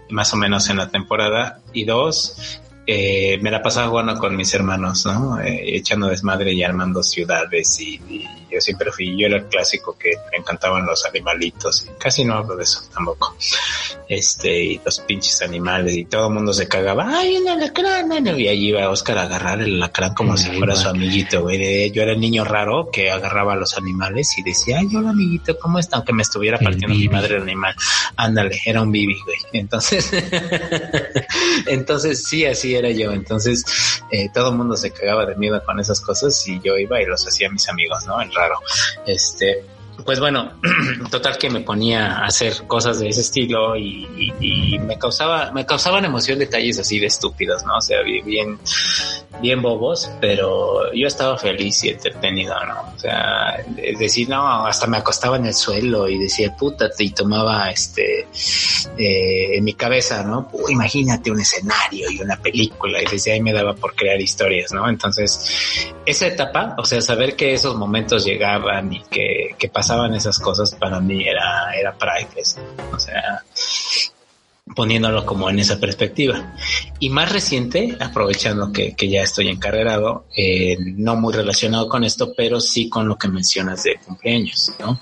más 0.09 0.33
o 0.33 0.37
menos 0.37 0.69
en 0.69 0.77
la 0.77 0.89
temporada, 0.89 1.59
y 1.71 1.85
dos, 1.85 2.60
eh, 2.85 3.37
me 3.41 3.51
la 3.51 3.61
pasaba 3.61 3.89
jugando 3.89 4.17
con 4.17 4.35
mis 4.35 4.53
hermanos, 4.53 5.05
¿no? 5.05 5.39
Eh, 5.39 5.77
echando 5.77 6.07
desmadre 6.07 6.53
y 6.53 6.63
armando 6.63 7.03
ciudades 7.03 7.79
y, 7.79 8.01
y 8.09 8.27
yo 8.51 8.59
siempre 8.59 8.91
fui, 8.91 9.17
yo 9.17 9.27
era 9.27 9.37
el 9.37 9.45
clásico 9.45 9.97
que 9.97 10.11
me 10.31 10.39
encantaban 10.39 10.85
los 10.85 11.05
animalitos 11.05 11.85
y 11.85 11.99
casi 11.99 12.25
no 12.25 12.35
hablo 12.35 12.55
de 12.57 12.63
eso 12.63 12.81
tampoco. 12.93 13.35
Este, 14.09 14.63
y 14.63 14.81
los 14.83 14.99
pinches 14.99 15.41
animales 15.41 15.95
y 15.95 16.03
todo 16.03 16.27
el 16.27 16.33
mundo 16.33 16.51
se 16.51 16.67
cagaba, 16.67 17.19
ay, 17.19 17.37
un 17.37 17.47
alacrán, 17.47 18.09
nene", 18.09 18.37
y 18.37 18.49
allí 18.49 18.67
iba 18.69 18.89
Oscar 18.89 19.19
a 19.19 19.23
agarrar 19.23 19.61
el 19.61 19.75
alacrán 19.75 20.13
como 20.13 20.35
si 20.35 20.51
fuera 20.51 20.75
su 20.75 20.89
amiguito, 20.89 21.43
güey. 21.43 21.91
Yo 21.91 22.03
era 22.03 22.11
el 22.11 22.19
niño 22.19 22.43
raro 22.43 22.89
que 22.91 23.09
agarraba 23.09 23.53
a 23.53 23.55
los 23.55 23.77
animales 23.77 24.37
y 24.37 24.43
decía, 24.43 24.79
ay, 24.79 24.93
hola 24.93 25.11
amiguito, 25.11 25.57
¿cómo 25.57 25.79
está? 25.79 25.95
Aunque 25.97 26.11
me 26.11 26.23
estuviera 26.23 26.57
partiendo 26.57 26.95
mi 26.95 27.07
madre 27.07 27.37
el 27.37 27.43
animal. 27.43 27.73
Ándale, 28.17 28.59
era 28.65 28.81
un 28.81 28.91
bibi, 28.91 29.17
güey. 29.23 29.37
Entonces, 29.53 30.11
entonces 31.67 32.23
sí, 32.25 32.45
así 32.45 32.70
era 32.75 32.89
yo. 32.89 33.11
Entonces, 33.11 33.63
eh, 34.11 34.29
todo 34.33 34.49
el 34.51 34.57
mundo 34.57 34.75
se 34.77 34.91
cagaba 34.91 35.25
de 35.25 35.35
miedo 35.35 35.61
con 35.65 35.79
esas 35.79 36.01
cosas 36.01 36.47
y 36.47 36.59
yo 36.61 36.77
iba 36.77 37.01
y 37.01 37.05
los 37.05 37.25
hacía 37.27 37.49
mis 37.49 37.67
amigos, 37.69 38.05
¿no? 38.05 38.21
El 38.21 38.33
raro. 38.33 38.59
Este, 39.05 39.65
pues 40.05 40.19
bueno, 40.19 40.53
total 41.11 41.37
que 41.37 41.49
me 41.49 41.61
ponía 41.61 42.17
a 42.17 42.25
hacer 42.25 42.65
cosas 42.67 42.99
de 42.99 43.09
ese 43.09 43.21
estilo 43.21 43.75
y, 43.75 44.07
me 44.81 44.97
causaba, 44.97 45.51
me 45.51 45.65
causaban 45.65 46.05
emoción 46.05 46.39
detalles 46.39 46.79
así 46.79 46.99
de 46.99 47.07
estúpidos, 47.07 47.63
¿no? 47.65 47.77
O 47.77 47.81
sea, 47.81 48.01
bien, 48.01 48.59
bien 49.41 49.61
bobos, 49.61 50.09
pero 50.19 50.93
yo 50.93 51.07
estaba 51.07 51.37
feliz 51.37 51.83
y 51.83 51.89
entretenido, 51.89 52.53
¿no? 52.65 52.93
O 52.95 52.99
sea, 52.99 53.63
es 53.77 53.99
decir, 53.99 54.29
no, 54.29 54.65
hasta 54.65 54.87
me 54.87 54.97
acostaba 54.97 55.37
en 55.37 55.45
el 55.45 55.53
suelo 55.53 56.07
y 56.09 56.17
decía, 56.17 56.55
puta, 56.55 56.89
y 56.97 57.11
tomaba 57.11 57.69
este, 57.69 58.27
eh, 58.97 59.57
en 59.57 59.63
mi 59.63 59.73
cabeza, 59.73 60.23
¿no? 60.23 60.49
imagínate 60.69 61.31
un 61.31 61.39
escenario 61.39 62.09
y 62.11 62.21
una 62.21 62.37
película 62.37 63.01
y 63.01 63.05
desde 63.05 63.33
ahí 63.33 63.41
me 63.41 63.53
daba 63.53 63.73
por 63.73 63.95
crear 63.95 64.19
historias, 64.19 64.71
¿no? 64.71 64.87
Entonces, 64.87 65.91
esa 66.05 66.27
etapa, 66.27 66.75
o 66.77 66.85
sea, 66.85 67.01
saber 67.01 67.35
que 67.35 67.53
esos 67.53 67.75
momentos 67.75 68.25
llegaban 68.25 68.93
y 68.93 69.01
que, 69.09 69.55
que 69.57 69.69
pasaban 69.69 69.90
esas 70.13 70.39
cosas 70.39 70.73
para 70.75 70.99
mí 70.99 71.23
era, 71.27 71.73
era 71.77 71.97
priceless, 71.97 72.57
o 72.93 72.99
sea, 72.99 73.43
poniéndolo 74.75 75.25
como 75.25 75.49
en 75.49 75.59
esa 75.59 75.79
perspectiva. 75.79 76.53
Y 76.99 77.09
más 77.09 77.31
reciente, 77.31 77.97
aprovechando 77.99 78.71
que, 78.71 78.95
que 78.95 79.09
ya 79.09 79.21
estoy 79.21 79.49
encarrerado, 79.49 80.25
eh, 80.35 80.77
no 80.79 81.15
muy 81.15 81.33
relacionado 81.33 81.89
con 81.89 82.03
esto, 82.03 82.33
pero 82.35 82.59
sí 82.59 82.89
con 82.89 83.07
lo 83.07 83.17
que 83.17 83.27
mencionas 83.27 83.83
de 83.83 83.99
cumpleaños, 84.05 84.71
¿no? 84.79 84.99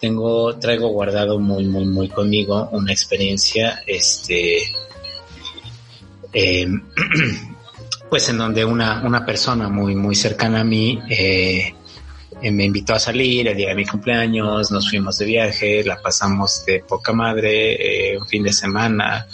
Tengo, 0.00 0.56
traigo 0.56 0.88
guardado 0.88 1.38
muy, 1.38 1.64
muy, 1.64 1.86
muy 1.86 2.08
conmigo 2.08 2.68
una 2.72 2.92
experiencia, 2.92 3.82
este, 3.86 4.62
eh, 6.32 6.66
pues 8.10 8.28
en 8.28 8.38
donde 8.38 8.64
una, 8.64 9.02
una 9.04 9.24
persona 9.24 9.68
muy, 9.68 9.94
muy 9.94 10.14
cercana 10.14 10.60
a 10.60 10.64
mí, 10.64 11.00
eh, 11.08 11.74
me 12.42 12.64
invitó 12.64 12.94
a 12.94 12.98
salir 12.98 13.48
el 13.48 13.56
día 13.56 13.70
de 13.70 13.74
mi 13.74 13.86
cumpleaños, 13.86 14.70
nos 14.70 14.90
fuimos 14.90 15.18
de 15.18 15.24
viaje, 15.24 15.82
la 15.84 16.00
pasamos 16.00 16.64
de 16.66 16.80
poca 16.80 17.12
madre, 17.12 18.12
eh, 18.12 18.18
un 18.18 18.26
fin 18.26 18.42
de 18.42 18.52
semana, 18.52 19.26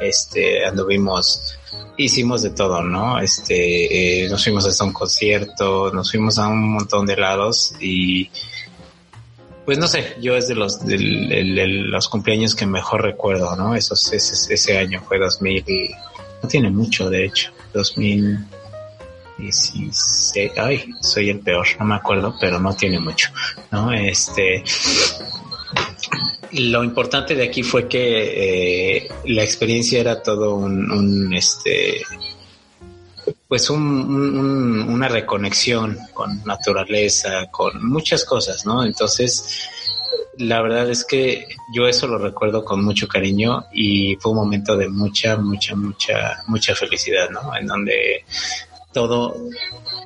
este, 0.00 0.64
anduvimos, 0.64 1.56
hicimos 1.96 2.42
de 2.42 2.50
todo, 2.50 2.82
¿no? 2.82 3.20
Este, 3.20 4.24
eh, 4.24 4.28
nos 4.28 4.42
fuimos 4.42 4.66
hasta 4.66 4.84
un 4.84 4.92
concierto, 4.92 5.92
nos 5.92 6.10
fuimos 6.10 6.38
a 6.38 6.48
un 6.48 6.72
montón 6.72 7.06
de 7.06 7.16
lados 7.16 7.74
y, 7.80 8.28
pues 9.64 9.78
no 9.78 9.86
sé, 9.86 10.16
yo 10.20 10.36
es 10.36 10.48
de 10.48 10.54
los, 10.56 10.80
los 10.84 12.08
cumpleaños 12.08 12.54
que 12.54 12.66
mejor 12.66 13.02
recuerdo, 13.02 13.54
¿no? 13.54 13.76
Esos, 13.76 14.12
ese, 14.12 14.52
ese 14.52 14.78
año 14.78 15.02
fue 15.06 15.18
2000, 15.18 15.64
no 16.42 16.48
tiene 16.48 16.70
mucho, 16.70 17.08
de 17.08 17.26
hecho, 17.26 17.52
2000, 17.72 18.38
16, 19.38 20.52
ay, 20.56 20.92
soy 21.00 21.30
el 21.30 21.40
peor, 21.40 21.66
no 21.78 21.86
me 21.86 21.94
acuerdo, 21.94 22.34
pero 22.40 22.58
no 22.58 22.74
tiene 22.74 22.98
mucho, 22.98 23.30
¿no? 23.70 23.92
Este, 23.92 24.64
lo 26.52 26.82
importante 26.82 27.34
de 27.34 27.44
aquí 27.44 27.62
fue 27.62 27.88
que 27.88 28.96
eh, 28.96 29.08
la 29.26 29.44
experiencia 29.44 30.00
era 30.00 30.22
todo 30.22 30.54
un, 30.54 31.32
este, 31.34 32.02
pues 33.46 33.70
un, 33.70 33.80
una 34.88 35.08
reconexión 35.08 35.98
con 36.12 36.42
naturaleza, 36.44 37.46
con 37.50 37.86
muchas 37.86 38.24
cosas, 38.24 38.66
¿no? 38.66 38.84
Entonces, 38.84 39.68
la 40.38 40.62
verdad 40.62 40.88
es 40.88 41.04
que 41.04 41.46
yo 41.74 41.86
eso 41.86 42.06
lo 42.06 42.18
recuerdo 42.18 42.64
con 42.64 42.84
mucho 42.84 43.08
cariño 43.08 43.64
y 43.72 44.16
fue 44.16 44.32
un 44.32 44.38
momento 44.38 44.76
de 44.76 44.88
mucha, 44.88 45.36
mucha, 45.36 45.74
mucha, 45.74 46.42
mucha 46.46 46.74
felicidad, 46.74 47.28
¿no? 47.30 47.56
En 47.56 47.66
donde 47.66 48.24
todo, 48.98 49.36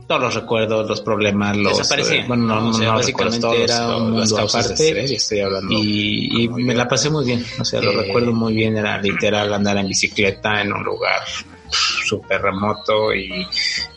todos 0.07 0.21
los 0.21 0.35
recuerdos, 0.35 0.87
los 0.87 1.01
problemas, 1.01 1.57
los 1.57 1.79
desaparecían. 1.79 2.25
Eh, 2.25 2.29
bueno, 2.29 2.45
no, 2.45 2.79
no, 2.79 2.93
básicamente 2.93 3.65
era 3.65 3.97
un 3.97 4.11
mundo 4.11 4.39
aparte 4.39 5.07
y, 5.09 5.15
estoy 5.15 5.41
hablando 5.41 5.73
y, 5.73 6.47
me 6.53 6.75
la 6.75 6.87
pasé 6.87 7.09
muy 7.09 7.25
bien, 7.25 7.43
o 7.59 7.65
sea, 7.65 7.81
lo 7.81 7.93
eh, 7.93 8.03
recuerdo 8.03 8.33
muy 8.33 8.53
bien, 8.53 8.77
era 8.77 9.01
literal 9.01 9.55
andar 9.55 9.79
en 9.79 9.89
bicicleta 9.89 10.61
en 10.61 10.75
un 10.75 10.85
lugar 10.85 11.23
súper 11.71 12.43
remoto 12.43 13.15
y 13.15 13.47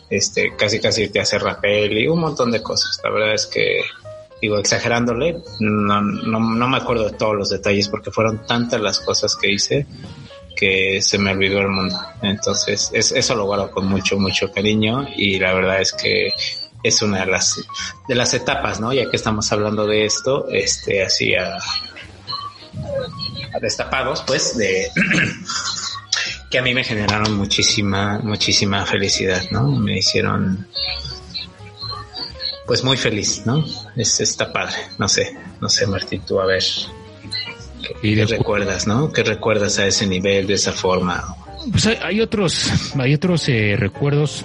este 0.08 0.54
casi 0.56 0.80
casi 0.80 1.08
te 1.08 1.20
hace 1.20 1.38
rapel 1.38 1.98
y 1.98 2.08
un 2.08 2.20
montón 2.20 2.50
de 2.50 2.62
cosas. 2.62 2.98
La 3.04 3.10
verdad 3.10 3.34
es 3.34 3.46
que 3.46 3.82
digo 4.40 4.56
exagerándole, 4.58 5.36
no, 5.60 6.00
no, 6.00 6.40
no 6.40 6.68
me 6.68 6.78
acuerdo 6.78 7.04
de 7.04 7.18
todos 7.18 7.34
los 7.34 7.50
detalles 7.50 7.88
porque 7.88 8.10
fueron 8.10 8.46
tantas 8.46 8.80
las 8.80 9.00
cosas 9.00 9.36
que 9.36 9.52
hice 9.52 9.86
que 10.56 11.00
se 11.02 11.18
me 11.18 11.32
olvidó 11.32 11.60
el 11.60 11.68
mundo. 11.68 11.96
Entonces, 12.22 12.90
es, 12.92 13.12
eso 13.12 13.34
lo 13.34 13.44
guardo 13.44 13.70
con 13.70 13.86
mucho, 13.86 14.18
mucho 14.18 14.50
cariño 14.50 15.06
y 15.14 15.38
la 15.38 15.52
verdad 15.52 15.80
es 15.80 15.92
que 15.92 16.30
es 16.82 17.02
una 17.02 17.20
de 17.20 17.26
las, 17.26 17.60
de 18.08 18.14
las 18.14 18.32
etapas, 18.34 18.80
¿no? 18.80 18.92
Ya 18.92 19.08
que 19.10 19.16
estamos 19.16 19.50
hablando 19.52 19.86
de 19.86 20.06
esto, 20.06 20.48
este, 20.50 21.04
así 21.04 21.34
a, 21.34 21.58
destapados, 23.60 24.22
pues, 24.26 24.56
de 24.56 24.90
que 26.50 26.58
a 26.58 26.62
mí 26.62 26.74
me 26.74 26.84
generaron 26.84 27.36
muchísima, 27.36 28.18
muchísima 28.18 28.84
felicidad, 28.86 29.42
¿no? 29.50 29.66
Me 29.66 29.98
hicieron, 29.98 30.66
pues, 32.66 32.82
muy 32.84 32.96
feliz, 32.96 33.44
¿no? 33.46 33.64
Es, 33.96 34.20
está 34.20 34.52
padre, 34.52 34.76
no 34.98 35.08
sé, 35.08 35.36
no 35.60 35.68
sé, 35.68 35.86
Martín, 35.86 36.22
tú 36.26 36.40
a 36.40 36.46
ver. 36.46 36.64
¿Qué, 38.02 38.24
recuerdas, 38.26 38.86
no? 38.86 39.12
¿Qué 39.12 39.22
recuerdas 39.22 39.78
a 39.78 39.86
ese 39.86 40.06
nivel, 40.06 40.46
de 40.46 40.54
esa 40.54 40.72
forma? 40.72 41.36
Pues 41.70 41.86
hay, 41.86 42.20
otros, 42.20 42.94
hay 42.98 43.14
otros 43.14 43.48
eh, 43.48 43.76
recuerdos 43.76 44.44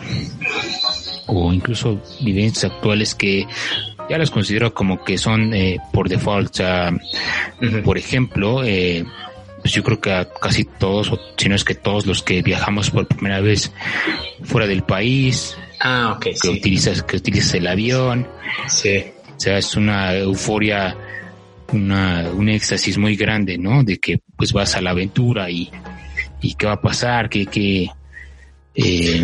o 1.28 1.54
incluso 1.54 2.02
vivencias 2.22 2.72
actuales 2.72 3.16
que 3.16 3.46
ya 4.10 4.18
las 4.18 4.32
considero 4.32 4.74
como 4.74 5.04
que 5.04 5.18
son 5.18 5.54
eh, 5.54 5.78
por 5.94 6.10
default. 6.10 6.52
O 6.52 6.54
sea, 6.54 6.92
por 7.84 7.98
ejemplo, 7.98 8.64
eh, 8.64 9.06
pues 9.62 9.74
yo 9.74 9.84
creo 9.84 10.02
que 10.02 10.12
a 10.12 10.26
casi 10.26 10.66
todos, 10.66 11.12
o 11.12 11.20
si 11.38 11.48
no 11.48 11.56
es 11.56 11.64
que 11.64 11.76
todos 11.76 12.06
los 12.06 12.24
que 12.24 12.42
viajamos 12.42 12.90
por 12.90 13.08
primera 13.08 13.40
vez 13.40 13.72
fuera 14.44 14.68
del 14.68 14.84
país, 14.84 15.56
ah, 15.80 16.16
okay, 16.18 16.34
que 16.34 16.50
utilizas, 16.50 17.04
que 17.04 17.18
utilizas 17.18 17.54
el 17.54 17.68
avión, 17.68 18.28
sí. 18.68 19.06
o 19.38 19.40
sea, 19.40 19.58
es 19.60 19.76
una 19.76 20.16
euforia 20.16 20.98
una, 21.74 22.30
un 22.30 22.50
éxtasis 22.50 22.98
muy 22.98 23.16
grande, 23.16 23.58
¿no? 23.58 23.84
De 23.84 24.00
que 24.00 24.22
pues 24.36 24.54
vas 24.54 24.76
a 24.76 24.82
la 24.82 24.92
aventura 24.92 25.50
y, 25.50 25.70
y 26.42 26.56
qué 26.56 26.66
va 26.66 26.74
a 26.74 26.82
pasar, 26.82 27.30
que, 27.30 27.46
que 27.46 27.90
eh, 28.76 29.24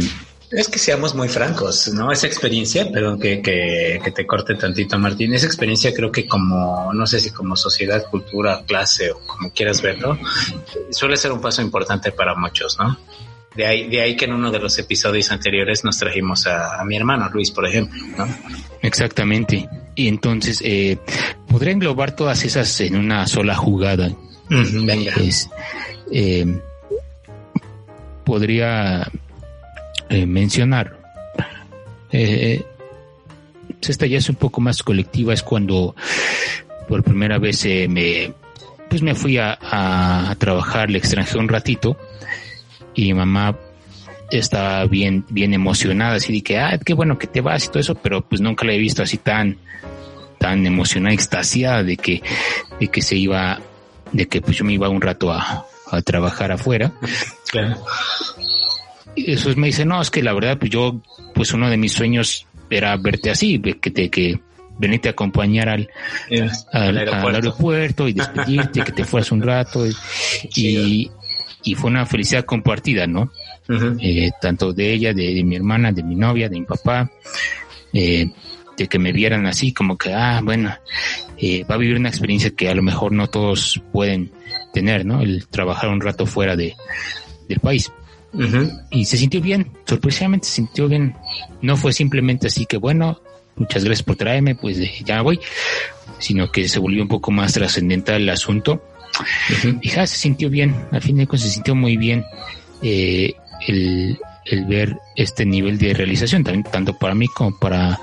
es 0.52 0.70
que 0.70 0.80
seamos 0.80 1.14
muy 1.14 1.28
francos, 1.28 1.89
¿no? 1.89 2.12
Esa 2.12 2.28
experiencia, 2.28 2.89
perdón 2.89 3.20
que, 3.20 3.41
que, 3.41 4.00
que, 4.02 4.12
te 4.12 4.26
corte 4.26 4.56
tantito, 4.56 4.98
Martín, 4.98 5.34
esa 5.34 5.45
experiencia 5.45 5.93
creo 5.93 6.12
que 6.12 6.26
como, 6.26 6.93
no 6.93 7.06
sé 7.06 7.20
si 7.20 7.32
como 7.32 7.56
sociedad, 7.58 8.06
cultura, 8.10 8.64
clase 8.66 9.12
o 9.12 9.20
como 9.26 9.52
quieras 9.52 9.82
verlo, 9.82 10.18
suele 10.89 11.18
ser 11.18 11.34
un 11.34 11.41
paso 11.41 11.62
importante 11.62 12.14
para 12.14 12.34
muchos, 12.34 12.78
¿no? 12.80 12.98
De 13.58 13.66
ahí, 13.66 13.89
de 13.89 14.01
ahí 14.01 14.16
que 14.16 14.26
en 14.26 14.34
uno 14.34 14.51
de 14.51 14.60
los 14.60 14.78
episodios 14.78 15.32
anteriores 15.32 15.84
nos 15.84 15.97
trajimos 15.97 16.45
a, 16.45 16.84
mi 16.86 16.95
hermano 16.95 17.28
Luis, 17.34 17.49
por 17.49 17.66
ejemplo, 17.66 17.99
¿no? 18.16 18.28
Exactamente. 18.84 19.68
Y 19.95 20.08
entonces, 20.08 20.62
eh, 20.64 20.99
podría 21.47 21.74
englobar 21.74 22.16
todas 22.16 22.45
esas 22.45 22.80
en 22.82 22.95
una 22.95 23.26
sola 23.26 23.55
jugada. 23.55 24.12
venga. 24.47 25.12
Eh, 26.12 26.62
podría 28.24 29.10
eh, 30.10 30.26
mencionar. 30.28 30.95
Eh, 32.12 32.64
esta 33.82 34.05
ya 34.05 34.20
es 34.20 34.30
un 34.30 34.36
poco 34.36 34.62
más 34.62 34.84
colectiva, 34.84 35.34
es 35.34 35.41
cuando 35.41 35.95
por 36.88 37.03
primera 37.03 37.39
vez 37.39 37.66
me, 37.89 38.34
pues 38.88 39.01
me 39.01 39.16
fui 39.16 39.39
a, 39.39 39.58
a, 39.60 40.36
trabajar 40.38 40.89
al 40.89 40.95
extranjero 40.95 41.39
un 41.39 41.47
ratito 41.47 41.97
y 42.98 43.14
mamá 43.14 43.56
estaba 44.32 44.86
bien, 44.88 45.24
bien 45.30 45.54
emocionada, 45.54 46.16
así 46.16 46.34
de 46.34 46.41
que, 46.41 46.58
ah, 46.58 46.78
qué 46.84 46.93
bueno 46.93 47.18
que 47.18 47.28
te 47.28 47.41
vas 47.41 47.64
y 47.64 47.68
todo 47.68 47.80
eso, 47.80 47.95
pero 47.95 48.28
pues 48.28 48.41
nunca 48.41 48.66
la 48.66 48.74
he 48.74 48.78
visto 48.78 49.04
así 49.04 49.18
tan, 49.18 49.58
tan 50.39 50.66
emocionada, 50.66 51.14
extasiada 51.14 51.84
de 51.84 51.95
que, 51.95 52.24
de 52.80 52.88
que 52.88 53.02
se 53.02 53.16
iba, 53.16 53.60
de 54.12 54.28
que 54.28 54.41
pues 54.41 54.58
yo 54.58 54.66
me 54.66 54.74
iba 54.74 54.89
un 54.89 55.00
rato 55.00 55.32
a, 55.32 55.66
a 55.89 56.02
trabajar 56.02 56.52
afuera. 56.52 56.91
Claro. 57.50 57.78
Y 59.16 59.32
eso 59.32 59.50
me 59.56 59.68
dice, 59.68 59.86
no, 59.86 60.02
es 60.02 60.12
que 60.12 60.22
la 60.22 60.34
verdad, 60.34 60.58
pues 60.58 60.70
yo, 60.70 61.00
pues 61.34 61.54
uno 61.54 61.70
de 61.70 61.78
mis 61.78 61.93
sueños 61.93 62.45
era 62.70 62.98
verte 62.98 63.30
así, 63.30 63.58
que 63.58 63.89
te, 63.89 64.10
que 64.10 64.38
venirte 64.78 65.08
a 65.08 65.12
acompañar 65.12 65.70
al, 65.70 65.89
al, 66.74 66.98
aeropuerto. 66.98 68.06
y 68.06 68.12
despedirte, 68.12 68.82
que 68.82 68.91
te 68.91 69.06
fueras 69.06 69.32
un 69.32 69.41
rato. 69.41 69.88
y, 70.56 71.12
y 71.12 71.12
fue 71.76 71.89
una 71.89 72.05
felicidad 72.05 72.45
compartida, 72.45 73.08
¿no? 73.08 73.32
eh, 73.99 74.32
tanto 74.41 74.74
de 74.74 74.93
ella, 74.93 75.14
de, 75.14 75.43
mi 75.43 75.55
hermana, 75.55 75.91
de 75.91 76.03
mi 76.03 76.16
novia, 76.16 76.49
de 76.49 76.60
mi 76.60 76.66
papá, 76.66 77.12
eh, 77.93 78.28
de 78.78 78.88
que 78.88 78.99
me 78.99 79.12
vieran 79.12 79.45
así, 79.45 79.74
como 79.74 79.97
que, 79.97 80.14
ah, 80.14 80.41
bueno, 80.43 80.74
eh, 81.38 81.64
va 81.64 81.76
a 81.76 81.78
vivir 81.78 81.97
una 81.97 82.10
experiencia 82.10 82.51
que 82.51 82.70
a 82.70 82.76
lo 82.76 82.84
mejor 82.84 83.12
no 83.12 83.28
todos 83.28 83.82
pueden 83.91 84.32
tener, 84.74 85.05
¿no? 85.05 85.22
El 85.22 85.47
trabajar 85.47 85.89
un 85.89 86.01
rato 86.01 86.26
fuera 86.26 86.55
de, 86.55 86.76
del 87.47 87.60
país. 87.60 87.91
Y 88.91 89.05
se 89.05 89.18
sintió 89.18 89.41
bien, 89.41 89.72
sorpresivamente 89.86 90.47
se 90.47 90.55
sintió 90.55 90.88
bien. 90.88 91.16
No 91.62 91.76
fue 91.76 91.91
simplemente 91.91 92.47
así 92.47 92.68
que, 92.68 92.78
bueno, 92.78 93.20
muchas 93.55 93.84
gracias 93.84 94.03
por 94.03 94.16
traerme, 94.16 94.53
pues 94.53 94.78
ya 95.03 95.22
voy, 95.24 95.39
sino 96.20 96.51
que 96.51 96.68
se 96.68 96.80
volvió 96.80 97.01
un 97.01 97.08
poco 97.08 97.32
más 97.32 97.53
trascendental 97.53 98.22
el 98.22 98.30
asunto. 98.30 98.84
Y 99.82 99.89
se 99.89 100.07
sintió 100.07 100.49
bien, 100.49 100.76
al 100.91 101.01
fin 101.01 101.18
de 101.18 101.28
cuentas 101.28 101.47
se 101.47 101.53
sintió 101.55 101.76
muy 101.76 101.97
bien 101.97 102.24
eh, 102.82 103.34
el, 103.68 104.18
el 104.45 104.65
ver 104.65 104.97
este 105.15 105.45
nivel 105.45 105.78
de 105.78 105.93
realización, 105.93 106.43
también, 106.43 106.63
tanto 106.63 106.97
para 106.97 107.15
mí 107.15 107.28
como 107.28 107.57
para, 107.57 107.99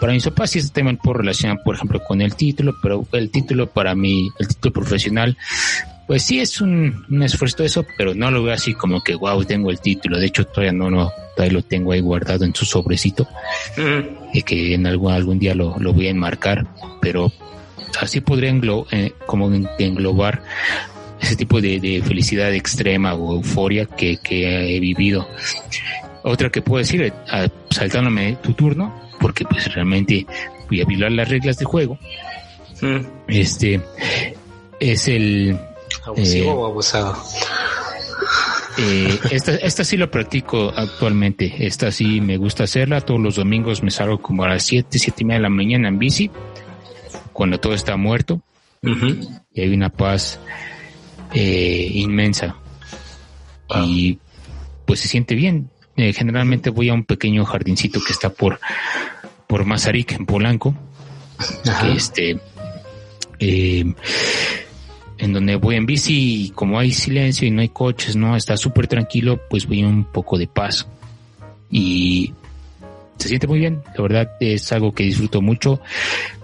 para 0.00 0.12
mis 0.12 0.24
papás. 0.24 0.56
Y 0.56 0.60
este 0.60 0.72
tema 0.72 0.92
por 0.94 1.18
relacionar, 1.18 1.60
por 1.64 1.74
ejemplo, 1.74 2.02
con 2.04 2.20
el 2.20 2.34
título, 2.34 2.74
pero 2.82 3.06
el 3.12 3.30
título 3.30 3.66
para 3.68 3.94
mí, 3.94 4.30
el 4.38 4.48
título 4.48 4.72
profesional, 4.72 5.36
pues 6.06 6.24
sí 6.24 6.40
es 6.40 6.60
un, 6.60 7.06
un 7.08 7.22
esfuerzo 7.22 7.62
eso, 7.62 7.84
pero 7.96 8.14
no 8.14 8.30
lo 8.30 8.42
veo 8.42 8.52
así 8.52 8.74
como 8.74 9.00
que, 9.00 9.14
wow, 9.14 9.44
tengo 9.44 9.70
el 9.70 9.80
título. 9.80 10.18
De 10.18 10.26
hecho, 10.26 10.44
todavía 10.44 10.72
no, 10.72 10.90
no, 10.90 11.10
todavía 11.36 11.58
lo 11.58 11.62
tengo 11.62 11.92
ahí 11.92 12.00
guardado 12.00 12.44
en 12.44 12.54
su 12.54 12.64
sobrecito, 12.64 13.28
y 14.32 14.42
que 14.42 14.74
en 14.74 14.86
algún, 14.86 15.12
algún 15.12 15.38
día 15.38 15.54
lo, 15.54 15.78
lo 15.78 15.92
voy 15.92 16.08
a 16.08 16.10
enmarcar, 16.10 16.66
pero 17.00 17.32
así 18.00 18.20
podría 18.20 18.50
eh, 18.90 19.12
como 19.26 19.50
englobar 19.78 20.42
ese 21.20 21.36
tipo 21.36 21.60
de, 21.60 22.02
felicidad 22.06 22.52
extrema 22.54 23.14
o 23.14 23.34
euforia 23.34 23.86
que, 23.86 24.18
he 24.22 24.80
vivido. 24.80 25.28
Otra 26.22 26.50
que 26.50 26.62
puedo 26.62 26.78
decir, 26.78 27.02
eh, 27.02 27.48
saltándome 27.70 28.36
tu 28.42 28.52
turno, 28.54 29.10
porque 29.20 29.44
pues 29.44 29.72
realmente 29.74 30.26
voy 30.68 30.80
a 30.80 30.84
violar 30.84 31.12
las 31.12 31.28
reglas 31.28 31.58
del 31.58 31.66
juego. 31.66 31.98
Mm. 32.80 33.00
Este 33.28 33.80
es 34.78 35.08
el 35.08 35.58
abusivo 36.06 36.50
eh, 36.50 36.54
o 36.54 36.66
abusado. 36.66 37.16
Eh, 38.78 39.18
esta, 39.30 39.56
esta 39.56 39.84
sí 39.84 39.96
lo 39.96 40.10
practico 40.10 40.72
actualmente. 40.74 41.66
Esta 41.66 41.92
sí 41.92 42.20
me 42.20 42.36
gusta 42.36 42.64
hacerla. 42.64 43.00
Todos 43.00 43.20
los 43.20 43.36
domingos 43.36 43.82
me 43.82 43.90
salgo 43.90 44.18
como 44.18 44.44
a 44.44 44.48
las 44.48 44.62
7, 44.64 44.98
7 44.98 45.16
y 45.20 45.24
media 45.24 45.38
de 45.38 45.42
la 45.42 45.50
mañana 45.50 45.88
en 45.88 45.98
bici, 45.98 46.30
cuando 47.40 47.58
todo 47.58 47.72
está 47.72 47.96
muerto. 47.96 48.42
Y 48.82 49.62
hay 49.62 49.72
una 49.72 49.88
paz 49.88 50.38
eh, 51.32 51.90
inmensa. 51.94 52.56
Y 53.86 54.18
pues 54.84 55.00
se 55.00 55.08
siente 55.08 55.34
bien. 55.34 55.70
Eh, 55.96 56.12
generalmente 56.12 56.68
voy 56.68 56.90
a 56.90 56.92
un 56.92 57.06
pequeño 57.06 57.46
jardincito 57.46 57.98
que 58.06 58.12
está 58.12 58.28
por, 58.28 58.60
por 59.46 59.64
Mazarik, 59.64 60.12
en 60.12 60.26
Polanco. 60.26 60.74
este, 61.94 62.38
eh, 63.38 63.94
en 65.16 65.32
donde 65.32 65.56
voy 65.56 65.76
en 65.76 65.86
bici 65.86 66.44
y 66.44 66.50
como 66.50 66.78
hay 66.78 66.92
silencio 66.92 67.48
y 67.48 67.52
no 67.52 67.62
hay 67.62 67.70
coches, 67.70 68.16
no 68.16 68.36
está 68.36 68.58
súper 68.58 68.86
tranquilo, 68.86 69.40
pues 69.48 69.66
voy 69.66 69.82
un 69.82 70.04
poco 70.04 70.36
de 70.36 70.46
paz. 70.46 70.86
Y 71.70 72.34
se 73.16 73.28
siente 73.28 73.46
muy 73.46 73.60
bien, 73.60 73.82
la 73.96 74.02
verdad 74.02 74.30
es 74.40 74.70
algo 74.72 74.92
que 74.92 75.04
disfruto 75.04 75.40
mucho 75.40 75.80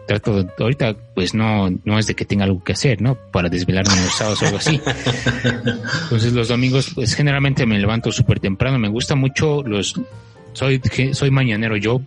trato 0.07 0.47
ahorita 0.59 0.95
pues 1.15 1.35
no 1.35 1.69
no 1.85 1.99
es 1.99 2.07
de 2.07 2.15
que 2.15 2.25
tenga 2.25 2.45
algo 2.45 2.63
que 2.63 2.73
hacer 2.73 3.03
no 3.03 3.17
para 3.17 3.49
desvelarme 3.49 4.01
los 4.01 4.15
sábados 4.15 4.43
o 4.43 4.47
algo 4.47 4.59
así. 4.59 4.81
Entonces 6.05 6.33
los 6.33 6.49
domingos 6.49 6.93
pues 6.95 7.15
generalmente 7.15 7.67
me 7.67 7.79
levanto 7.79 8.13
súper 8.13 8.41
temprano. 8.41 8.79
Me 8.79 8.89
gusta 8.89 9.15
mucho 9.17 9.63
los 9.63 10.01
soy 10.53 10.81
soy 11.13 11.31
mañanero 11.31 11.77
yo. 11.77 11.97
O 11.97 12.05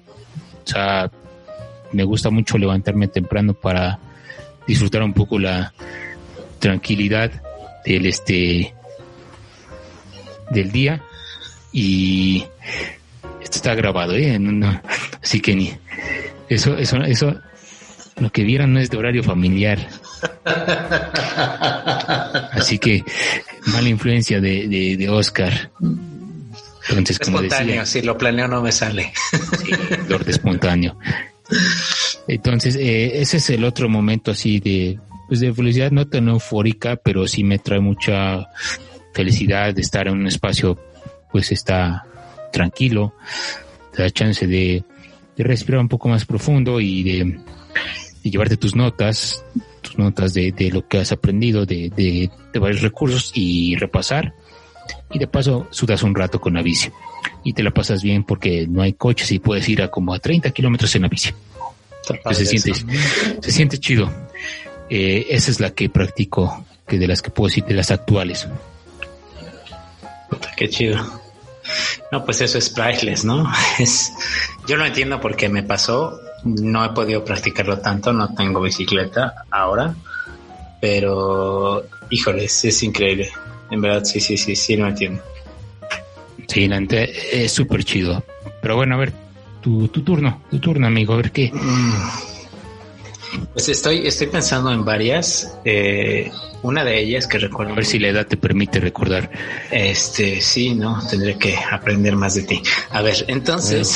sea 0.65 1.11
me 1.91 2.03
gusta 2.03 2.29
mucho 2.29 2.57
levantarme 2.57 3.07
temprano 3.07 3.53
para 3.53 3.99
disfrutar 4.65 5.03
un 5.03 5.13
poco 5.13 5.37
la 5.39 5.73
tranquilidad 6.59 7.31
del 7.85 8.05
este 8.05 8.73
del 10.51 10.71
día. 10.71 11.01
Y 11.71 12.45
esto 13.41 13.57
está 13.57 13.75
grabado 13.75 14.15
¿eh? 14.15 14.39
así 15.21 15.39
que 15.41 15.55
ni 15.55 15.73
eso 16.47 16.77
eso 16.77 16.97
eso 17.03 17.35
lo 18.19 18.31
que 18.31 18.43
vieran 18.43 18.73
no 18.73 18.79
es 18.79 18.89
de 18.89 18.97
horario 18.97 19.23
familiar. 19.23 19.79
Así 22.51 22.79
que 22.79 23.03
mala 23.67 23.89
influencia 23.89 24.41
de, 24.41 24.67
de, 24.97 25.09
Oscar. 25.09 25.71
Entonces, 26.89 27.19
como 27.19 27.41
decía, 27.41 27.85
si 27.85 28.01
lo 28.01 28.17
planeo 28.17 28.47
no 28.47 28.61
me 28.61 28.71
sale. 28.71 29.13
Sí, 29.31 29.71
Lord 30.07 30.29
espontáneo. 30.29 30.97
Entonces, 32.27 32.75
eh, 32.75 33.21
ese 33.21 33.37
es 33.37 33.49
el 33.49 33.63
otro 33.63 33.89
momento 33.89 34.31
así 34.31 34.59
de, 34.59 34.99
pues 35.27 35.39
de 35.39 35.53
felicidad 35.53 35.91
no 35.91 36.07
tan 36.07 36.27
eufórica, 36.27 36.95
pero 36.95 37.27
sí 37.27 37.43
me 37.43 37.59
trae 37.59 37.79
mucha 37.79 38.47
felicidad 39.13 39.73
de 39.73 39.81
estar 39.81 40.07
en 40.07 40.13
un 40.13 40.27
espacio, 40.27 40.77
pues 41.31 41.51
está 41.51 42.05
tranquilo, 42.51 43.13
da 43.97 44.09
chance 44.09 44.47
de, 44.47 44.83
de 45.35 45.43
respirar 45.43 45.81
un 45.81 45.89
poco 45.89 46.09
más 46.09 46.25
profundo 46.25 46.79
y 46.79 47.03
de 47.03 47.39
y 48.23 48.31
llevarte 48.31 48.57
tus 48.57 48.75
notas, 48.75 49.43
tus 49.81 49.97
notas 49.97 50.33
de, 50.33 50.51
de 50.51 50.71
lo 50.71 50.87
que 50.87 50.99
has 50.99 51.11
aprendido 51.11 51.65
de, 51.65 51.89
de, 51.95 52.29
de, 52.53 52.59
varios 52.59 52.81
recursos 52.81 53.31
y 53.33 53.75
repasar. 53.75 54.33
Y 55.11 55.19
de 55.19 55.27
paso 55.27 55.67
sudas 55.71 56.03
un 56.03 56.15
rato 56.15 56.41
con 56.41 56.53
la 56.53 56.61
bici. 56.61 56.89
Y 57.43 57.53
te 57.53 57.63
la 57.63 57.71
pasas 57.71 58.01
bien 58.01 58.23
porque 58.23 58.67
no 58.67 58.81
hay 58.81 58.93
coches 58.93 59.31
y 59.31 59.39
puedes 59.39 59.67
ir 59.69 59.81
a 59.81 59.89
como 59.89 60.13
a 60.13 60.19
30 60.19 60.51
kilómetros 60.51 60.95
en 60.95 61.03
la 61.03 61.07
bici. 61.07 61.31
se 62.31 62.45
siente, 62.45 62.73
se 63.41 63.51
siente 63.51 63.77
chido. 63.77 64.11
Eh, 64.89 65.27
esa 65.29 65.51
es 65.51 65.59
la 65.59 65.71
que 65.71 65.89
practico, 65.89 66.65
que 66.87 66.97
de 66.97 67.07
las 67.07 67.21
que 67.21 67.29
puedo 67.29 67.47
decir 67.47 67.65
de 67.65 67.75
las 67.75 67.91
actuales. 67.91 68.47
Qué 70.57 70.69
chido. 70.69 71.21
No, 72.11 72.25
pues 72.25 72.41
eso 72.41 72.57
es 72.57 72.69
priceless, 72.69 73.23
¿no? 73.23 73.51
Es, 73.79 74.11
yo 74.67 74.75
lo 74.75 74.85
entiendo 74.85 75.21
porque 75.21 75.49
me 75.49 75.63
pasó 75.63 76.19
no 76.43 76.85
he 76.85 76.89
podido 76.89 77.23
practicarlo 77.23 77.79
tanto, 77.79 78.13
no 78.13 78.33
tengo 78.33 78.61
bicicleta 78.61 79.45
ahora, 79.49 79.93
pero 80.79 81.83
híjoles, 82.09 82.65
es 82.65 82.83
increíble. 82.83 83.29
En 83.71 83.81
verdad, 83.81 84.03
sí, 84.03 84.19
sí, 84.19 84.37
sí, 84.37 84.55
sí, 84.55 84.77
no 84.77 84.87
entiendo. 84.87 85.21
Sí, 86.47 86.67
es 87.31 87.51
súper 87.51 87.83
chido. 87.83 88.23
Pero 88.61 88.75
bueno, 88.75 88.95
a 88.95 88.97
ver, 88.97 89.13
tu, 89.61 89.87
tu 89.89 90.01
turno, 90.01 90.41
tu 90.49 90.59
turno, 90.59 90.87
amigo, 90.87 91.13
a 91.13 91.17
ver 91.17 91.31
qué. 91.31 91.51
Mm. 91.53 92.29
Pues 93.53 93.69
estoy, 93.69 94.07
estoy 94.07 94.27
pensando 94.27 94.71
en 94.71 94.83
varias. 94.83 95.55
Eh, 95.63 96.31
una 96.63 96.83
de 96.83 96.99
ellas 96.99 97.27
que 97.27 97.37
recuerdo. 97.37 97.73
A 97.73 97.75
ver 97.75 97.85
si 97.85 97.99
la 97.99 98.09
edad 98.09 98.25
te 98.25 98.37
permite 98.37 98.79
recordar. 98.79 99.29
Este, 99.71 100.41
sí, 100.41 100.73
no, 100.73 100.99
tendré 101.07 101.37
que 101.37 101.55
aprender 101.55 102.15
más 102.15 102.35
de 102.35 102.43
ti. 102.43 102.61
A 102.89 103.01
ver, 103.01 103.25
entonces. 103.27 103.95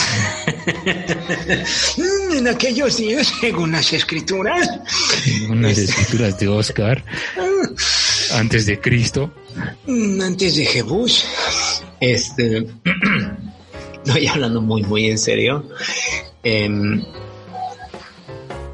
en 2.37 2.47
aquellos 2.47 2.97
días, 2.97 3.33
según 3.39 3.71
las 3.71 3.93
escrituras. 3.93 4.69
Según 5.23 5.61
las 5.61 5.77
este, 5.77 5.91
escrituras 5.91 6.39
de 6.39 6.47
Oscar. 6.47 7.05
antes 8.33 8.65
de 8.65 8.79
Cristo. 8.79 9.31
Mm, 9.85 10.21
antes 10.21 10.55
de 10.55 10.65
Jebus. 10.65 11.25
Este. 11.99 12.67
Estoy 14.05 14.27
hablando 14.27 14.61
muy, 14.61 14.83
muy 14.83 15.09
en 15.09 15.17
serio. 15.17 15.69
Eh, 16.43 16.69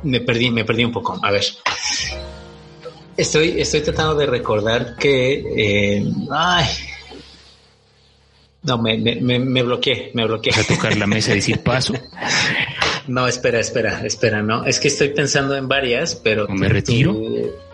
me 0.03 0.21
perdí, 0.21 0.49
me 0.49 0.65
perdí 0.65 0.85
un 0.85 0.91
poco. 0.91 1.19
A 1.21 1.31
ver. 1.31 1.45
Estoy, 3.15 3.59
estoy 3.61 3.81
tratando 3.81 4.15
de 4.15 4.25
recordar 4.25 4.95
que. 4.97 5.43
Eh, 5.55 6.03
ay. 6.31 6.67
No, 8.63 8.77
me, 8.77 8.97
me, 8.97 9.39
me, 9.39 9.63
bloqueé, 9.63 10.11
me 10.13 10.25
bloqueé. 10.25 10.53
A 10.53 10.63
tocar 10.63 10.97
la 10.97 11.07
mesa 11.07 11.31
y 11.31 11.35
decir 11.35 11.61
paso. 11.61 11.93
No, 13.09 13.27
espera, 13.27 13.59
espera, 13.59 14.05
espera, 14.05 14.41
no. 14.41 14.65
Es 14.65 14.79
que 14.79 14.87
estoy 14.87 15.09
pensando 15.09 15.55
en 15.55 15.67
varias, 15.67 16.15
pero. 16.15 16.47
¿Me 16.47 16.69
retiro? 16.69 17.13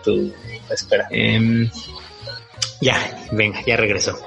Tú, 0.02 0.32
espera. 0.70 1.06
Em, 1.10 1.70
ya, 2.80 3.26
venga, 3.32 3.62
ya 3.66 3.76
regresó. 3.76 4.18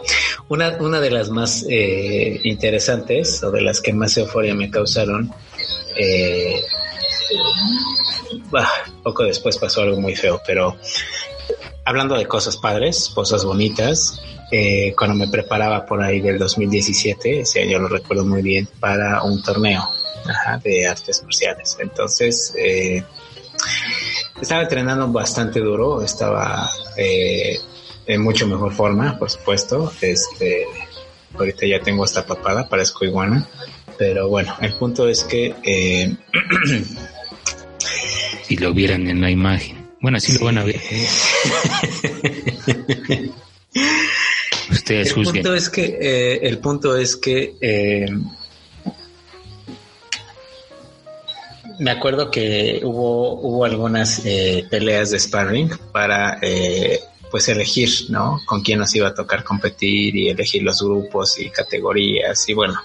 Una, 0.48 0.78
una 0.80 1.00
de 1.00 1.12
las 1.12 1.30
más 1.30 1.66
eh, 1.68 2.40
interesantes 2.44 3.44
o 3.44 3.52
de 3.52 3.62
las 3.62 3.82
que 3.82 3.94
más 3.94 4.18
euforia 4.18 4.54
me 4.54 4.70
causaron 4.70 5.32
eh, 5.96 6.62
poco 9.04 9.24
después 9.24 9.58
pasó 9.58 9.82
algo 9.82 10.00
muy 10.00 10.16
feo, 10.16 10.42
pero 10.46 10.78
hablando 11.86 12.16
de 12.16 12.26
cosas 12.28 12.58
padres, 12.58 13.10
cosas 13.14 13.44
bonitas, 13.46 14.22
eh, 14.52 14.96
cuando 14.98 15.16
me 15.16 15.28
preparaba 15.28 15.86
por 15.86 16.02
ahí 16.02 16.22
del 16.22 16.40
2017, 16.40 17.42
ese 17.42 17.62
año 17.62 17.78
lo 17.80 17.88
recuerdo 17.88 18.26
muy 18.26 18.42
bien, 18.42 18.68
para 18.80 19.22
un 19.24 19.44
torneo 19.44 19.92
de 20.64 20.88
artes 20.88 21.22
marciales. 21.24 21.78
Entonces, 21.80 22.54
eh, 22.58 23.04
estaba 24.42 24.64
entrenando 24.64 25.08
bastante 25.12 25.60
duro, 25.60 26.02
estaba 26.02 26.68
eh, 26.98 27.60
en 28.08 28.22
mucho 28.22 28.48
mejor 28.48 28.74
forma, 28.74 29.20
por 29.20 29.30
supuesto. 29.30 29.94
Este, 30.02 30.66
ahorita 31.38 31.68
ya 31.68 31.80
tengo 31.82 32.06
esta 32.06 32.26
papada, 32.26 32.68
parezco 32.68 33.06
iguana. 33.06 33.48
Pero 33.98 34.30
bueno, 34.30 34.56
el 34.62 34.74
punto 34.74 35.08
es 35.08 35.24
que 35.26 35.54
si 38.44 38.58
lo 38.58 38.74
vieran 38.74 39.08
en 39.08 39.22
la 39.22 39.30
imagen. 39.30 39.90
Bueno, 40.02 40.18
así 40.18 40.36
lo 40.38 40.46
van 40.46 40.58
a 40.58 40.64
ver. 40.64 40.82
Ustedes 44.90 45.16
el 45.16 45.24
Punto 45.24 45.56
es 45.56 45.70
que, 45.70 45.98
eh, 46.02 46.40
el 46.44 46.58
punto 46.58 46.98
es 46.98 47.16
que 47.16 47.56
eh, 47.62 48.08
me 51.80 51.92
acuerdo 51.92 52.30
que 52.30 52.82
hubo, 52.84 53.40
hubo 53.40 53.66
algunas 53.66 54.26
eh, 54.26 54.66
peleas 54.70 55.12
de 55.12 55.20
sparring 55.20 55.72
para 55.92 56.38
eh, 56.42 57.00
pues 57.32 57.48
elegir, 57.48 57.90
¿no? 58.10 58.42
Con 58.46 58.62
quién 58.62 58.80
nos 58.80 58.94
iba 58.96 59.08
a 59.08 59.14
tocar 59.14 59.44
competir 59.44 60.16
y 60.16 60.30
elegir 60.30 60.64
los 60.64 60.82
grupos 60.82 61.40
y 61.40 61.50
categorías 61.50 62.48
y 62.50 62.54
bueno, 62.54 62.80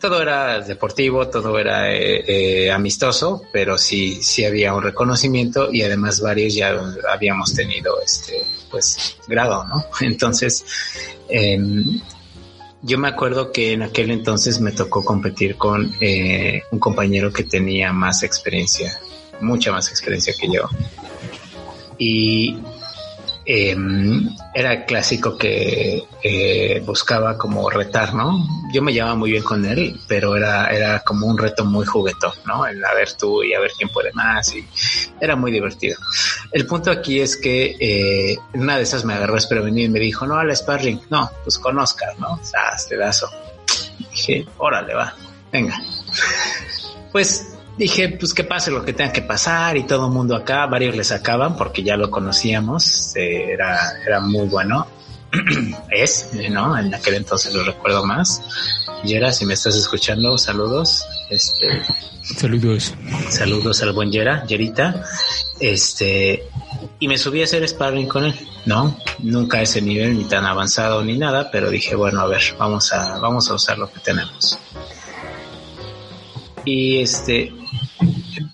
todo 0.00 0.22
era 0.22 0.60
deportivo, 0.60 1.28
todo 1.28 1.58
era 1.58 1.92
eh, 1.94 2.24
eh, 2.26 2.70
amistoso, 2.72 3.42
pero 3.52 3.76
sí, 3.76 4.22
sí 4.22 4.44
había 4.44 4.74
un 4.74 4.82
reconocimiento 4.82 5.70
y 5.70 5.82
además 5.82 6.20
varios 6.20 6.54
ya 6.54 6.74
habíamos 7.12 7.52
tenido 7.52 8.00
este, 8.00 8.42
pues, 8.70 9.18
grado, 9.28 9.64
¿no? 9.64 9.84
Entonces, 10.00 10.64
em, 11.28 12.00
yo 12.82 12.96
me 12.96 13.08
acuerdo 13.08 13.52
que 13.52 13.74
en 13.74 13.82
aquel 13.82 14.10
entonces 14.10 14.58
me 14.58 14.72
tocó 14.72 15.04
competir 15.04 15.56
con 15.56 15.92
eh, 16.00 16.62
un 16.70 16.78
compañero 16.78 17.30
que 17.30 17.44
tenía 17.44 17.92
más 17.92 18.22
experiencia, 18.22 18.98
mucha 19.42 19.70
más 19.70 19.90
experiencia 19.90 20.32
que 20.32 20.50
yo. 20.50 20.62
Y 21.98 22.56
era 24.52 24.84
clásico 24.84 25.36
que 25.36 26.02
eh, 26.22 26.82
buscaba 26.84 27.38
como 27.38 27.70
retar, 27.70 28.14
¿no? 28.14 28.44
Yo 28.72 28.82
me 28.82 28.92
llevaba 28.92 29.14
muy 29.14 29.30
bien 29.30 29.44
con 29.44 29.64
él, 29.64 30.00
pero 30.08 30.36
era, 30.36 30.66
era 30.66 31.00
como 31.00 31.26
un 31.26 31.38
reto 31.38 31.64
muy 31.64 31.86
juguetón, 31.86 32.32
¿no? 32.46 32.66
El 32.66 32.84
a 32.84 32.94
ver 32.94 33.12
tú 33.12 33.44
y 33.44 33.54
a 33.54 33.60
ver 33.60 33.70
quién 33.76 33.88
puede 33.90 34.12
más 34.12 34.52
y 34.54 34.66
era 35.20 35.36
muy 35.36 35.52
divertido. 35.52 35.98
El 36.50 36.66
punto 36.66 36.90
aquí 36.90 37.20
es 37.20 37.36
que 37.36 37.76
eh, 37.78 38.38
una 38.54 38.76
de 38.76 38.82
esas 38.82 39.04
me 39.04 39.14
agarró 39.14 39.34
desprevenido 39.34 39.86
y 39.86 39.90
me 39.90 40.00
dijo, 40.00 40.26
no, 40.26 40.36
al 40.36 40.54
sparring, 40.54 41.00
no, 41.10 41.30
pues 41.44 41.58
con 41.58 41.78
Oscar, 41.78 42.18
¿no? 42.18 42.32
O 42.32 42.44
sea, 42.44 42.76
pedazo. 42.88 43.30
Dije, 44.10 44.46
órale, 44.58 44.94
va, 44.94 45.14
venga. 45.52 45.80
Pues 47.12 47.49
dije, 47.80 48.10
pues 48.10 48.34
que 48.34 48.44
pase 48.44 48.70
lo 48.70 48.84
que 48.84 48.92
tenga 48.92 49.10
que 49.10 49.22
pasar 49.22 49.76
y 49.78 49.84
todo 49.84 50.06
el 50.06 50.12
mundo 50.12 50.36
acá, 50.36 50.66
varios 50.66 50.94
le 50.94 51.02
sacaban 51.02 51.56
porque 51.56 51.82
ya 51.82 51.96
lo 51.96 52.10
conocíamos, 52.10 53.16
eh, 53.16 53.52
era, 53.52 53.94
era 54.06 54.20
muy 54.20 54.46
bueno. 54.46 54.86
es, 55.90 56.28
¿no? 56.50 56.76
En 56.76 56.92
aquel 56.92 57.14
entonces 57.14 57.54
lo 57.54 57.64
recuerdo 57.64 58.04
más. 58.04 58.42
Yera, 59.04 59.32
si 59.32 59.46
me 59.46 59.54
estás 59.54 59.76
escuchando, 59.76 60.36
saludos. 60.36 61.06
Este, 61.30 61.82
saludos. 62.22 62.94
Saludos 63.30 63.82
al 63.82 63.92
buen 63.92 64.12
Yera, 64.12 64.44
Yerita. 64.44 65.02
Este, 65.58 66.48
y 66.98 67.08
me 67.08 67.16
subí 67.16 67.40
a 67.40 67.44
hacer 67.44 67.66
sparring 67.66 68.08
con 68.08 68.24
él, 68.24 68.34
¿no? 68.66 68.98
Nunca 69.20 69.58
a 69.58 69.62
ese 69.62 69.80
nivel 69.80 70.18
ni 70.18 70.24
tan 70.24 70.44
avanzado 70.44 71.02
ni 71.02 71.16
nada, 71.16 71.50
pero 71.50 71.70
dije, 71.70 71.94
bueno, 71.94 72.20
a 72.20 72.26
ver, 72.26 72.42
vamos 72.58 72.92
a, 72.92 73.18
vamos 73.20 73.48
a 73.48 73.54
usar 73.54 73.78
lo 73.78 73.90
que 73.90 74.00
tenemos. 74.00 74.58
Y 76.64 77.00
este, 77.00 77.52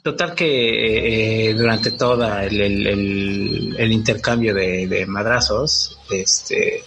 Total 0.03 0.35
que 0.35 1.51
eh, 1.51 1.55
durante 1.55 1.91
toda 1.91 2.45
el, 2.45 3.93
intercambio 3.93 4.55
de, 4.55 5.05
madrazos, 5.07 5.99
este, 6.11 6.85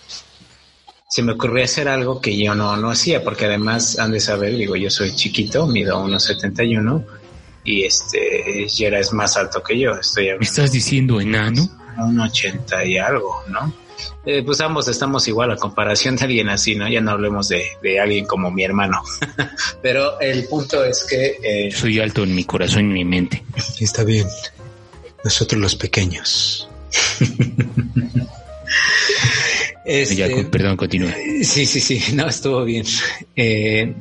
se 1.07 1.21
me 1.23 1.33
ocurrió 1.33 1.65
hacer 1.65 1.89
algo 1.89 2.21
que 2.21 2.37
yo 2.37 2.55
no, 2.55 2.77
no 2.77 2.89
hacía, 2.89 3.21
porque 3.23 3.45
además 3.45 3.99
han 3.99 4.11
de 4.11 4.21
saber, 4.21 4.55
digo, 4.55 4.77
yo 4.77 4.89
soy 4.89 5.13
chiquito, 5.15 5.67
mido 5.67 6.01
1,71 6.05 7.05
y 7.65 7.83
este, 7.83 8.67
Yera 8.67 8.99
es 8.99 9.11
más 9.11 9.35
alto 9.35 9.61
que 9.61 9.77
yo. 9.77 9.95
Estoy 9.95 10.27
¿Me 10.39 10.45
estás 10.45 10.71
diciendo 10.71 11.19
enano? 11.19 11.67
Un 11.97 12.21
80 12.21 12.85
y 12.85 12.97
algo, 12.97 13.43
¿no? 13.49 13.73
Eh, 14.25 14.43
pues 14.43 14.61
ambos 14.61 14.87
estamos 14.87 15.27
igual 15.27 15.51
a 15.51 15.55
comparación 15.55 16.15
de 16.15 16.25
alguien 16.25 16.49
así, 16.49 16.75
¿no? 16.75 16.87
Ya 16.87 17.01
no 17.01 17.11
hablemos 17.11 17.47
de, 17.49 17.99
alguien 17.99 18.25
como 18.25 18.51
mi 18.51 18.63
hermano. 18.63 19.01
Pero 19.81 20.19
el 20.19 20.45
punto 20.45 20.83
es 20.83 21.05
que... 21.05 21.39
Eh, 21.41 21.71
Soy 21.71 21.99
alto 21.99 22.23
en 22.23 22.35
mi 22.35 22.43
corazón 22.43 22.81
y 22.81 22.85
en 22.85 22.93
mi 22.93 23.05
mente. 23.05 23.43
Está 23.79 24.03
bien. 24.03 24.27
Nosotros 25.23 25.61
los 25.61 25.75
pequeños. 25.75 26.67
Este, 29.85 30.45
perdón, 30.45 30.77
continúa. 30.77 31.11
Sí, 31.41 31.65
sí, 31.65 31.79
sí, 31.79 32.13
no, 32.13 32.27
estuvo 32.27 32.63
bien. 32.63 32.85
Eh, 33.35 33.91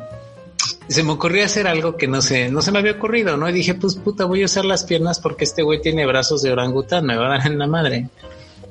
se 0.86 1.02
me 1.02 1.12
ocurrió 1.12 1.42
hacer 1.46 1.66
algo 1.66 1.96
que 1.96 2.06
no 2.06 2.20
sé, 2.20 2.50
no 2.50 2.60
se 2.60 2.72
me 2.72 2.80
había 2.80 2.92
ocurrido, 2.92 3.38
¿no? 3.38 3.48
Y 3.48 3.54
dije, 3.54 3.72
pues 3.72 3.94
puta, 3.94 4.26
voy 4.26 4.42
a 4.42 4.44
usar 4.44 4.66
las 4.66 4.84
piernas 4.84 5.18
porque 5.18 5.44
este 5.44 5.62
güey 5.62 5.80
tiene 5.80 6.04
brazos 6.04 6.42
de 6.42 6.52
orangután, 6.52 7.06
me 7.06 7.16
va 7.16 7.26
a 7.26 7.38
dar 7.38 7.46
en 7.46 7.58
la 7.58 7.66
madre 7.66 8.10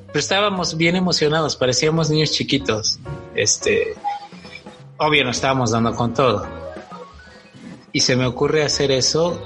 pero 0.08 0.20
estábamos 0.20 0.76
bien 0.76 0.96
emocionados, 0.96 1.56
parecíamos 1.56 2.08
niños 2.08 2.32
chiquitos. 2.32 2.98
Este, 3.34 3.94
obvio, 4.96 5.24
nos 5.24 5.36
estábamos 5.36 5.70
dando 5.70 5.94
con 5.94 6.14
todo. 6.14 6.48
Y 7.92 8.00
se 8.00 8.16
me 8.16 8.24
ocurre 8.24 8.64
hacer 8.64 8.90
eso. 8.90 9.40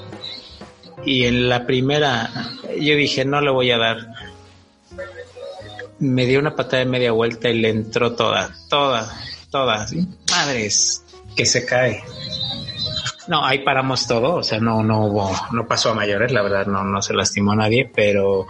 Y 1.04 1.24
en 1.24 1.48
la 1.48 1.66
primera, 1.66 2.30
yo 2.78 2.94
dije, 2.94 3.24
no 3.24 3.40
le 3.40 3.50
voy 3.50 3.72
a 3.72 3.78
dar. 3.78 3.96
Me 5.98 6.26
dio 6.26 6.38
una 6.38 6.54
patada 6.54 6.84
de 6.84 6.90
media 6.90 7.10
vuelta 7.10 7.48
y 7.48 7.60
le 7.60 7.68
entró 7.68 8.14
toda, 8.14 8.54
toda, 8.68 9.12
toda. 9.50 9.86
Madres, 10.30 11.04
que 11.34 11.44
se 11.44 11.66
cae. 11.66 12.04
No, 13.26 13.44
ahí 13.44 13.60
paramos 13.60 14.06
todo, 14.06 14.36
o 14.36 14.42
sea, 14.42 14.58
no, 14.58 14.82
no 14.82 15.06
hubo, 15.06 15.30
no 15.52 15.66
pasó 15.66 15.90
a 15.90 15.94
mayores, 15.94 16.32
la 16.32 16.42
verdad, 16.42 16.66
no, 16.66 16.82
no 16.82 17.00
se 17.00 17.14
lastimó 17.14 17.54
nadie, 17.54 17.90
pero 17.94 18.46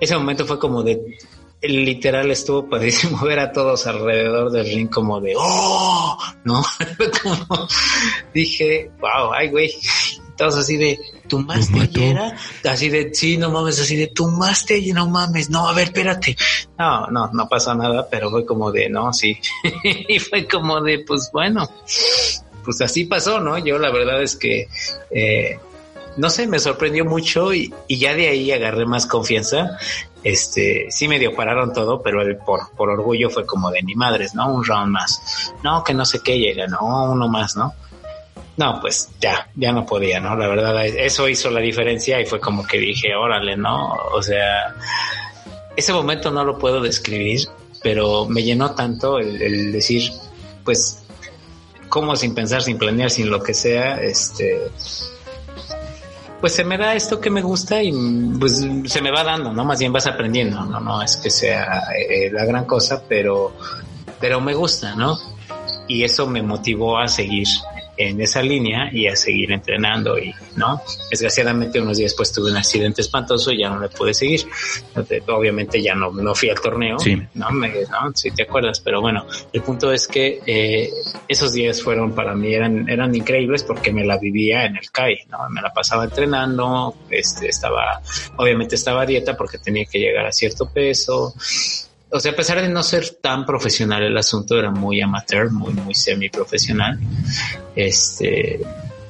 ese 0.00 0.16
momento 0.16 0.46
fue 0.46 0.58
como 0.58 0.82
de, 0.82 1.18
literal 1.62 2.30
estuvo 2.30 2.68
padrísimo 2.68 3.20
ver 3.24 3.38
a 3.38 3.52
todos 3.52 3.86
alrededor 3.86 4.50
del 4.50 4.66
ring 4.66 4.90
como 4.90 5.20
de 5.20 5.34
¡Oh! 5.36 6.18
¿No? 6.44 6.64
como 7.22 7.68
dije, 8.32 8.90
wow, 9.00 9.32
ay, 9.32 9.50
güey. 9.50 9.72
Todos 10.36 10.56
así 10.56 10.76
de, 10.76 10.98
¿tu 11.28 11.38
maste 11.38 12.14
Así 12.68 12.90
de, 12.90 13.14
sí, 13.14 13.38
no 13.38 13.50
mames, 13.50 13.80
así 13.80 13.96
de, 13.96 14.08
¿tu 14.08 14.28
maste 14.28 14.76
y 14.76 14.92
no 14.92 15.08
mames, 15.08 15.48
no, 15.48 15.66
a 15.66 15.72
ver, 15.72 15.84
espérate. 15.84 16.36
No, 16.78 17.06
no, 17.06 17.30
no 17.32 17.48
pasó 17.48 17.74
nada, 17.74 18.06
pero 18.10 18.30
fue 18.30 18.44
como 18.44 18.70
de, 18.70 18.90
no, 18.90 19.14
sí. 19.14 19.38
y 19.82 20.18
fue 20.18 20.46
como 20.46 20.82
de, 20.82 20.98
pues 21.06 21.30
bueno, 21.32 21.66
pues 22.66 22.82
así 22.82 23.06
pasó, 23.06 23.40
¿no? 23.40 23.56
Yo 23.56 23.78
la 23.78 23.90
verdad 23.90 24.22
es 24.22 24.36
que, 24.36 24.68
eh, 25.10 25.58
no 26.18 26.28
sé, 26.28 26.46
me 26.46 26.58
sorprendió 26.58 27.06
mucho 27.06 27.54
y, 27.54 27.72
y, 27.88 27.98
ya 27.98 28.14
de 28.14 28.28
ahí 28.28 28.52
agarré 28.52 28.84
más 28.84 29.06
confianza. 29.06 29.78
Este, 30.26 30.90
sí 30.90 31.06
medio 31.06 31.36
pararon 31.36 31.72
todo, 31.72 32.02
pero 32.02 32.20
el 32.20 32.36
por, 32.38 32.72
por 32.72 32.90
orgullo 32.90 33.30
fue 33.30 33.46
como 33.46 33.70
de 33.70 33.80
ni 33.80 33.94
madres, 33.94 34.34
¿no? 34.34 34.52
Un 34.52 34.64
round 34.64 34.90
más. 34.90 35.54
No, 35.62 35.84
que 35.84 35.94
no 35.94 36.04
sé 36.04 36.18
qué 36.20 36.36
llega, 36.36 36.66
no, 36.66 37.12
uno 37.12 37.28
más, 37.28 37.54
¿no? 37.54 37.72
No, 38.56 38.80
pues 38.80 39.08
ya, 39.20 39.48
ya 39.54 39.70
no 39.70 39.86
podía, 39.86 40.18
¿no? 40.18 40.34
La 40.34 40.48
verdad, 40.48 40.84
eso 40.84 41.28
hizo 41.28 41.48
la 41.48 41.60
diferencia 41.60 42.20
y 42.20 42.26
fue 42.26 42.40
como 42.40 42.66
que 42.66 42.78
dije, 42.78 43.14
órale, 43.14 43.56
¿no? 43.56 43.92
O 44.12 44.20
sea, 44.20 44.74
ese 45.76 45.92
momento 45.92 46.32
no 46.32 46.44
lo 46.44 46.58
puedo 46.58 46.80
describir, 46.80 47.42
pero 47.80 48.26
me 48.26 48.42
llenó 48.42 48.74
tanto 48.74 49.20
el, 49.20 49.40
el 49.40 49.70
decir, 49.70 50.10
pues, 50.64 51.04
como 51.88 52.16
sin 52.16 52.34
pensar, 52.34 52.62
sin 52.62 52.78
planear, 52.78 53.12
sin 53.12 53.30
lo 53.30 53.40
que 53.40 53.54
sea, 53.54 54.02
este, 54.02 54.60
pues 56.40 56.54
se 56.54 56.64
me 56.64 56.76
da 56.76 56.94
esto 56.94 57.20
que 57.20 57.30
me 57.30 57.42
gusta 57.42 57.82
y 57.82 57.92
pues 58.38 58.66
se 58.84 59.00
me 59.02 59.10
va 59.10 59.24
dando, 59.24 59.52
¿no? 59.52 59.64
Más 59.64 59.78
bien 59.78 59.92
vas 59.92 60.06
aprendiendo, 60.06 60.64
no, 60.64 60.80
no 60.80 61.02
es 61.02 61.16
que 61.16 61.30
sea 61.30 61.84
eh, 61.96 62.30
la 62.30 62.44
gran 62.44 62.64
cosa, 62.64 63.02
pero, 63.08 63.54
pero 64.20 64.40
me 64.40 64.54
gusta, 64.54 64.94
¿no? 64.94 65.16
Y 65.88 66.02
eso 66.02 66.26
me 66.26 66.42
motivó 66.42 66.98
a 66.98 67.08
seguir 67.08 67.46
en 67.96 68.20
esa 68.20 68.42
línea 68.42 68.90
y 68.92 69.06
a 69.06 69.16
seguir 69.16 69.52
entrenando 69.52 70.18
y 70.18 70.34
no 70.56 70.82
desgraciadamente 71.10 71.80
unos 71.80 71.96
días 71.96 72.12
después 72.12 72.32
tuve 72.32 72.50
un 72.50 72.56
accidente 72.56 73.00
espantoso 73.00 73.52
y 73.52 73.60
ya 73.60 73.70
no 73.70 73.80
le 73.80 73.88
pude 73.88 74.14
seguir. 74.14 74.42
Obviamente 75.28 75.82
ya 75.82 75.94
no, 75.94 76.12
no 76.12 76.34
fui 76.34 76.50
al 76.50 76.60
torneo 76.60 76.98
sí. 76.98 77.20
no 77.34 77.50
me 77.50 77.68
no 77.68 78.12
si 78.14 78.30
te 78.30 78.44
acuerdas 78.44 78.80
pero 78.80 79.00
bueno 79.00 79.26
el 79.52 79.62
punto 79.62 79.92
es 79.92 80.06
que 80.06 80.40
eh, 80.46 80.90
esos 81.28 81.52
días 81.52 81.82
fueron 81.82 82.14
para 82.14 82.34
mí 82.34 82.54
eran 82.54 82.88
eran 82.88 83.14
increíbles 83.14 83.62
porque 83.62 83.92
me 83.92 84.04
la 84.04 84.18
vivía 84.18 84.64
en 84.64 84.76
el 84.76 84.90
CAI 84.90 85.18
no 85.28 85.38
me 85.50 85.60
la 85.60 85.72
pasaba 85.72 86.04
entrenando 86.04 86.94
este 87.10 87.48
estaba 87.48 88.00
obviamente 88.36 88.74
estaba 88.74 89.02
a 89.02 89.06
dieta 89.06 89.36
porque 89.36 89.58
tenía 89.58 89.84
que 89.84 89.98
llegar 89.98 90.26
a 90.26 90.32
cierto 90.32 90.68
peso 90.70 91.34
o 92.10 92.20
sea, 92.20 92.32
a 92.32 92.36
pesar 92.36 92.60
de 92.60 92.68
no 92.68 92.82
ser 92.82 93.08
tan 93.20 93.44
profesional 93.44 94.02
el 94.02 94.16
asunto, 94.16 94.58
era 94.58 94.70
muy 94.70 95.00
amateur, 95.00 95.50
muy, 95.50 95.72
muy 95.74 95.94
semi-profesional. 95.94 96.98
Este, 97.74 98.60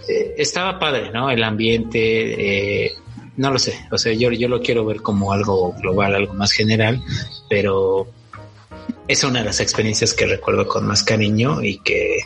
eh, 0.09 0.35
estaba 0.39 0.79
padre, 0.79 1.11
¿no? 1.13 1.31
El 1.31 1.43
ambiente, 1.45 2.87
eh, 2.87 2.93
no 3.37 3.51
lo 3.51 3.59
sé, 3.59 3.87
o 3.91 3.99
sea, 3.99 4.13
yo, 4.13 4.31
yo 4.33 4.49
lo 4.49 4.63
quiero 4.63 4.85
ver 4.85 5.03
como 5.03 5.33
algo 5.33 5.73
global, 5.75 6.15
algo 6.15 6.35
más 6.35 6.53
general, 6.53 7.03
pero 7.51 8.07
es 9.07 9.23
una 9.25 9.41
de 9.41 9.45
las 9.45 9.61
experiencias 9.61 10.15
que 10.15 10.27
recuerdo 10.27 10.67
con 10.67 10.87
más 10.87 11.03
cariño 11.03 11.63
y 11.63 11.79
que, 11.79 12.21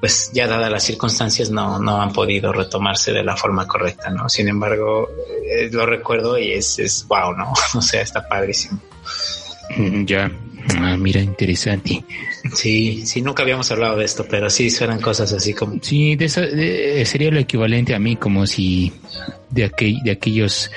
pues 0.00 0.30
ya 0.32 0.46
dadas 0.46 0.70
las 0.70 0.84
circunstancias, 0.84 1.50
no, 1.50 1.78
no 1.78 2.00
han 2.00 2.12
podido 2.12 2.52
retomarse 2.52 3.12
de 3.12 3.22
la 3.22 3.36
forma 3.36 3.66
correcta, 3.66 4.10
¿no? 4.10 4.28
Sin 4.28 4.48
embargo, 4.48 5.08
eh, 5.44 5.68
lo 5.70 5.86
recuerdo 5.86 6.38
y 6.38 6.52
es, 6.52 6.78
es 6.78 7.06
wow, 7.08 7.32
¿no? 7.36 7.52
O 7.74 7.82
sea, 7.82 8.02
está 8.02 8.26
padrísimo. 8.26 8.80
Ya. 10.06 10.30
Ah, 10.76 10.96
mira, 10.96 11.20
interesante. 11.20 12.04
Sí, 12.54 13.06
sí, 13.06 13.22
nunca 13.22 13.42
habíamos 13.42 13.70
hablado 13.70 13.96
de 13.96 14.04
esto, 14.04 14.26
pero 14.28 14.50
sí 14.50 14.68
eran 14.80 15.00
cosas 15.00 15.32
así 15.32 15.54
como. 15.54 15.78
Sí, 15.80 16.16
de 16.16 17.04
sería 17.06 17.30
lo 17.30 17.38
equivalente 17.38 17.94
a 17.94 17.98
mí, 17.98 18.16
como 18.16 18.46
si 18.46 18.92
de, 19.50 19.64
aquel, 19.64 19.98
de 20.02 20.10
aquellos 20.10 20.70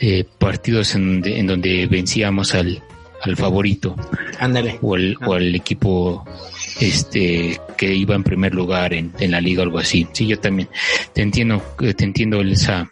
eh, 0.00 0.24
partidos 0.38 0.94
en, 0.94 1.22
en, 1.26 1.46
donde 1.46 1.86
vencíamos 1.86 2.54
al, 2.54 2.82
al 3.22 3.36
favorito. 3.36 3.94
Ándale. 4.38 4.78
O 4.82 4.96
el, 4.96 5.16
o 5.24 5.36
el 5.36 5.54
equipo 5.54 6.24
este 6.80 7.60
que 7.76 7.94
iba 7.94 8.14
en 8.14 8.24
primer 8.24 8.54
lugar 8.54 8.94
en, 8.94 9.12
en 9.18 9.30
la 9.30 9.40
liga 9.40 9.62
o 9.62 9.64
algo 9.64 9.78
así. 9.78 10.06
Sí, 10.12 10.26
yo 10.26 10.38
también 10.38 10.68
te 11.12 11.22
entiendo, 11.22 11.62
te 11.78 12.04
entiendo 12.04 12.40
esa 12.42 12.90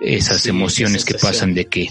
esas 0.00 0.46
emociones 0.46 1.04
que 1.04 1.14
pasan 1.14 1.54
de 1.54 1.66
que, 1.66 1.88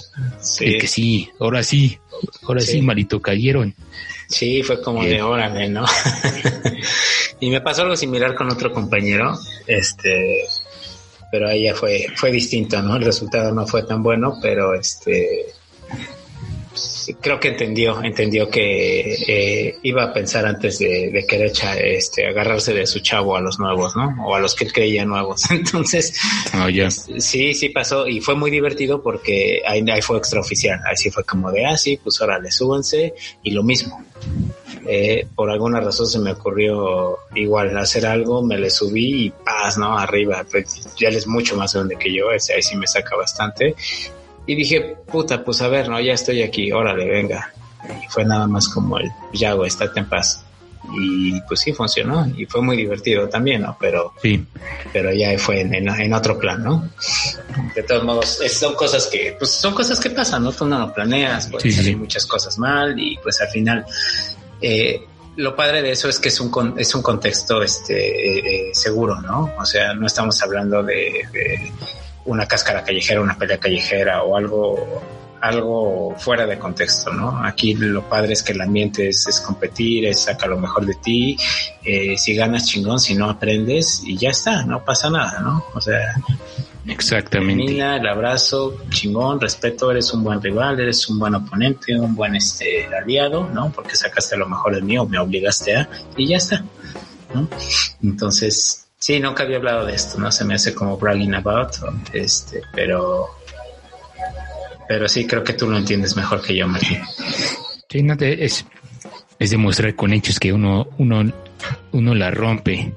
de 0.60 0.78
que 0.78 0.88
sí, 0.88 1.30
ahora 1.40 1.64
sí, 1.64 1.98
ahora 2.44 2.62
sí, 2.62 2.82
malito 2.82 3.22
cayeron. 3.22 3.74
Sí, 4.28 4.64
fue 4.64 4.82
como 4.82 5.04
de 5.04 5.22
órale, 5.22 5.70
¿no? 5.70 5.86
y 7.40 7.50
me 7.50 7.62
pasó 7.62 7.84
algo 7.84 7.96
similar 7.96 8.36
con 8.36 8.52
otro 8.52 8.72
compañero, 8.72 9.38
este, 9.68 10.46
pero 11.32 11.48
ahí 11.48 11.64
ya 11.64 11.76
fue, 11.76 12.08
fue 12.16 12.32
distinto, 12.32 12.82
¿no? 12.82 12.96
El 12.96 13.04
resultado 13.04 13.54
no 13.54 13.68
fue 13.68 13.84
tan 13.84 14.02
bueno, 14.02 14.38
pero 14.42 14.74
este, 14.74 15.46
creo 17.22 17.40
que 17.40 17.50
entendió, 17.50 18.04
entendió 18.04 18.50
que 18.50 19.14
eh, 19.28 19.78
iba 19.84 20.04
a 20.04 20.14
pensar 20.14 20.46
antes 20.46 20.80
de, 20.80 21.26
querer 21.28 21.52
este, 21.84 22.28
agarrarse 22.28 22.74
de 22.74 22.86
su 22.86 23.00
chavo 23.00 23.36
a 23.36 23.42
los 23.42 23.60
nuevos, 23.60 23.96
¿no? 23.96 24.26
O 24.26 24.36
a 24.36 24.40
los 24.40 24.56
que 24.56 24.66
él 24.66 24.74
creía 24.74 25.06
nuevos. 25.06 25.44
Entonces, 25.52 26.20
oh, 26.54 26.68
sí, 27.20 27.54
sí 27.54 27.70
pasó 27.70 28.08
y 28.08 28.22
fue 28.22 28.36
muy 28.36 28.52
divertido 28.52 29.02
porque 29.02 29.62
ahí, 29.66 29.84
ahí 29.90 30.02
fue 30.02 30.18
extraoficial. 30.18 30.80
Ahí 30.88 30.96
sí 30.96 31.12
fue 31.12 31.24
como 31.24 31.52
de, 31.52 31.66
ah, 31.66 31.78
sí, 31.78 32.00
pues 32.02 32.20
órale, 32.22 32.52
súbanse 32.52 33.14
y 33.44 33.52
lo 33.52 33.64
mismo. 33.64 34.04
Eh, 34.88 35.28
por 35.34 35.50
alguna 35.50 35.80
razón 35.80 36.08
se 36.08 36.20
me 36.20 36.34
ocurrió 36.34 37.20
igual 37.34 37.76
hacer 37.78 38.06
algo, 38.06 38.44
me 38.44 38.58
le 38.58 38.70
subí 38.70 39.26
y 39.26 39.30
paz, 39.32 39.78
¿no? 39.78 39.98
Arriba, 39.98 40.46
pues, 40.50 40.88
ya 40.96 41.10
él 41.10 41.16
es 41.16 41.26
mucho 41.26 41.56
más 41.56 41.74
grande 41.74 41.96
que 41.98 42.14
yo, 42.14 42.32
ese 42.32 42.54
ahí 42.54 42.62
sí 42.62 42.76
me 42.76 42.86
saca 42.86 43.16
bastante 43.16 43.76
y 44.48 44.56
dije, 44.56 44.98
puta, 45.08 45.44
pues 45.44 45.62
a 45.62 45.68
ver, 45.68 45.90
no, 45.90 46.00
ya 46.00 46.14
estoy 46.14 46.42
aquí, 46.42 46.72
órale, 46.72 47.06
venga. 47.06 47.52
Y 48.04 48.08
fue 48.10 48.26
nada 48.26 48.48
más 48.48 48.68
como 48.68 48.98
el, 48.98 49.12
ya, 49.34 49.54
güey, 49.54 49.68
estate 49.68 50.00
en 50.00 50.10
paz. 50.10 50.44
Y 50.94 51.42
pues 51.42 51.62
sí, 51.62 51.74
funcionó. 51.74 52.28
Y 52.38 52.46
fue 52.46 52.62
muy 52.62 52.78
divertido 52.78 53.28
también, 53.28 53.64
¿no? 53.64 53.76
Pero, 53.80 54.14
sí. 54.22 54.46
pero 54.94 55.12
ya 55.12 55.38
fue 55.40 55.62
en, 55.62 55.74
en, 55.74 56.14
otro 56.14 56.38
plan, 56.38 56.64
¿no? 56.64 56.90
De 57.74 57.84
todos 57.84 58.04
modos, 58.04 58.40
son 58.52 58.76
cosas 58.76 59.08
que, 59.08 59.36
pues 59.38 59.52
son 59.52 59.74
cosas 59.74 60.00
que 60.00 60.12
pasan, 60.12 60.44
¿no? 60.44 60.52
Tú 60.52 60.66
no 60.66 60.78
lo 60.78 60.94
planeas, 60.94 61.48
pues 61.48 61.64
sí, 61.64 61.96
muchas 61.96 62.26
cosas 62.26 62.58
mal 62.60 63.00
y 63.00 63.18
pues 63.18 63.42
al 63.42 63.48
final, 63.48 63.86
eh, 64.62 65.02
lo 65.38 65.56
padre 65.56 65.82
de 65.82 65.92
eso 65.92 66.08
es 66.08 66.20
que 66.20 66.30
es 66.30 66.40
un, 66.40 66.76
es 66.78 66.94
un 66.94 67.02
contexto 67.02 67.62
este, 67.64 67.96
eh, 67.96 68.70
eh, 68.70 68.72
seguro, 68.74 69.20
¿no? 69.22 69.54
O 69.58 69.66
sea, 69.66 69.94
no 69.94 70.06
estamos 70.06 70.42
hablando 70.44 70.84
de 70.84 71.24
una 72.26 72.46
cáscara 72.48 72.84
callejera, 72.84 73.22
una 73.22 73.38
pelea 73.38 73.60
callejera 73.60 74.24
o 74.24 74.36
algo 74.36 75.04
algo 75.46 76.16
fuera 76.18 76.46
de 76.46 76.58
contexto, 76.58 77.14
¿no? 77.14 77.44
Aquí 77.44 77.76
lo 77.76 78.08
padre 78.10 78.34
es 78.34 78.42
que 78.42 78.54
el 78.54 78.62
ambiente 78.62 79.10
es, 79.10 79.44
competir, 79.46 80.06
es 80.06 80.24
sacar 80.24 80.50
lo 80.50 80.58
mejor 80.58 80.86
de 80.86 80.96
ti, 80.96 81.38
eh, 81.84 82.18
si 82.18 82.36
ganas 82.36 82.66
chingón, 82.66 83.00
si 83.00 83.16
no 83.16 83.30
aprendes 83.30 84.02
y 84.04 84.18
ya 84.18 84.30
está, 84.30 84.66
no 84.66 84.84
pasa 84.84 85.10
nada, 85.10 85.40
¿no? 85.42 85.64
O 85.74 85.82
sea, 85.82 86.16
exactamente. 86.88 87.78
el 87.80 88.08
abrazo, 88.08 88.76
chingón, 88.90 89.40
respeto, 89.40 89.92
eres 89.92 90.12
un 90.14 90.24
buen 90.24 90.42
rival, 90.42 90.80
eres 90.80 91.08
un 91.10 91.20
buen 91.20 91.36
oponente, 91.36 92.00
un 92.00 92.16
buen 92.16 92.36
este 92.36 92.88
aliado, 92.88 93.48
¿no? 93.48 93.72
Porque 93.72 93.96
sacaste 93.96 94.38
lo 94.38 94.48
mejor 94.48 94.76
de 94.76 94.82
mí 94.82 94.98
o 94.98 95.06
me 95.06 95.20
obligaste 95.20 95.76
a 95.76 95.90
y 96.18 96.28
ya 96.28 96.38
está, 96.38 96.64
¿no? 97.34 97.48
Entonces, 98.02 98.85
Sí, 98.98 99.20
nunca 99.20 99.44
había 99.44 99.58
hablado 99.58 99.86
de 99.86 99.94
esto, 99.96 100.18
¿no? 100.20 100.32
Se 100.32 100.46
me 100.46 100.56
hace 100.56 100.74
como 100.74 100.98
bragging 100.98 101.36
about, 101.36 101.72
este, 102.14 102.62
pero, 102.74 103.28
pero 104.88 105.08
sí 105.08 105.28
creo 105.28 105.44
que 105.44 105.54
tú 105.54 105.70
lo 105.70 105.78
entiendes 105.78 106.16
mejor 106.16 106.42
que 106.42 106.56
yo, 106.56 106.68
Martín. 106.68 107.02
Sí, 107.90 108.02
no 108.02 108.18
te, 108.18 108.44
es, 108.44 108.66
es 109.38 109.50
demostrar 109.52 109.96
con 109.96 110.12
hechos 110.14 110.40
que 110.40 110.52
uno, 110.52 110.88
uno, 110.98 111.32
uno 111.92 112.16
la 112.16 112.32
rompe. 112.32 112.94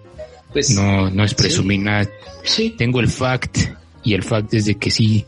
Pues, 0.53 0.71
no, 0.71 1.11
no 1.11 1.25
es 1.25 1.35
presumir 1.35 1.81
nada. 1.81 2.09
Sí. 2.43 2.75
Tengo 2.79 3.01
el 3.01 3.09
fact 3.09 3.59
y 4.03 4.15
el 4.15 4.23
fact 4.23 4.55
es 4.55 4.65
de 4.65 4.77
que 4.77 4.91
sí 4.91 5.27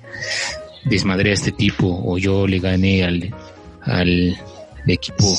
desmadré 0.85 1.31
a 1.31 1.35
este 1.35 1.53
tipo 1.53 1.87
o 2.05 2.17
yo 2.17 2.47
le 2.47 2.59
gané 2.59 3.05
al, 3.05 3.35
al 3.83 4.39
equipo 4.87 5.31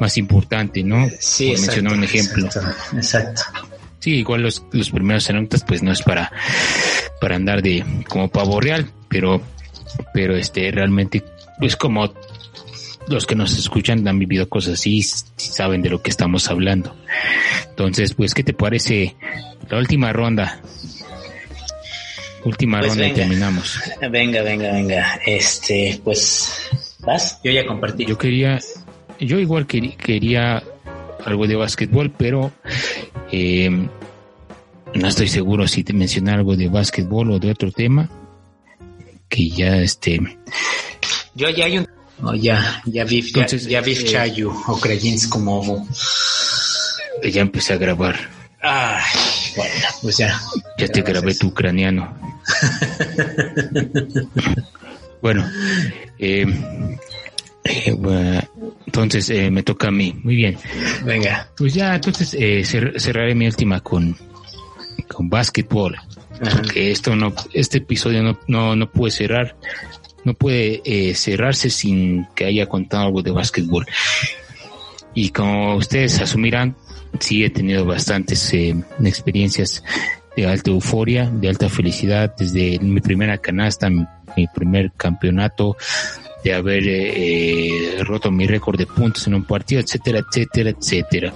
más 0.00 0.16
importante, 0.18 0.82
¿no? 0.82 1.08
Sí, 1.20 1.52
Por 1.52 1.60
mencionar 1.60 1.92
un 1.92 2.04
ejemplo. 2.04 2.48
exacto. 2.96 3.42
Sí, 4.00 4.16
igual 4.16 4.42
los, 4.42 4.64
los 4.72 4.90
primeros 4.90 5.28
anécdotas 5.28 5.64
pues 5.64 5.82
no 5.82 5.92
es 5.92 6.02
para, 6.02 6.30
para 7.20 7.36
andar 7.36 7.62
de 7.62 7.84
como 8.08 8.28
pavo 8.28 8.60
real, 8.60 8.90
pero, 9.08 9.42
pero 10.14 10.36
este 10.36 10.70
realmente 10.70 11.24
es 11.60 11.76
como 11.76 12.12
los 13.08 13.26
que 13.26 13.34
nos 13.34 13.56
escuchan 13.58 14.06
han 14.06 14.18
vivido 14.18 14.48
cosas 14.48 14.74
así, 14.74 15.02
saben 15.02 15.82
de 15.82 15.90
lo 15.90 16.02
que 16.02 16.10
estamos 16.10 16.48
hablando. 16.48 16.94
Entonces, 17.70 18.14
pues, 18.14 18.34
¿qué 18.34 18.42
te 18.42 18.52
parece 18.52 19.16
la 19.68 19.78
última 19.78 20.12
ronda? 20.12 20.60
Última 22.44 22.80
pues 22.80 22.90
ronda 22.90 23.08
y 23.08 23.12
terminamos. 23.12 23.80
Venga, 24.10 24.42
venga, 24.42 24.72
venga. 24.72 25.20
Este, 25.26 26.00
pues, 26.04 26.70
¿vas? 27.00 27.40
Yo 27.42 27.50
ya 27.50 27.66
compartí. 27.66 28.06
Yo 28.06 28.16
quería, 28.16 28.58
yo 29.18 29.38
igual 29.38 29.66
quería 29.66 30.62
algo 31.24 31.46
de 31.46 31.56
básquetbol, 31.56 32.12
pero 32.16 32.52
eh, 33.32 33.88
no 34.94 35.08
estoy 35.08 35.28
seguro 35.28 35.68
si 35.68 35.84
te 35.84 35.92
mencioné 35.92 36.32
algo 36.32 36.56
de 36.56 36.68
básquetbol 36.68 37.32
o 37.32 37.38
de 37.38 37.50
otro 37.50 37.70
tema. 37.70 38.08
Que 39.28 39.50
ya 39.50 39.76
este. 39.78 40.20
Yo 41.34 41.50
ya 41.50 41.66
hay 41.66 41.78
un. 41.78 41.88
ya, 42.40 42.82
ya 42.86 43.04
vi, 43.04 43.20
Entonces, 43.20 43.66
ya, 43.66 43.80
vi 43.80 43.92
eh, 43.92 44.04
Chayu 44.04 44.50
o 44.50 44.80
Creyens 44.80 45.26
como. 45.26 45.86
Ya 47.22 47.42
empecé 47.42 47.74
a 47.74 47.76
grabar. 47.76 48.18
Ay, 48.60 49.02
bueno, 49.56 49.86
pues 50.02 50.16
ya. 50.16 50.40
Ya 50.78 50.88
te 50.88 51.02
grabé 51.02 51.34
tu 51.34 51.48
ucraniano. 51.48 52.16
bueno, 55.22 55.48
eh, 56.18 56.46
eh, 57.64 58.42
entonces 58.88 59.28
eh, 59.28 59.50
me 59.50 59.62
toca 59.62 59.88
a 59.88 59.90
mí. 59.90 60.14
Muy 60.24 60.34
bien. 60.34 60.56
Venga. 61.04 61.46
Pues 61.54 61.74
ya, 61.74 61.94
entonces 61.94 62.34
eh, 62.38 62.64
cerraré 62.64 63.34
mi 63.34 63.46
última 63.46 63.80
con, 63.80 64.16
con 65.06 65.28
básquetbol. 65.28 65.94
Porque 66.40 66.90
esto 66.90 67.14
no, 67.14 67.34
este 67.52 67.78
episodio 67.78 68.22
no, 68.22 68.38
no, 68.46 68.76
no 68.76 68.90
puede 68.90 69.10
cerrar, 69.10 69.56
no 70.24 70.34
puede 70.34 71.14
cerrarse 71.14 71.68
sin 71.68 72.26
que 72.34 72.46
haya 72.46 72.66
contado 72.66 73.06
algo 73.06 73.22
de 73.22 73.32
básquetbol. 73.32 73.86
Y 75.14 75.30
como 75.30 75.76
ustedes 75.76 76.20
asumirán, 76.20 76.76
sí 77.18 77.44
he 77.44 77.50
tenido 77.50 77.84
bastantes 77.84 78.54
experiencias 78.54 79.82
de 80.36 80.46
alta 80.46 80.70
euforia, 80.70 81.28
de 81.28 81.48
alta 81.48 81.68
felicidad, 81.68 82.34
desde 82.38 82.78
mi 82.78 83.00
primera 83.00 83.36
canasta, 83.38 83.90
mi 83.90 84.46
primer 84.54 84.92
campeonato, 84.92 85.76
de 86.44 86.54
haber 86.54 86.82
eh, 86.86 88.02
roto 88.04 88.30
mi 88.30 88.46
récord 88.46 88.78
de 88.78 88.86
puntos 88.86 89.26
en 89.26 89.34
un 89.34 89.44
partido, 89.44 89.80
etcétera, 89.80 90.20
etcétera, 90.20 90.70
etcétera. 90.70 91.34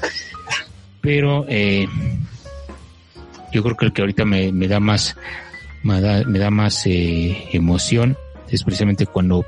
Pero 1.00 1.44
eh, 1.48 1.86
yo 3.52 3.62
creo 3.62 3.76
que 3.76 3.86
el 3.86 3.92
que 3.92 4.02
ahorita 4.02 4.24
me, 4.24 4.52
me 4.52 4.68
da 4.68 4.80
más 4.80 5.16
me 5.82 6.00
da, 6.00 6.22
me 6.24 6.38
da 6.38 6.50
más 6.50 6.86
eh, 6.86 7.48
emoción 7.52 8.16
es 8.48 8.62
precisamente 8.62 9.06
cuando 9.06 9.44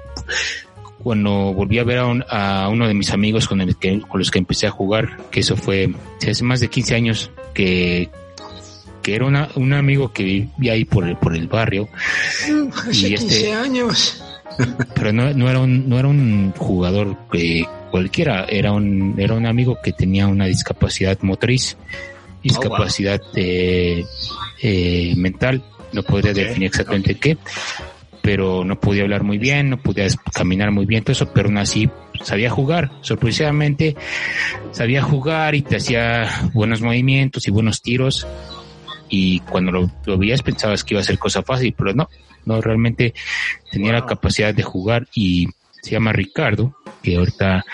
cuando 0.98 1.52
volví 1.52 1.78
a 1.78 1.84
ver 1.84 1.98
a, 1.98 2.64
a 2.64 2.68
uno 2.70 2.88
de 2.88 2.94
mis 2.94 3.10
amigos 3.10 3.46
con, 3.46 3.60
el 3.60 3.76
que, 3.76 4.00
con 4.00 4.18
los 4.18 4.30
que 4.30 4.38
empecé 4.38 4.66
a 4.66 4.70
jugar, 4.70 5.18
que 5.30 5.40
eso 5.40 5.54
fue 5.54 5.92
hace 6.26 6.44
más 6.44 6.60
de 6.60 6.68
15 6.68 6.94
años 6.94 7.30
que, 7.52 8.08
que 9.02 9.14
era 9.14 9.26
una, 9.26 9.50
un 9.54 9.74
amigo 9.74 10.12
que 10.12 10.24
vivía 10.24 10.72
ahí 10.72 10.86
por 10.86 11.06
el, 11.06 11.16
por 11.18 11.36
el 11.36 11.46
barrio. 11.46 11.90
Hace 11.92 13.08
y 13.08 13.14
15 13.14 13.14
este, 13.14 13.52
años. 13.52 14.23
Pero 14.94 15.12
no, 15.12 15.32
no, 15.32 15.50
era 15.50 15.58
un, 15.58 15.88
no 15.88 15.98
era 15.98 16.08
un 16.08 16.52
jugador 16.56 17.16
eh, 17.32 17.64
cualquiera, 17.90 18.44
era 18.48 18.72
un, 18.72 19.14
era 19.18 19.34
un 19.34 19.46
amigo 19.46 19.78
que 19.82 19.92
tenía 19.92 20.26
una 20.26 20.46
discapacidad 20.46 21.18
motriz, 21.22 21.76
discapacidad 22.42 23.20
oh, 23.22 23.32
eh, 23.36 24.04
eh, 24.62 25.14
mental, 25.16 25.62
no 25.92 26.02
podría 26.02 26.32
definir 26.32 26.68
exactamente 26.68 27.16
qué, 27.16 27.38
pero 28.22 28.64
no 28.64 28.80
podía 28.80 29.02
hablar 29.02 29.22
muy 29.22 29.38
bien, 29.38 29.70
no 29.70 29.76
podía 29.76 30.06
caminar 30.32 30.70
muy 30.70 30.86
bien, 30.86 31.04
todo 31.04 31.12
eso, 31.12 31.32
pero 31.32 31.48
aún 31.48 31.58
así 31.58 31.88
sabía 32.22 32.50
jugar, 32.50 32.90
sorpresivamente 33.02 33.96
sabía 34.72 35.02
jugar 35.02 35.54
y 35.54 35.62
te 35.62 35.76
hacía 35.76 36.50
buenos 36.52 36.80
movimientos 36.80 37.46
y 37.46 37.50
buenos 37.50 37.82
tiros. 37.82 38.26
Y 39.10 39.40
cuando 39.40 39.70
lo, 39.70 39.90
lo 40.06 40.18
veías 40.18 40.42
pensabas 40.42 40.82
que 40.82 40.94
iba 40.94 41.00
a 41.00 41.04
ser 41.04 41.18
cosa 41.18 41.42
fácil, 41.42 41.74
pero 41.76 41.92
no, 41.92 42.08
no 42.46 42.60
realmente 42.60 43.14
tenía 43.70 43.92
la 43.92 44.06
capacidad 44.06 44.54
de 44.54 44.62
jugar 44.62 45.08
y 45.14 45.48
se 45.82 45.90
llama 45.90 46.12
Ricardo 46.12 46.74
que 47.04 47.16
ahorita 47.16 47.64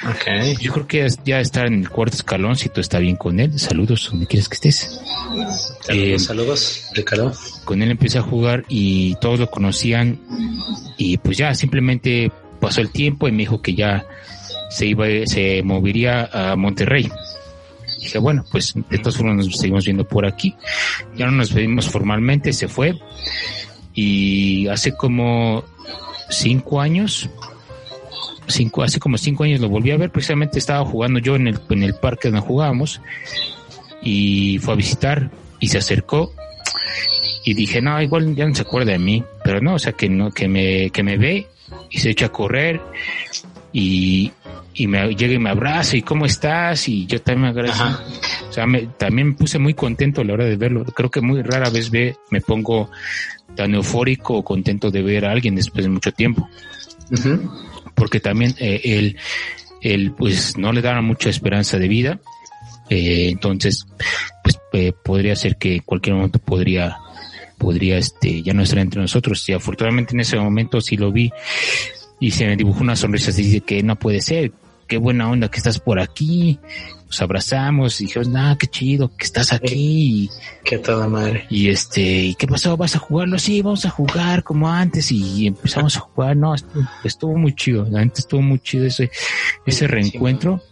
yo 0.61 0.73
creo 0.73 0.87
que 0.89 1.09
ya 1.25 1.41
está 1.41 1.65
en 1.65 1.75
el 1.75 1.89
cuarto 1.89 2.17
escalón, 2.17 2.57
si 2.57 2.69
tú 2.69 2.81
está 2.81 2.99
bien 2.99 3.15
con 3.15 3.39
él. 3.39 3.59
Saludos, 3.59 4.09
donde 4.11 4.27
quieres 4.27 4.49
que 4.49 4.55
estés. 4.55 5.01
Saludos, 5.29 5.77
eh, 5.89 6.19
saludos, 6.19 6.91
Ricardo. 6.95 7.33
Con 7.65 7.81
él 7.81 7.93
empecé 7.93 8.19
a 8.19 8.23
jugar 8.23 8.65
y 8.69 9.15
todos 9.21 9.39
lo 9.39 9.49
conocían 9.49 10.19
y 10.99 11.17
pues 11.19 11.39
ya 11.39 11.55
simplemente 11.55 12.33
pasó 12.61 12.81
el 12.81 12.91
tiempo 12.91 13.29
y 13.29 13.33
me 13.33 13.39
dijo 13.39 13.63
que 13.63 13.75
ya 13.75 14.05
se 14.69 14.87
iba, 14.87 15.07
se 15.27 15.63
movería 15.63 16.29
a 16.33 16.57
Monterrey. 16.57 17.09
Dije, 18.01 18.19
bueno, 18.19 18.45
pues 18.51 18.75
de 18.75 18.99
todas 18.99 19.17
formas 19.17 19.47
nos 19.47 19.57
seguimos 19.57 19.85
viendo 19.85 20.05
por 20.05 20.27
aquí. 20.27 20.57
Ya 21.17 21.27
no 21.27 21.33
nos 21.33 21.55
vimos 21.55 21.89
formalmente, 21.89 22.53
se 22.53 22.67
fue. 22.67 22.99
Y 23.95 24.69
hace 24.69 24.97
como 24.97 25.65
cinco 26.29 26.81
años, 26.81 27.29
cinco, 28.47 28.83
hace 28.83 29.01
como 29.01 29.19
cinco 29.19 29.45
años 29.45 29.61
lo 29.61 29.69
volví 29.69 29.91
a 29.91 29.97
ver, 29.97 30.11
precisamente 30.11 30.59
estaba 30.59 30.85
jugando 30.85 31.19
yo 31.19 31.37
en 31.37 31.49
el, 31.49 31.61
en 31.71 31.83
el 31.83 31.95
parque 31.95 32.31
donde 32.31 32.47
jugábamos 32.47 33.01
y 34.03 34.59
fue 34.59 34.75
a 34.75 34.77
visitar 34.77 35.31
y 35.59 35.69
se 35.69 35.79
acercó 35.79 36.33
y 37.45 37.55
dije, 37.55 37.81
no, 37.81 38.01
igual 38.01 38.35
ya 38.35 38.47
no 38.47 38.55
se 38.55 38.63
acuerda 38.63 38.93
de 38.93 38.99
mí, 38.99 39.25
pero 39.45 39.61
no, 39.61 39.75
o 39.75 39.79
sea, 39.79 39.93
que 39.93 40.09
no, 40.09 40.31
que 40.31 40.49
me, 40.49 40.91
que 40.91 41.03
me 41.03 41.17
ve 41.17 41.47
y 41.91 41.99
se 41.99 42.11
echa 42.11 42.27
a 42.27 42.33
correr 42.33 42.81
y, 43.73 44.33
y 44.75 44.87
me 44.87 45.15
llega 45.15 45.35
y 45.35 45.39
me 45.39 45.51
abraza 45.51 45.97
y 45.97 46.03
cómo 46.03 46.27
estás 46.27 46.89
y 46.89 47.07
yo 47.07 47.21
también 47.21 47.43
me 47.43 47.49
agradezco. 47.49 47.85
O 48.49 48.53
sea, 48.53 48.67
me, 48.67 48.83
también 48.99 49.29
me 49.29 49.35
puse 49.35 49.59
muy 49.59 49.75
contento 49.75 50.21
a 50.21 50.25
la 50.25 50.33
hora 50.35 50.45
de 50.45 50.57
verlo. 50.57 50.85
Creo 50.85 51.11
que 51.11 51.21
muy 51.21 51.41
rara 51.43 51.71
vez 51.71 51.91
ve, 51.91 52.17
me 52.31 52.41
pongo 52.41 52.91
tan 53.57 53.75
eufórico 53.75 54.35
o 54.35 54.45
contento 54.45 54.91
de 54.91 55.03
ver 55.03 55.25
a 55.25 55.33
alguien 55.33 55.55
después 55.55 55.85
de 55.85 55.91
mucho 55.91 56.13
tiempo. 56.13 56.49
Porque 57.95 58.21
también 58.21 58.55
eh, 58.59 58.81
él, 58.85 59.17
él, 59.83 60.13
pues 60.17 60.57
no 60.57 60.73
le 60.73 60.83
daba 60.83 61.03
mucha 61.03 61.31
esperanza 61.31 61.79
de 61.79 61.89
vida. 61.89 62.21
Eh, 62.89 63.29
entonces, 63.31 63.87
pues 64.43 64.59
eh, 64.73 64.93
podría 64.93 65.37
ser 65.37 65.57
que 65.57 65.77
en 65.77 65.83
cualquier 65.83 66.17
momento 66.17 66.39
podría, 66.39 66.99
podría, 67.59 67.99
este, 67.99 68.43
ya 68.43 68.53
no 68.53 68.63
estar 68.63 68.79
entre 68.79 69.01
nosotros. 69.01 69.49
Y 69.49 69.53
afortunadamente 69.53 70.15
en 70.15 70.21
ese 70.21 70.37
momento 70.37 70.81
sí 70.81 70.97
lo 70.97 71.13
vi 71.13 71.33
y 72.21 72.31
se 72.33 72.47
me 72.47 72.57
dibujó 72.57 72.83
una 72.83 72.97
sonrisa 72.97 73.31
así 73.31 73.51
de 73.51 73.61
que 73.63 73.83
no 73.83 73.97
puede 73.97 74.21
ser, 74.21 74.53
qué 74.87 74.99
buena 74.99 75.31
onda 75.31 75.51
que 75.51 75.59
estás 75.59 75.81
por 75.81 76.01
aquí. 76.01 76.59
Nos 77.11 77.23
abrazamos 77.23 78.01
y 78.01 78.05
dijimos, 78.05 78.29
nada, 78.29 78.57
qué 78.57 78.69
chido 78.69 79.11
que 79.17 79.25
estás 79.25 79.53
aquí. 79.53 80.31
Qué 80.63 80.79
toda 80.79 81.09
madre. 81.09 81.45
Y 81.51 81.69
este, 81.69 82.01
¿y 82.01 82.35
qué 82.37 82.47
pasó? 82.47 82.77
¿Vas 82.77 82.95
a 82.95 83.01
jugarlo? 83.01 83.37
Sí, 83.37 83.63
vamos 83.63 83.85
a 83.85 83.91
jugar 83.91 84.45
como 84.45 84.71
antes 84.71 85.11
y 85.11 85.49
empezamos 85.49 85.97
a 85.97 86.01
jugar. 86.01 86.37
No, 86.37 86.55
estuvo, 87.03 87.37
muy 87.37 87.53
chido. 87.57 87.85
La 87.91 87.99
gente 87.99 88.21
estuvo 88.21 88.43
muy 88.43 88.61
chido 88.61 88.87
ese, 88.87 89.11
ese 89.67 89.89
reencuentro 89.89 90.63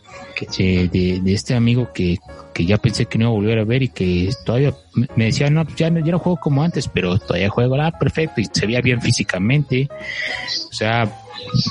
de, 0.47 1.21
de, 1.21 1.33
este 1.33 1.57
amigo 1.57 1.93
que, 1.93 2.19
que 2.55 2.65
ya 2.65 2.79
pensé 2.79 3.07
que 3.07 3.19
no 3.19 3.25
iba 3.25 3.31
a 3.31 3.35
volver 3.35 3.59
a 3.59 3.65
ver 3.65 3.83
y 3.83 3.89
que 3.89 4.31
todavía 4.45 4.73
me 5.17 5.25
decía, 5.25 5.51
no, 5.51 5.67
ya, 5.75 5.89
ya 5.89 6.13
no 6.13 6.19
juego 6.21 6.39
como 6.39 6.63
antes, 6.63 6.87
pero 6.87 7.19
todavía 7.19 7.51
juego, 7.51 7.75
ah, 7.81 7.91
perfecto, 7.99 8.41
y 8.41 8.45
se 8.45 8.65
veía 8.65 8.81
bien 8.81 9.03
físicamente. 9.03 9.89
O 10.71 10.73
sea, 10.73 11.13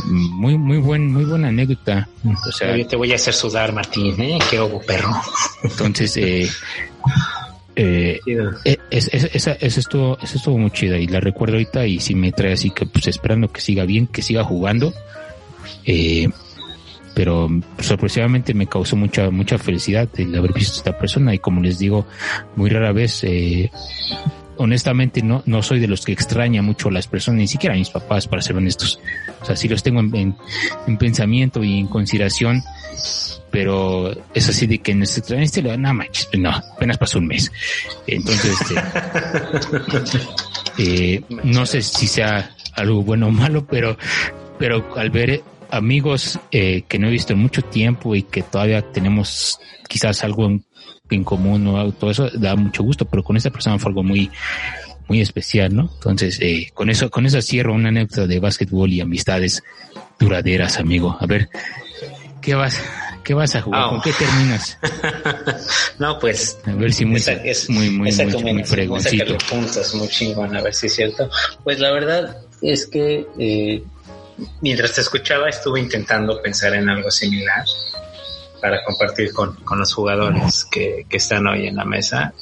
muy, 0.06 0.58
muy 0.58 0.78
buen, 0.78 1.12
muy 1.12 1.26
buena 1.26 1.50
anécdota. 1.50 2.08
O 2.26 2.52
sea, 2.52 2.76
te 2.88 2.96
voy 2.96 3.12
a 3.12 3.16
hacer 3.16 3.34
sudar, 3.34 3.74
Martín, 3.74 4.20
¿eh? 4.22 4.40
Qué 4.50 4.60
obo 4.60 4.82
perro. 4.82 5.12
Entonces, 5.64 6.18
eh, 6.18 6.50
eh, 7.76 8.20
eh 8.66 8.78
esa, 8.90 9.52
estuvo, 9.54 10.18
esa 10.20 10.38
estuvo 10.38 10.58
muy 10.58 10.72
chida 10.72 10.98
y 10.98 11.08
la 11.08 11.20
recuerdo 11.20 11.56
ahorita 11.56 11.86
y 11.86 12.00
si 12.00 12.16
me 12.16 12.32
trae 12.32 12.54
así 12.54 12.72
que 12.72 12.86
pues 12.86 13.08
esperando 13.08 13.50
que 13.50 13.62
siga 13.62 13.86
bien, 13.86 14.08
que 14.08 14.22
siga 14.22 14.44
jugando. 14.44 14.94
Eh, 15.86 16.28
pero 17.14 17.50
sorpresivamente 17.80 18.54
me 18.54 18.68
causó 18.68 18.96
mucha 18.96 19.32
mucha 19.32 19.58
felicidad 19.58 20.08
el 20.18 20.36
haber 20.36 20.54
visto 20.54 20.76
a 20.76 20.78
esta 20.78 20.98
persona 21.00 21.34
y 21.34 21.40
como 21.40 21.62
les 21.62 21.80
digo 21.80 22.06
muy 22.56 22.70
rara 22.70 22.92
vez 22.92 23.24
eh, 23.24 23.72
honestamente 24.58 25.22
no, 25.22 25.44
no 25.46 25.64
soy 25.64 25.80
de 25.80 25.88
los 25.88 26.06
que 26.06 26.12
extraña 26.12 26.62
mucho 26.62 26.90
a 26.90 26.92
las 26.92 27.08
personas, 27.08 27.40
ni 27.40 27.48
siquiera 27.48 27.76
a 27.76 27.78
mis 27.78 27.90
papás, 27.90 28.28
para 28.28 28.42
ser 28.42 28.56
honestos. 28.56 29.00
O 29.42 29.46
sea, 29.46 29.56
sí 29.56 29.68
los 29.68 29.84
tengo 29.84 30.00
en, 30.00 30.36
en, 30.88 30.98
pensamiento 30.98 31.64
y 31.64 31.80
en 31.80 31.88
consideración, 31.88 32.64
pero 33.52 34.12
es 34.34 34.50
así 34.50 34.68
de 34.68 34.80
que 34.80 34.92
en 34.92 35.04
este, 35.04 35.42
este 35.42 35.62
no 35.62 35.94
manches, 35.94 36.30
no, 36.38 36.50
apenas 36.50 36.98
pasó 36.98 37.20
un 37.20 37.28
mes. 37.28 37.52
Entonces, 38.06 38.56
este, 38.62 40.20
eh, 41.16 41.24
no 41.44 41.66
sé 41.66 41.82
si 41.82 42.08
sea 42.08 42.56
algo 42.74 43.02
bueno 43.04 43.28
o 43.28 43.32
malo, 43.32 43.66
pero, 43.66 43.98
pero 44.60 44.98
al 44.98 45.10
ver 45.10 45.44
amigos 45.72 46.40
eh, 46.52 46.84
que 46.88 47.00
no 47.00 47.08
he 47.08 47.12
visto 47.12 47.34
en 47.34 47.40
mucho 47.40 47.62
tiempo 47.62 48.16
y 48.16 48.24
que 48.24 48.42
todavía 48.44 48.82
tenemos 48.92 49.60
quizás 49.88 50.24
algo 50.24 50.46
en 50.46 50.66
en 51.16 51.24
común 51.24 51.68
o 51.68 51.92
todo 51.92 52.12
eso 52.12 52.30
da 52.34 52.56
mucho 52.56 52.84
gusto, 52.84 53.06
pero 53.06 53.24
con 53.24 53.38
esta 53.38 53.50
persona 53.50 53.80
fue 53.80 53.90
algo 53.90 54.04
muy, 54.04 54.30
muy 55.08 55.22
especial, 55.22 55.76
¿no? 55.76 55.90
Entonces, 55.94 56.40
eh, 56.42 56.70
con 56.74 56.90
eso, 56.90 57.10
con 57.10 57.26
eso 57.26 57.42
cierro 57.42 57.74
una 57.74 57.90
anécdota 57.90 58.28
de 58.28 58.40
básquetbol 58.40 58.92
y 58.92 59.02
amistades 59.02 59.64
duraderas, 60.20 60.80
amigo. 60.80 61.18
A 61.20 61.26
ver, 61.26 61.50
¿qué 62.42 62.56
vas, 62.56 62.82
qué 63.24 63.34
vas 63.34 63.56
a 63.56 63.62
jugar? 63.62 63.90
¿Con 63.90 64.02
qué 64.02 64.12
terminas? 64.14 64.78
no, 66.00 66.20
pues. 66.20 66.60
A 66.66 66.74
ver 66.74 66.94
si 66.94 67.06
muy, 67.06 67.22
muy, 67.70 67.90
muy, 67.90 68.12
muy, 68.12 68.54
muy 68.54 68.64
fregoncito. 68.64 69.38
puntos, 69.50 69.96
muy 69.96 70.08
chingón, 70.10 70.56
a 70.56 70.62
ver 70.62 70.74
si 70.74 70.88
es 70.88 70.96
cierto. 70.96 71.30
Pues 71.64 71.80
la 71.80 71.92
verdad 71.92 72.38
es 72.62 72.86
que, 72.86 73.26
eh, 73.40 73.84
mientras 74.62 74.94
te 74.94 75.02
escuchaba, 75.02 75.50
estuve 75.50 75.80
intentando 75.80 76.42
pensar 76.42 76.74
en 76.74 76.90
algo 76.90 77.10
similar 77.12 77.64
para 78.62 78.84
compartir 78.84 79.34
con, 79.34 79.58
los 79.78 79.94
jugadores 79.94 80.66
que, 80.66 81.06
están 81.10 81.48
hoy 81.48 81.68
en 81.68 81.76
la 81.76 81.86
mesa. 81.86 82.34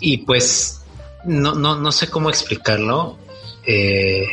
Y 0.00 0.18
pues 0.18 0.84
no, 1.24 1.54
no, 1.54 1.76
no 1.76 1.92
sé 1.92 2.08
cómo 2.08 2.28
explicarlo. 2.30 3.18
Eh, 3.66 4.26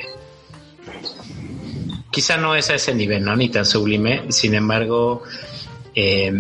quizá 2.12 2.38
no 2.38 2.56
es 2.56 2.70
a 2.70 2.76
ese 2.76 2.94
nivel, 2.94 3.24
¿no? 3.24 3.36
Ni 3.36 3.50
tan 3.50 3.66
sublime. 3.66 4.32
Sin 4.32 4.54
embargo, 4.56 5.24
eh, 5.94 6.32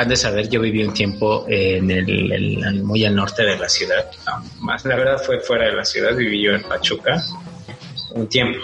han 0.00 0.08
de 0.08 0.16
saber, 0.16 0.48
yo 0.48 0.60
viví 0.60 0.82
un 0.82 0.92
tiempo 0.92 1.44
en 1.48 1.90
el, 1.90 2.82
muy 2.82 3.04
al 3.04 3.14
norte 3.14 3.44
de 3.44 3.56
la 3.56 3.68
ciudad. 3.68 4.10
más, 4.60 4.84
la 4.84 4.96
verdad 4.96 5.22
fue 5.24 5.40
fuera 5.40 5.66
de 5.66 5.72
la 5.72 5.84
ciudad, 5.84 6.14
viví 6.16 6.42
yo 6.42 6.52
en 6.52 6.62
Pachuca 6.62 7.22
un 8.12 8.28
tiempo. 8.28 8.60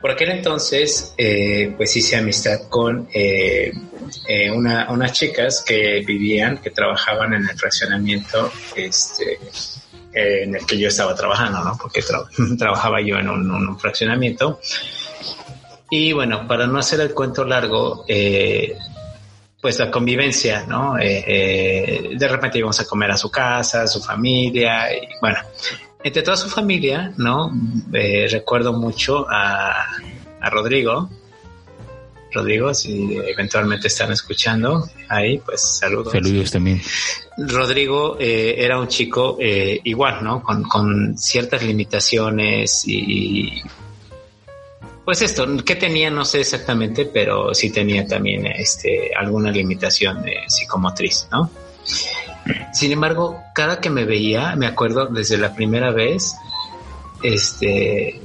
Por 0.00 0.10
aquel 0.10 0.30
entonces, 0.30 1.14
eh, 1.16 1.72
pues 1.76 1.96
hice 1.96 2.16
amistad 2.16 2.68
con 2.68 3.08
eh, 3.12 3.72
eh, 4.28 4.50
unas 4.50 5.12
chicas 5.12 5.64
que 5.66 6.02
vivían, 6.06 6.58
que 6.58 6.70
trabajaban 6.70 7.32
en 7.32 7.48
el 7.48 7.56
fraccionamiento 7.56 8.52
este, 8.74 9.38
en 10.12 10.54
el 10.54 10.66
que 10.66 10.78
yo 10.78 10.88
estaba 10.88 11.14
trabajando, 11.14 11.64
¿no? 11.64 11.78
Porque 11.80 12.02
trabajaba 12.58 13.00
yo 13.00 13.16
en 13.16 13.28
un, 13.28 13.78
fraccionamiento. 13.78 14.60
Y 15.90 16.12
bueno, 16.12 16.46
para 16.46 16.66
no 16.66 16.78
hacer 16.78 17.00
el 17.00 17.14
cuento 17.14 17.44
largo, 17.44 18.04
pues 19.60 19.78
la 19.78 19.90
convivencia, 19.90 20.66
¿no? 20.66 20.94
de 20.96 22.28
repente 22.28 22.58
íbamos 22.58 22.78
a 22.80 22.84
comer 22.84 23.12
a 23.12 23.16
su 23.16 23.30
casa, 23.30 23.82
a 23.82 23.86
su 23.86 24.02
familia, 24.02 24.92
y 24.92 25.08
bueno, 25.20 25.38
entre 26.06 26.22
toda 26.22 26.36
su 26.36 26.48
familia, 26.48 27.12
¿no? 27.16 27.50
Eh, 27.92 28.28
recuerdo 28.30 28.72
mucho 28.72 29.26
a, 29.28 29.86
Rodrigo. 30.52 31.10
Rodrigo, 32.32 32.72
si 32.72 33.16
eventualmente 33.16 33.88
están 33.88 34.12
escuchando 34.12 34.88
ahí, 35.08 35.38
pues 35.38 35.78
saludos. 35.80 36.12
Saludos 36.12 36.52
también. 36.52 36.80
Rodrigo 37.36 38.16
eh, 38.20 38.54
era 38.56 38.78
un 38.78 38.86
chico 38.86 39.36
eh, 39.40 39.80
igual, 39.82 40.22
¿no? 40.22 40.44
Con, 40.44 41.18
ciertas 41.18 41.64
limitaciones 41.64 42.84
y, 42.86 43.60
pues 45.04 45.22
esto, 45.22 45.44
¿qué 45.64 45.74
tenía? 45.74 46.08
No 46.08 46.24
sé 46.24 46.40
exactamente, 46.40 47.06
pero 47.06 47.52
sí 47.52 47.70
tenía 47.70 48.06
también 48.06 48.46
este, 48.46 49.10
alguna 49.12 49.50
limitación 49.50 50.24
psicomotriz, 50.46 51.26
¿no? 51.32 51.50
Sin 52.72 52.92
embargo, 52.92 53.42
cada 53.54 53.80
que 53.80 53.90
me 53.90 54.04
veía, 54.04 54.54
me 54.56 54.66
acuerdo 54.66 55.06
desde 55.06 55.38
la 55.38 55.54
primera 55.54 55.90
vez, 55.90 56.36
este, 57.22 58.20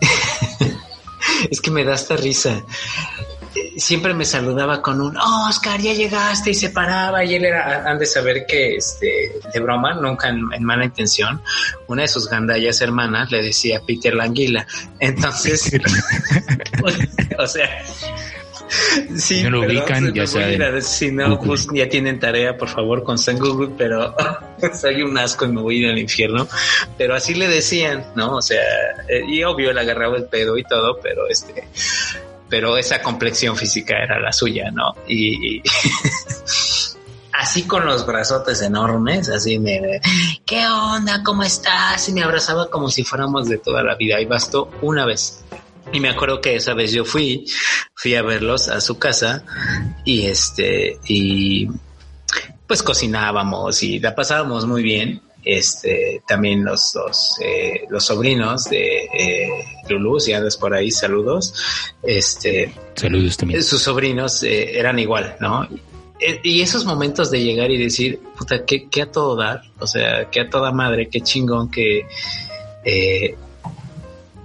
es 1.50 1.60
que 1.60 1.70
me 1.70 1.84
da 1.84 1.94
esta 1.94 2.16
risa. 2.16 2.62
Siempre 3.76 4.14
me 4.14 4.24
saludaba 4.24 4.80
con 4.80 5.00
un 5.00 5.16
oh, 5.16 5.46
Oscar, 5.48 5.80
ya 5.80 5.92
llegaste 5.92 6.50
y 6.50 6.54
se 6.54 6.70
paraba 6.70 7.24
y 7.24 7.34
él 7.34 7.44
era, 7.44 7.84
han 7.90 7.98
de 7.98 8.06
saber 8.06 8.46
que 8.46 8.76
este, 8.76 9.32
de 9.52 9.60
broma, 9.60 9.94
nunca 9.94 10.28
en, 10.28 10.64
mala 10.64 10.84
intención, 10.84 11.42
una 11.86 12.02
de 12.02 12.08
sus 12.08 12.28
gandallas 12.28 12.80
hermanas 12.80 13.30
le 13.30 13.42
decía 13.42 13.80
Peter 13.86 14.14
Languila. 14.14 14.66
Entonces, 15.00 15.70
o 17.38 17.46
sea, 17.46 17.68
Sí, 19.16 19.42
no 19.42 19.50
lo 19.50 19.60
ubican, 19.60 20.12
ya 20.14 20.26
saben. 20.26 20.82
Si 20.82 21.12
no, 21.12 21.38
pues 21.38 21.66
ya 21.72 21.88
tienen 21.88 22.18
tarea, 22.18 22.56
por 22.56 22.68
favor, 22.68 23.02
con 23.02 23.18
San 23.18 23.38
Google, 23.38 23.70
pero 23.76 24.14
soy 24.80 25.02
un 25.02 25.16
asco 25.18 25.44
y 25.44 25.48
me 25.48 25.60
voy 25.60 25.76
a 25.76 25.78
ir 25.86 25.90
al 25.90 25.98
infierno. 25.98 26.48
Pero 26.96 27.14
así 27.14 27.34
le 27.34 27.48
decían, 27.48 28.04
¿no? 28.14 28.36
O 28.36 28.42
sea, 28.42 28.62
eh, 29.08 29.22
y 29.26 29.42
obvio 29.44 29.70
él 29.70 29.78
agarraba 29.78 30.16
el 30.16 30.24
pedo 30.26 30.56
y 30.56 30.64
todo, 30.64 30.98
pero 31.02 31.28
este, 31.28 31.68
pero 32.48 32.76
esa 32.76 33.02
complexión 33.02 33.56
física 33.56 33.96
era 34.02 34.20
la 34.20 34.32
suya, 34.32 34.70
¿no? 34.70 34.94
Y, 35.06 35.56
y 35.56 35.62
así 37.32 37.64
con 37.64 37.86
los 37.86 38.06
brazotes 38.06 38.62
enormes, 38.62 39.28
así 39.28 39.58
me, 39.58 39.80
me, 39.80 40.00
¿qué 40.44 40.66
onda? 40.66 41.22
¿Cómo 41.22 41.42
estás? 41.42 42.08
Y 42.08 42.12
me 42.12 42.22
abrazaba 42.22 42.70
como 42.70 42.88
si 42.88 43.04
fuéramos 43.04 43.48
de 43.48 43.58
toda 43.58 43.82
la 43.82 43.94
vida 43.96 44.20
y 44.20 44.26
bastó 44.26 44.70
una 44.80 45.06
vez. 45.06 45.41
Y 45.92 46.00
me 46.00 46.08
acuerdo 46.08 46.40
que 46.40 46.56
esa 46.56 46.74
vez 46.74 46.92
yo 46.92 47.04
fui, 47.04 47.44
fui 47.94 48.14
a 48.14 48.22
verlos 48.22 48.68
a 48.68 48.80
su 48.80 48.98
casa 48.98 49.44
y 50.04 50.22
este, 50.26 50.98
y 51.06 51.68
pues 52.66 52.82
cocinábamos 52.82 53.82
y 53.82 53.98
la 53.98 54.14
pasábamos 54.14 54.66
muy 54.66 54.82
bien. 54.82 55.20
Este, 55.44 56.22
también 56.26 56.64
los, 56.64 56.92
los, 56.94 57.36
eh, 57.42 57.82
los 57.90 58.04
sobrinos 58.04 58.64
de 58.66 59.08
eh, 59.12 59.48
Lulú, 59.88 60.20
si 60.20 60.32
andas 60.32 60.56
por 60.56 60.72
ahí, 60.72 60.90
saludos. 60.92 61.52
Este, 62.02 62.72
Saludos 62.94 63.36
también. 63.36 63.60
sus 63.62 63.82
sobrinos 63.82 64.44
eh, 64.44 64.78
eran 64.78 65.00
igual, 65.00 65.36
¿no? 65.40 65.64
Eh, 66.20 66.38
Y 66.44 66.62
esos 66.62 66.84
momentos 66.84 67.32
de 67.32 67.42
llegar 67.42 67.72
y 67.72 67.76
decir, 67.76 68.20
puta, 68.38 68.64
que, 68.64 68.88
que 68.88 69.02
a 69.02 69.10
todo 69.10 69.34
dar, 69.34 69.62
o 69.80 69.86
sea, 69.88 70.30
que 70.30 70.40
a 70.42 70.48
toda 70.48 70.70
madre, 70.70 71.08
qué 71.10 71.20
chingón 71.22 71.68
que, 71.72 72.06
eh, 72.84 73.34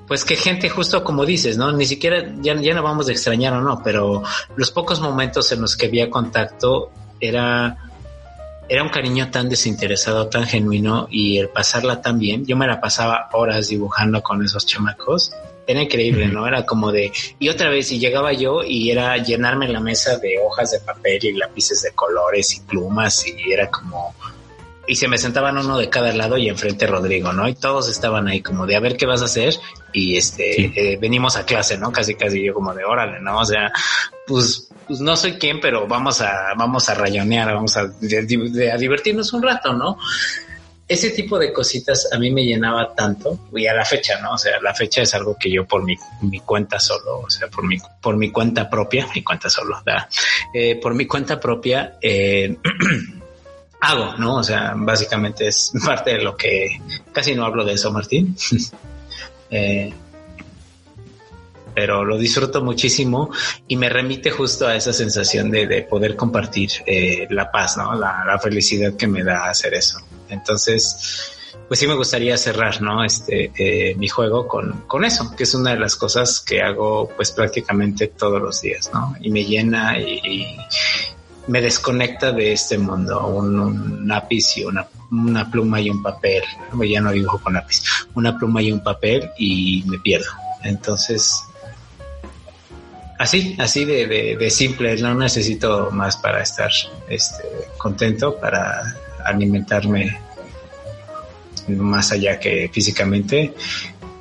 pues 0.08 0.24
que 0.24 0.36
gente 0.36 0.70
justo 0.70 1.04
como 1.04 1.26
dices, 1.26 1.58
¿no? 1.58 1.72
Ni 1.72 1.86
siquiera, 1.86 2.24
ya, 2.40 2.56
ya 2.56 2.74
no 2.74 2.82
vamos 2.82 3.10
a 3.10 3.12
extrañar 3.12 3.54
o 3.54 3.62
no, 3.62 3.82
pero 3.84 4.24
los 4.56 4.72
pocos 4.72 5.02
momentos 5.02 5.52
en 5.52 5.62
los 5.62 5.76
que 5.76 5.88
había 5.88 6.10
contacto 6.10 6.92
era, 7.20 7.78
era 8.70 8.84
un 8.84 8.90
cariño 8.90 9.30
tan 9.30 9.50
desinteresado, 9.50 10.28
tan 10.28 10.46
genuino 10.46 11.08
y 11.12 11.38
el 11.38 11.50
pasarla 11.50 12.02
tan 12.02 12.20
bien. 12.20 12.46
Yo 12.46 12.56
me 12.56 12.68
la 12.68 12.80
pasaba 12.80 13.30
horas 13.34 13.68
dibujando 13.68 14.24
con 14.24 14.44
esos 14.44 14.66
chamacos. 14.66 15.34
Era 15.68 15.82
increíble, 15.82 16.28
¿no? 16.28 16.48
Era 16.48 16.66
como 16.66 16.94
de, 16.94 17.12
y 17.40 17.50
otra 17.50 17.70
vez, 17.70 17.92
y 17.92 18.00
llegaba 18.00 18.32
yo 18.32 18.64
y 18.64 18.90
era 18.90 19.18
llenarme 19.18 19.68
la 19.68 19.82
mesa 19.82 20.18
de 20.18 20.40
hojas 20.40 20.72
de 20.72 20.80
papel 20.80 21.20
y 21.26 21.34
lápices 21.34 21.82
de 21.82 21.92
colores 21.92 22.56
y 22.56 22.62
plumas 22.62 23.28
y 23.28 23.52
era 23.52 23.70
como, 23.70 24.16
y 24.88 24.96
se 24.96 25.08
me 25.08 25.18
sentaban 25.18 25.58
uno 25.58 25.78
de 25.78 25.90
cada 25.90 26.14
lado 26.14 26.38
y 26.38 26.48
enfrente 26.50 26.88
Rodrigo, 26.88 27.34
¿no? 27.34 27.48
Y 27.48 27.56
todos 27.56 27.90
estaban 27.90 28.28
ahí 28.28 28.42
como 28.42 28.66
de 28.66 28.76
a 28.76 28.80
ver 28.80 28.96
qué 28.98 29.06
vas 29.06 29.22
a 29.22 29.26
hacer 29.26 29.54
y 29.94 30.16
este 30.18 30.54
Sí. 30.54 30.74
eh, 30.76 30.98
venimos 31.00 31.36
a 31.38 31.46
clase, 31.46 31.78
¿no? 31.78 31.92
Casi 31.92 32.16
casi 32.16 32.44
yo 32.44 32.54
como 32.54 32.74
de 32.74 32.84
órale, 32.86 33.20
¿no? 33.20 33.38
O 33.40 33.46
sea, 33.46 33.72
pues, 34.26 34.70
pues 34.88 35.00
no 35.02 35.16
soy 35.18 35.34
quien, 35.34 35.60
pero 35.60 35.88
vamos 35.88 36.22
a 36.22 36.54
vamos 36.58 36.88
a 36.90 36.94
rayonear, 36.96 37.54
vamos 37.54 37.76
a, 37.78 37.86
de- 37.88 38.26
de- 38.26 38.72
a 38.72 38.78
divertirnos 38.78 39.34
un 39.34 39.44
rato, 39.44 39.74
¿no? 39.74 39.98
Ese 40.90 41.10
tipo 41.10 41.38
de 41.38 41.52
cositas 41.52 42.08
a 42.14 42.18
mí 42.18 42.32
me 42.32 42.46
llenaba 42.46 42.96
tanto 42.96 43.38
y 43.54 43.68
a 43.68 43.74
la 43.74 43.84
fecha, 43.84 44.22
¿no? 44.22 44.32
O 44.36 44.38
sea, 44.38 44.54
la 44.62 44.74
fecha 44.74 45.02
es 45.02 45.14
algo 45.14 45.36
que 45.38 45.52
yo 45.52 45.66
por 45.66 45.84
mi, 45.84 45.98
mi 46.22 46.40
cuenta 46.40 46.80
solo, 46.80 47.20
o 47.26 47.30
sea, 47.30 47.50
por 47.50 47.66
mi, 47.68 47.76
por 48.02 48.16
mi 48.16 48.32
cuenta 48.32 48.70
propia, 48.70 49.06
mi 49.14 49.22
cuenta 49.22 49.50
solo. 49.50 49.84
Eh, 50.54 50.80
por 50.82 50.94
mi 50.96 51.06
cuenta 51.06 51.38
propia, 51.42 51.98
eh, 52.02 52.56
hago, 53.82 54.18
¿no? 54.18 54.38
O 54.38 54.44
sea, 54.44 54.74
básicamente 54.76 55.48
es 55.48 55.72
parte 55.86 56.12
de 56.12 56.24
lo 56.24 56.36
que 56.36 56.82
casi 57.12 57.36
no 57.36 57.46
hablo 57.46 57.64
de 57.66 57.74
eso, 57.74 57.92
Martín. 57.92 58.36
Eh, 59.50 59.94
pero 61.74 62.04
lo 62.04 62.18
disfruto 62.18 62.62
muchísimo 62.62 63.32
y 63.66 63.78
me 63.78 63.88
remite 63.88 64.30
justo 64.30 64.68
a 64.68 64.76
esa 64.76 64.92
sensación 64.92 65.50
de, 65.50 65.68
de 65.68 65.84
poder 65.84 66.18
compartir 66.18 66.70
eh, 66.86 67.28
la 67.30 67.50
paz, 67.50 67.78
¿no? 67.78 67.96
La, 67.96 68.26
la 68.26 68.38
felicidad 68.40 68.98
que 68.98 69.08
me 69.08 69.24
da 69.24 69.50
hacer 69.50 69.74
eso. 69.74 70.00
Entonces, 70.28 71.32
pues 71.68 71.80
sí 71.80 71.88
me 71.88 71.96
gustaría 71.96 72.38
cerrar, 72.38 72.82
¿no? 72.82 73.04
Este, 73.04 73.52
eh, 73.56 73.96
mi 73.96 74.08
juego 74.08 74.48
con, 74.48 74.86
con 74.88 75.06
eso, 75.06 75.36
que 75.36 75.44
es 75.44 75.54
una 75.54 75.72
de 75.72 75.80
las 75.80 75.96
cosas 75.96 76.40
que 76.40 76.62
hago 76.62 77.10
pues 77.16 77.32
prácticamente 77.32 78.08
todos 78.08 78.42
los 78.42 78.62
días, 78.62 78.90
¿no? 78.94 79.16
Y 79.22 79.30
me 79.30 79.44
llena 79.44 80.00
y, 80.00 80.20
y 80.24 80.58
me 81.48 81.62
desconecta 81.62 82.32
de 82.32 82.54
este 82.54 82.78
mundo, 82.78 83.28
un, 83.28 84.08
lápiz 84.08 84.58
y 84.58 84.66
una, 84.66 84.88
una 85.12 85.50
pluma 85.50 85.80
y 85.82 85.90
un 85.90 86.02
papel, 86.04 86.44
ya 86.88 87.02
no 87.02 87.12
dibujo 87.12 87.40
con 87.40 87.54
lápiz, 87.54 87.82
una 88.16 88.38
pluma 88.38 88.62
y 88.62 88.72
un 88.72 88.84
papel 88.84 89.30
y 89.38 89.84
me 89.88 89.98
pierdo. 90.00 90.30
Entonces, 90.64 91.44
así, 93.18 93.56
así 93.60 93.86
de, 93.86 94.08
de, 94.08 94.38
de 94.38 94.50
simple, 94.50 94.96
no 94.98 95.16
necesito 95.16 95.90
más 95.92 96.18
para 96.18 96.42
estar 96.42 96.72
este, 97.08 97.44
contento, 97.78 98.38
para 98.38 98.96
alimentarme 99.26 100.20
más 101.68 102.12
allá 102.12 102.40
que 102.40 102.70
físicamente. 102.72 103.54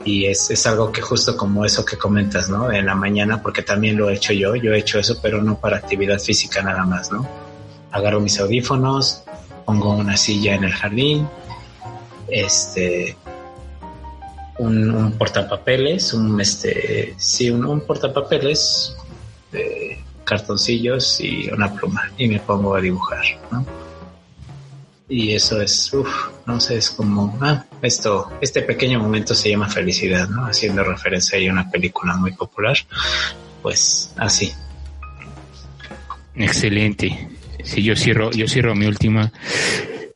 Y 0.07 0.27
es, 0.27 0.51
es 0.51 0.67
algo 0.67 0.93
que 0.93 1.03
justo 1.03 1.37
como 1.37 1.65
eso 1.65 1.85
que 1.85 1.99
comentas, 1.99 2.49
¿no? 2.49 2.73
En 2.73 2.87
la 2.87 2.95
mañana, 2.95 3.43
porque 3.43 3.63
también 3.63 3.97
lo 3.97 4.09
he 4.09 4.15
hecho 4.15 4.33
yo, 4.33 4.55
yo 4.55 4.73
he 4.73 4.79
hecho 4.79 4.99
eso, 4.99 5.19
pero 5.21 5.43
no 5.43 5.59
para 5.59 5.77
actividad 5.77 6.19
física 6.21 6.63
nada 6.63 6.85
más, 6.85 7.11
¿no? 7.11 7.29
Agarro 7.91 8.21
mis 8.21 8.39
audífonos, 8.39 9.25
pongo 9.65 9.97
una 9.97 10.17
silla 10.17 10.55
en 10.55 10.63
el 10.63 10.73
jardín, 10.73 11.29
este, 12.29 13.17
un, 14.59 14.91
un 14.95 15.13
portapapeles, 15.19 16.15
un 16.15 16.41
este, 16.41 17.15
sí, 17.19 17.51
un, 17.51 17.65
un 17.65 17.81
portapapeles 17.81 18.97
de 19.51 20.03
cartoncillos 20.25 21.21
y 21.21 21.49
una 21.51 21.73
pluma 21.73 22.11
y 22.17 22.29
me 22.29 22.39
pongo 22.41 22.77
a 22.77 22.81
dibujar, 22.81 23.25
¿no? 23.51 23.67
Y 25.09 25.35
eso 25.35 25.61
es, 25.61 25.93
uff, 25.93 26.09
no 26.47 26.61
sé, 26.61 26.79
es 26.79 26.91
como, 26.91 27.39
ah, 27.41 27.65
esto, 27.81 28.33
este 28.41 28.63
pequeño 28.63 28.99
momento 28.99 29.35
se 29.35 29.51
llama 29.51 29.69
felicidad, 29.69 30.29
¿no? 30.29 30.47
Haciendo 30.47 30.83
referencia 30.83 31.39
a 31.39 31.53
una 31.53 31.71
película 31.71 32.17
muy 32.17 32.33
popular, 32.33 32.77
pues 33.63 34.13
así. 34.17 34.53
Excelente. 36.35 37.29
Sí, 37.63 37.83
yo 37.83 37.95
cierro, 37.97 38.31
yo 38.33 38.47
cierro 38.49 38.75
mi 38.75 38.87
última 38.87 39.33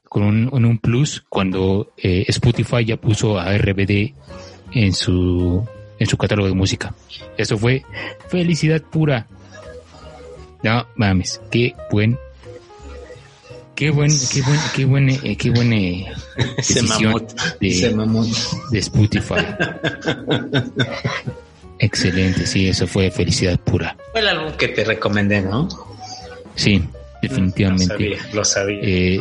con 0.09 0.25
un, 0.25 0.65
un 0.65 0.79
plus 0.79 1.25
cuando 1.29 1.93
eh, 1.97 2.25
Spotify 2.29 2.85
ya 2.85 2.97
puso 2.97 3.39
a 3.39 3.57
RBD 3.57 4.13
en 4.73 4.93
su 4.93 5.67
en 5.99 6.07
su 6.07 6.17
catálogo 6.17 6.49
de 6.49 6.55
música. 6.55 6.95
Eso 7.37 7.57
fue 7.57 7.85
felicidad 8.29 8.83
pura. 8.83 9.27
No 10.63 10.87
mames, 10.97 11.41
qué 11.51 11.75
buen 11.91 12.19
qué 13.81 13.91
buen 13.91 14.11
qué 14.33 14.43
buen 14.43 14.61
qué 14.75 14.85
buen 14.85 15.09
eh, 15.11 15.37
qué 15.39 15.51
buen 15.51 15.73
eh, 15.73 16.07
mamut, 16.87 17.33
de- 17.59 18.39
de 18.71 18.79
Spotify. 18.79 19.35
Excelente, 21.79 22.47
sí, 22.47 22.69
eso 22.69 22.87
fue 22.87 23.11
felicidad 23.11 23.59
pura. 23.59 23.97
Fue 24.13 24.21
el 24.21 24.29
álbum 24.29 24.53
que 24.53 24.69
te 24.69 24.85
recomendé, 24.85 25.41
¿no? 25.41 25.67
Sí, 26.55 26.83
definitivamente. 27.23 27.95
Lo 27.95 27.97
sabía, 27.97 28.19
lo 28.35 28.45
sabía. 28.45 28.79
Eh, 28.83 29.21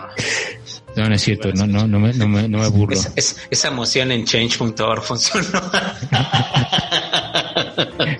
no, 0.98 1.08
no 1.08 1.16
es 1.16 1.22
cierto, 1.22 1.54
no, 1.54 1.66
no, 1.66 1.88
no 1.88 2.00
me, 2.00 2.12
no 2.14 2.28
me, 2.28 2.50
no 2.50 2.60
me 2.60 2.68
burlo. 2.68 3.00
Es- 3.00 3.12
es- 3.16 3.38
esa 3.50 3.70
emoción 3.70 4.12
en 4.12 4.26
change.org 4.26 5.04
funcionó. 5.04 5.48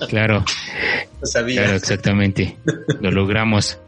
Claro, 0.10 0.44
lo 1.22 1.26
sabía. 1.28 1.62
claro, 1.64 1.78
exactamente. 1.78 2.58
Lo 3.02 3.12
logramos. 3.12 3.80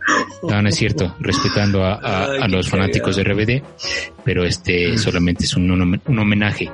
No, 0.44 0.62
no 0.62 0.70
es 0.70 0.76
cierto, 0.76 1.16
respetando 1.20 1.84
a, 1.84 1.94
a- 1.96 2.32
Ay, 2.32 2.40
a 2.42 2.46
qué 2.46 2.52
los 2.52 2.70
fanáticos 2.70 3.16
de 3.16 3.24
RBD, 3.24 3.64
pero 4.24 4.44
este 4.44 4.98
solamente 4.98 5.46
es 5.46 5.56
un, 5.56 5.70
homenaje. 6.20 6.70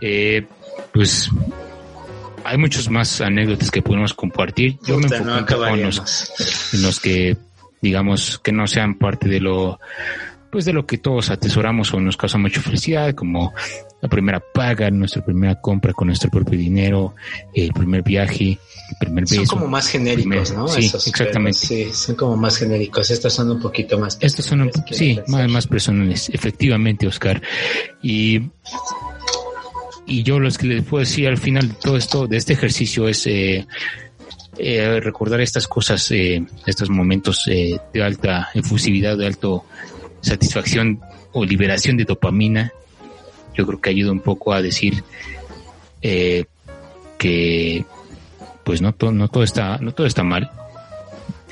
Eh, 0.00 0.46
pues 0.92 1.30
hay 2.44 2.58
muchas 2.58 2.88
más 2.90 3.20
anécdotas 3.20 3.70
que 3.70 3.82
podemos 3.82 4.14
compartir. 4.14 4.78
Yo 4.86 4.98
me 4.98 5.08
no 5.08 5.16
enfoco 5.38 5.46
poco 5.46 5.66
en 5.68 5.82
los, 5.84 6.72
en 6.72 6.82
los 6.82 7.00
que 7.00 7.36
digamos 7.80 8.38
que 8.38 8.52
no 8.52 8.66
sean 8.66 8.98
parte 8.98 9.28
de 9.28 9.40
lo 9.40 9.78
pues 10.50 10.64
de 10.64 10.72
lo 10.72 10.86
que 10.86 10.96
todos 10.98 11.30
atesoramos 11.30 11.92
o 11.92 12.00
nos 12.00 12.16
causa 12.16 12.38
mucha 12.38 12.62
felicidad 12.62 13.14
como 13.14 13.52
la 14.00 14.08
primera 14.08 14.40
paga, 14.54 14.90
nuestra 14.90 15.24
primera 15.24 15.60
compra 15.60 15.92
con 15.92 16.06
nuestro 16.06 16.30
propio 16.30 16.56
dinero, 16.58 17.14
el 17.52 17.72
primer 17.72 18.02
viaje, 18.02 18.50
el 18.90 18.96
primer 19.00 19.24
beso. 19.24 19.44
Son 19.44 19.58
como 19.58 19.66
más 19.68 19.88
genéricos, 19.88 20.22
primer- 20.50 20.52
¿no? 20.56 20.68
sí, 20.68 20.84
Esos, 20.86 21.06
exactamente. 21.08 21.58
Sí, 21.58 21.88
son 21.92 22.14
como 22.14 22.36
más 22.36 22.56
genéricos. 22.58 23.10
Estos 23.10 23.32
son 23.32 23.50
un 23.50 23.60
poquito 23.60 23.98
más. 23.98 24.16
Estos 24.20 24.44
son, 24.46 24.60
un- 24.62 24.70
personales, 24.70 24.96
sí, 24.98 25.20
más, 25.26 25.48
más 25.50 25.66
personales, 25.66 26.28
efectivamente, 26.32 27.06
Oscar. 27.08 27.42
Y, 28.02 28.40
y 30.06 30.22
yo 30.22 30.38
lo 30.38 30.50
que 30.50 30.66
les 30.66 30.84
puedo 30.84 31.00
decir 31.00 31.26
al 31.28 31.38
final 31.38 31.68
de 31.68 31.74
todo 31.74 31.96
esto, 31.96 32.26
de 32.26 32.36
este 32.36 32.52
ejercicio, 32.54 33.08
es 33.08 33.26
eh, 33.26 33.66
eh, 34.58 35.00
recordar 35.00 35.40
estas 35.40 35.66
cosas, 35.68 36.10
eh, 36.12 36.44
estos 36.66 36.88
momentos 36.88 37.46
eh, 37.48 37.78
de 37.92 38.02
alta 38.02 38.48
efusividad, 38.54 39.18
de 39.18 39.26
alto 39.26 39.64
satisfacción 40.20 41.00
o 41.32 41.44
liberación 41.44 41.96
de 41.96 42.04
dopamina. 42.04 42.72
Yo 43.58 43.66
creo 43.66 43.80
que 43.80 43.90
ayuda 43.90 44.12
un 44.12 44.20
poco 44.20 44.54
a 44.54 44.62
decir 44.62 45.04
eh, 46.00 46.46
que 47.18 47.84
pues 48.64 48.80
no 48.80 48.92
todo, 48.94 49.12
no 49.12 49.28
todo 49.28 49.42
está, 49.42 49.76
no 49.78 49.92
todo 49.92 50.06
está 50.06 50.22
mal. 50.22 50.50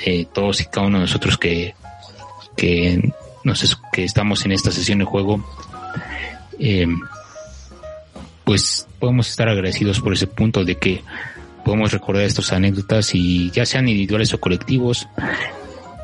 Eh, 0.04 0.26
todos 0.32 0.60
y 0.60 0.66
cada 0.66 0.86
uno 0.86 0.98
de 0.98 1.02
nosotros 1.02 1.36
que, 1.38 1.74
que, 2.56 3.12
nos, 3.44 3.80
que 3.92 4.04
estamos 4.04 4.44
en 4.44 4.52
esta 4.52 4.70
sesión 4.70 4.98
de 4.98 5.04
juego, 5.04 5.44
eh, 6.58 6.86
pues 8.44 8.86
podemos 8.98 9.28
estar 9.28 9.48
agradecidos 9.48 10.00
por 10.00 10.12
ese 10.12 10.26
punto 10.26 10.64
de 10.64 10.76
que 10.76 11.02
podemos 11.64 11.92
recordar 11.92 12.22
estas 12.22 12.52
anécdotas 12.52 13.14
y 13.14 13.50
ya 13.50 13.66
sean 13.66 13.88
individuales 13.88 14.32
o 14.32 14.40
colectivos, 14.40 15.08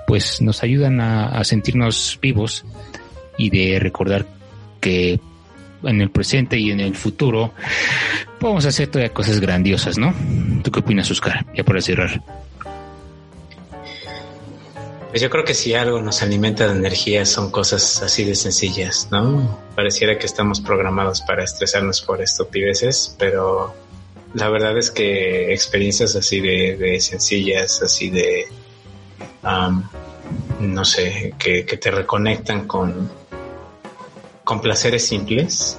pues 0.07 0.43
nos 0.43 0.63
ayudan 0.63 1.01
a, 1.01 1.45
sentirnos 1.45 2.19
vivos 2.21 2.65
y 3.39 3.51
de 3.51 3.79
recordar 3.79 4.27
que 4.81 5.21
en 5.85 6.01
el 6.01 6.11
presente 6.11 6.59
y 6.59 6.71
en 6.71 6.81
el 6.81 6.95
futuro 6.95 7.53
podemos 8.39 8.65
hacer 8.67 8.89
todavía 8.89 9.13
cosas 9.13 9.41
grandiosas, 9.41 9.99
¿no? 9.99 10.15
¿Tú 10.63 10.71
qué 10.71 10.81
opinas, 10.81 11.11
Oscar? 11.11 11.47
Ya 11.55 11.65
para 11.65 11.81
cerrar. 11.81 12.23
Pues 15.13 15.21
yo 15.21 15.29
creo 15.29 15.45
que 15.45 15.53
si 15.53 15.75
algo 15.75 16.01
nos 16.01 16.23
alimenta 16.23 16.67
de 16.67 16.73
energía 16.73 17.27
son 17.27 17.51
cosas 17.51 18.03
así 18.03 18.25
de 18.25 18.35
sencillas, 18.35 19.09
¿no? 19.11 19.61
Pareciera 19.77 20.19
que 20.19 20.25
estamos 20.25 20.63
programados 20.63 21.21
para 21.21 21.45
estresarnos 21.45 22.01
por 22.01 22.23
estupideces, 22.23 23.15
pero 23.19 23.75
la 24.33 24.49
verdad 24.49 24.79
es 24.79 24.91
que 24.91 25.53
experiencias 25.53 26.17
así 26.17 26.41
de, 26.41 26.99
sencillas, 27.01 27.83
así 27.83 28.09
de, 28.09 28.47
no 30.61 30.85
sé, 30.87 31.35
que, 31.39 31.65
te 31.65 31.91
reconectan 31.91 32.67
con, 32.67 33.11
con 34.53 34.61
placeres 34.61 35.07
simples, 35.07 35.79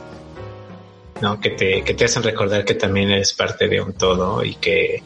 ¿no? 1.21 1.39
Que 1.39 1.51
te, 1.51 1.84
que 1.84 1.93
te 1.93 2.05
hacen 2.05 2.24
recordar 2.24 2.65
que 2.65 2.74
también 2.74 3.11
eres 3.11 3.32
parte 3.32 3.67
de 3.67 3.80
un 3.80 3.93
todo 3.93 4.43
y 4.43 4.55
que, 4.55 5.03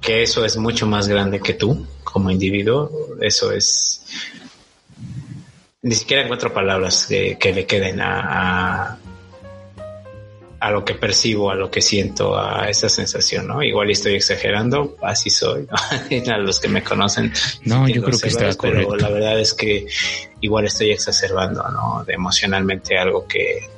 que 0.00 0.22
eso 0.22 0.42
es 0.42 0.56
mucho 0.56 0.86
más 0.86 1.06
grande 1.06 1.38
que 1.40 1.52
tú 1.52 1.86
como 2.02 2.30
individuo. 2.30 2.90
Eso 3.20 3.52
es, 3.52 4.06
ni 5.82 5.94
siquiera 5.94 6.22
encuentro 6.22 6.54
palabras 6.54 7.06
que, 7.06 7.52
le 7.54 7.66
queden 7.66 8.00
a 8.00 8.98
lo 10.70 10.84
que 10.84 10.94
percibo, 10.94 11.50
a 11.50 11.54
lo 11.54 11.70
que 11.70 11.82
siento, 11.82 12.38
a 12.38 12.68
esa 12.68 12.88
sensación, 12.88 13.48
¿no? 13.48 13.62
Igual 13.62 13.90
estoy 13.90 14.14
exagerando, 14.14 14.96
así 15.02 15.28
soy, 15.28 15.66
¿no? 15.68 16.32
a 16.32 16.38
los 16.38 16.60
que 16.60 16.68
me 16.68 16.82
conocen. 16.82 17.32
No, 17.64 17.88
yo 17.88 18.02
creo 18.02 18.18
que 18.18 18.28
está 18.28 18.54
correcto. 18.54 18.90
Pero 18.92 18.96
la 18.96 19.08
verdad 19.08 19.40
es 19.40 19.54
que 19.54 19.86
igual 20.40 20.66
estoy 20.66 20.92
exacerbando, 20.92 21.62
¿no? 21.70 22.04
De 22.04 22.14
emocionalmente 22.14 22.96
algo 22.96 23.26
que, 23.26 23.68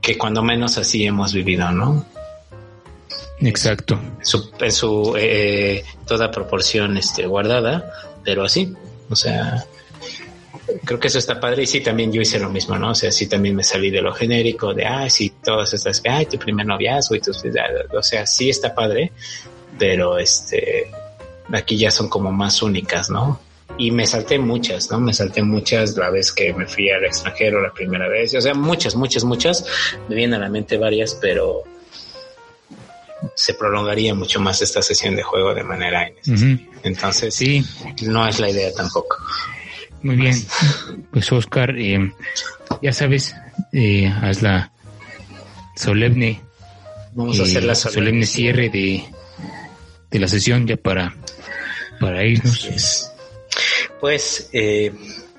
que 0.00 0.16
cuando 0.16 0.42
menos 0.42 0.78
así 0.78 1.04
hemos 1.04 1.32
vivido, 1.32 1.70
¿no? 1.70 2.06
Exacto. 3.40 4.00
En 4.60 4.72
su, 4.72 5.14
eh, 5.18 5.84
toda 6.06 6.30
proporción 6.30 6.96
este, 6.96 7.26
guardada, 7.26 7.92
pero 8.24 8.44
así, 8.44 8.74
o 9.10 9.16
sea, 9.16 9.66
creo 10.84 10.98
que 10.98 11.08
eso 11.08 11.18
está 11.18 11.38
padre 11.38 11.62
y 11.62 11.66
sí, 11.66 11.80
también 11.80 12.12
yo 12.12 12.20
hice 12.20 12.38
lo 12.38 12.50
mismo, 12.50 12.76
¿no? 12.78 12.90
O 12.90 12.94
sea, 12.94 13.12
sí 13.12 13.28
también 13.28 13.54
me 13.54 13.64
salí 13.64 13.90
de 13.90 14.02
lo 14.02 14.12
genérico, 14.12 14.74
de, 14.74 14.86
ay, 14.86 15.10
sí, 15.10 15.32
todas 15.42 15.72
estas, 15.74 16.02
ay, 16.08 16.26
tu 16.26 16.38
primer 16.38 16.66
noviazgo 16.66 17.14
y 17.14 17.20
tu, 17.20 17.30
o 17.30 18.02
sea, 18.02 18.26
sí 18.26 18.50
está 18.50 18.74
padre, 18.74 19.12
pero 19.78 20.18
este, 20.18 20.90
aquí 21.52 21.76
ya 21.76 21.90
son 21.90 22.08
como 22.08 22.32
más 22.32 22.62
únicas, 22.62 23.10
¿no? 23.10 23.40
Y 23.78 23.90
me 23.90 24.06
salté 24.06 24.38
muchas, 24.38 24.90
¿no? 24.90 25.00
Me 25.00 25.12
salté 25.12 25.42
muchas 25.42 25.96
la 25.96 26.10
vez 26.10 26.32
que 26.32 26.52
me 26.54 26.66
fui 26.66 26.90
al 26.90 27.04
extranjero 27.04 27.60
la 27.60 27.72
primera 27.72 28.08
vez, 28.08 28.34
o 28.34 28.40
sea, 28.40 28.54
muchas, 28.54 28.94
muchas, 28.94 29.24
muchas, 29.24 29.64
me 30.08 30.14
vienen 30.14 30.40
a 30.40 30.44
la 30.44 30.48
mente 30.48 30.78
varias, 30.78 31.16
pero 31.20 31.64
se 33.34 33.54
prolongaría 33.54 34.14
mucho 34.14 34.40
más 34.40 34.62
esta 34.62 34.82
sesión 34.82 35.16
de 35.16 35.22
juego 35.22 35.54
de 35.54 35.62
manera 35.62 36.08
innecesaria. 36.24 36.66
Entonces, 36.82 37.34
sí. 37.34 37.64
no 38.02 38.26
es 38.26 38.38
la 38.38 38.50
idea 38.50 38.72
tampoco. 38.72 39.16
Muy 40.06 40.16
bien. 40.16 40.36
Pues 41.10 41.32
Oscar, 41.32 41.76
eh, 41.76 42.12
ya 42.80 42.92
sabes, 42.92 43.34
eh, 43.72 44.06
haz 44.06 44.40
la 44.40 44.70
solemne, 45.74 46.40
Vamos 47.12 47.40
a 47.40 47.42
hacer 47.42 47.64
la 47.64 47.72
eh, 47.72 47.76
solemne, 47.76 48.24
cierre 48.24 48.68
de, 48.68 49.02
de 50.10 50.18
la 50.18 50.28
sesión 50.28 50.64
ya 50.66 50.76
para, 50.76 51.12
para 51.98 52.24
irnos. 52.24 53.10
Pues 54.00 54.48
eh, 54.52 54.92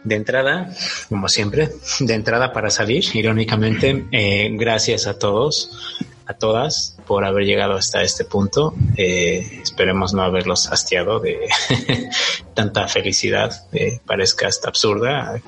de 0.03 0.15
entrada, 0.15 0.75
como 1.07 1.29
siempre, 1.29 1.69
de 2.01 2.13
entrada 2.13 2.51
para 2.51 2.69
salir, 2.69 3.05
irónicamente, 3.13 4.05
eh, 4.11 4.49
gracias 4.51 5.07
a 5.07 5.17
todos 5.17 5.97
a 6.27 6.33
todas 6.33 6.97
por 7.07 7.25
haber 7.25 7.45
llegado 7.45 7.73
hasta 7.73 8.01
este 8.01 8.25
punto. 8.25 8.73
Eh, 8.95 9.61
esperemos 9.63 10.13
no 10.13 10.21
haberlos 10.23 10.71
hastiado 10.71 11.19
de 11.19 11.47
tanta 12.53 12.87
felicidad, 12.87 13.65
eh, 13.71 13.99
parezca 14.05 14.47
hasta 14.47 14.69
absurda, 14.69 15.41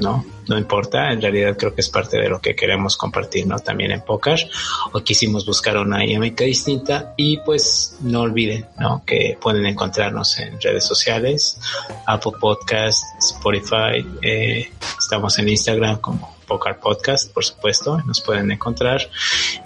¿no? 0.00 0.24
No 0.48 0.58
importa, 0.58 1.12
en 1.12 1.20
realidad 1.20 1.56
creo 1.56 1.74
que 1.74 1.80
es 1.80 1.88
parte 1.88 2.18
de 2.18 2.28
lo 2.28 2.40
que 2.40 2.54
queremos 2.54 2.96
compartir, 2.96 3.46
¿no? 3.46 3.58
También 3.58 3.90
en 3.90 4.02
Poker, 4.02 4.48
o 4.92 5.00
quisimos 5.00 5.46
buscar 5.46 5.76
una 5.78 5.98
dinámica 6.00 6.44
distinta 6.44 7.14
y 7.16 7.38
pues 7.38 7.96
no 8.00 8.20
olviden, 8.20 8.66
¿no? 8.78 9.02
Que 9.04 9.38
pueden 9.40 9.66
encontrarnos 9.66 10.38
en 10.38 10.60
redes 10.60 10.84
sociales, 10.84 11.58
Apple 12.06 12.32
Podcast, 12.40 13.02
Spotify, 13.18 14.06
eh, 14.22 14.70
estamos 14.98 15.38
en 15.38 15.48
Instagram 15.48 15.98
como 16.00 16.35
Poker 16.46 16.78
Podcast, 16.78 17.32
por 17.32 17.44
supuesto, 17.44 17.98
nos 18.06 18.20
pueden 18.20 18.50
encontrar 18.50 19.00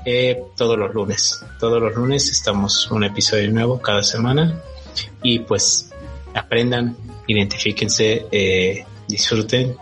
eh, 0.05 0.43
todos 0.57 0.79
los 0.79 0.93
lunes. 0.95 1.45
Todos 1.59 1.81
los 1.81 1.95
lunes 1.95 2.31
estamos 2.31 2.91
un 2.91 3.05
episodio 3.05 3.51
nuevo 3.51 3.81
cada 3.81 4.03
semana 4.03 4.61
y 5.23 5.41
pues 5.41 5.91
aprendan, 6.35 6.97
identifíquense, 7.27 8.27
eh, 8.31 8.85
disfruten, 9.09 9.77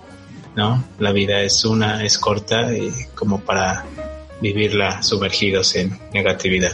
¿no? 0.56 0.84
La 0.98 1.12
vida 1.12 1.42
es 1.42 1.64
una, 1.64 2.04
es 2.04 2.18
corta 2.18 2.74
y 2.76 2.90
como 3.14 3.40
para 3.40 3.84
vivirla 4.40 5.02
sumergidos 5.02 5.74
en 5.76 5.98
negatividad. 6.12 6.72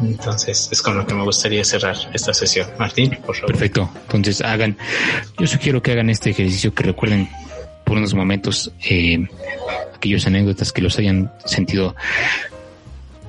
Entonces 0.00 0.68
es 0.70 0.80
con 0.80 0.96
lo 0.96 1.06
que 1.06 1.14
me 1.14 1.24
gustaría 1.24 1.64
cerrar 1.64 1.96
esta 2.12 2.32
sesión. 2.32 2.68
Martín, 2.78 3.18
por 3.24 3.34
favor. 3.34 3.52
Perfecto. 3.52 3.90
Entonces 4.04 4.40
hagan, 4.42 4.76
yo 5.38 5.46
sugiero 5.46 5.82
que 5.82 5.92
hagan 5.92 6.10
este 6.10 6.30
ejercicio, 6.30 6.72
que 6.72 6.84
recuerden 6.84 7.28
por 7.88 7.96
unos 7.96 8.12
momentos 8.12 8.70
eh, 8.84 9.26
aquellas 9.94 10.26
anécdotas 10.26 10.72
que 10.72 10.82
los 10.82 10.98
hayan 10.98 11.32
sentido 11.46 11.96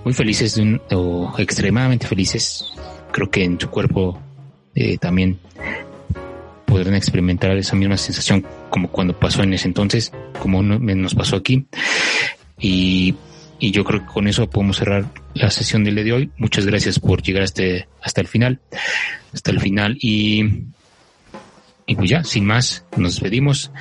muy 0.04 0.14
felices 0.14 0.62
o 0.92 1.34
extremadamente 1.38 2.06
felices. 2.06 2.66
Creo 3.14 3.32
que 3.32 3.46
en 3.46 3.58
su 3.58 3.70
cuerpo 3.70 4.22
eh, 4.76 4.98
también 4.98 5.40
podrán 6.66 6.94
experimentar 6.94 7.56
esa 7.58 7.78
misma 7.78 7.96
sensación 7.96 8.46
como 8.70 8.90
cuando 8.90 9.18
pasó 9.18 9.44
en 9.44 9.54
ese 9.54 9.70
entonces, 9.70 10.12
como 10.40 10.62
nos 10.62 11.16
pasó 11.16 11.38
aquí. 11.38 11.66
Y, 12.60 13.16
y 13.60 13.72
yo 13.72 13.86
creo 13.86 14.02
que 14.02 14.14
con 14.14 14.28
eso 14.28 14.50
podemos 14.50 14.78
cerrar 14.78 15.06
la 15.36 15.50
sesión 15.52 15.86
del 15.86 15.96
día 15.96 16.04
de 16.04 16.14
hoy. 16.14 16.32
Muchas 16.38 16.66
gracias 16.66 17.00
por 17.00 17.24
llegar 17.24 17.44
hasta, 17.44 17.64
hasta 18.02 18.20
el 18.20 18.28
final, 18.28 18.60
hasta 19.34 19.52
el 19.52 19.62
final 19.62 19.98
y, 20.02 20.66
y 21.88 21.96
pues 21.96 22.10
ya, 22.10 22.26
sin 22.26 22.46
más, 22.46 22.86
nos 22.98 23.14
despedimos 23.14 23.72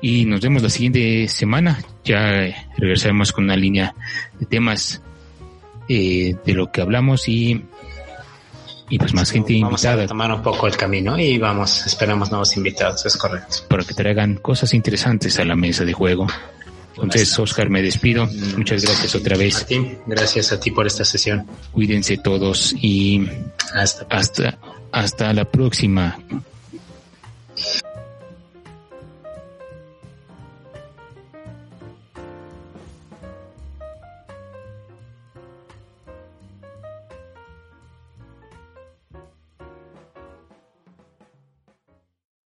y 0.00 0.24
nos 0.24 0.40
vemos 0.40 0.62
la 0.62 0.70
siguiente 0.70 1.28
semana. 1.28 1.78
Ya 2.04 2.66
regresaremos 2.76 3.32
con 3.32 3.44
una 3.44 3.56
línea 3.56 3.94
de 4.38 4.46
temas 4.46 5.02
eh, 5.88 6.36
de 6.44 6.52
lo 6.54 6.70
que 6.70 6.80
hablamos 6.80 7.28
y, 7.28 7.64
y 8.88 8.98
pues 8.98 9.14
más 9.14 9.30
gente 9.30 9.54
vamos 9.60 9.82
invitada. 9.82 10.04
a 10.04 10.06
tomar 10.06 10.32
un 10.32 10.42
poco 10.42 10.66
el 10.66 10.76
camino 10.76 11.18
y 11.18 11.38
vamos, 11.38 11.86
esperamos 11.86 12.30
nuevos 12.30 12.56
invitados, 12.56 13.04
es 13.06 13.16
correcto. 13.16 13.56
Para 13.68 13.84
que 13.84 13.94
traigan 13.94 14.36
cosas 14.36 14.72
interesantes 14.74 15.38
a 15.38 15.44
la 15.44 15.56
mesa 15.56 15.84
de 15.84 15.92
juego. 15.92 16.26
Entonces, 16.94 17.38
Oscar, 17.38 17.70
me 17.70 17.80
despido. 17.80 18.28
Muchas 18.56 18.84
gracias 18.84 19.14
otra 19.14 19.36
vez. 19.36 19.54
Martín, 19.54 19.98
gracias 20.06 20.52
a 20.52 20.60
ti 20.60 20.70
por 20.70 20.86
esta 20.86 21.04
sesión. 21.04 21.46
Cuídense 21.72 22.18
todos 22.18 22.74
y 22.78 23.26
hasta, 23.74 24.06
hasta, 24.10 24.58
hasta 24.92 25.32
la 25.32 25.44
próxima. 25.46 26.18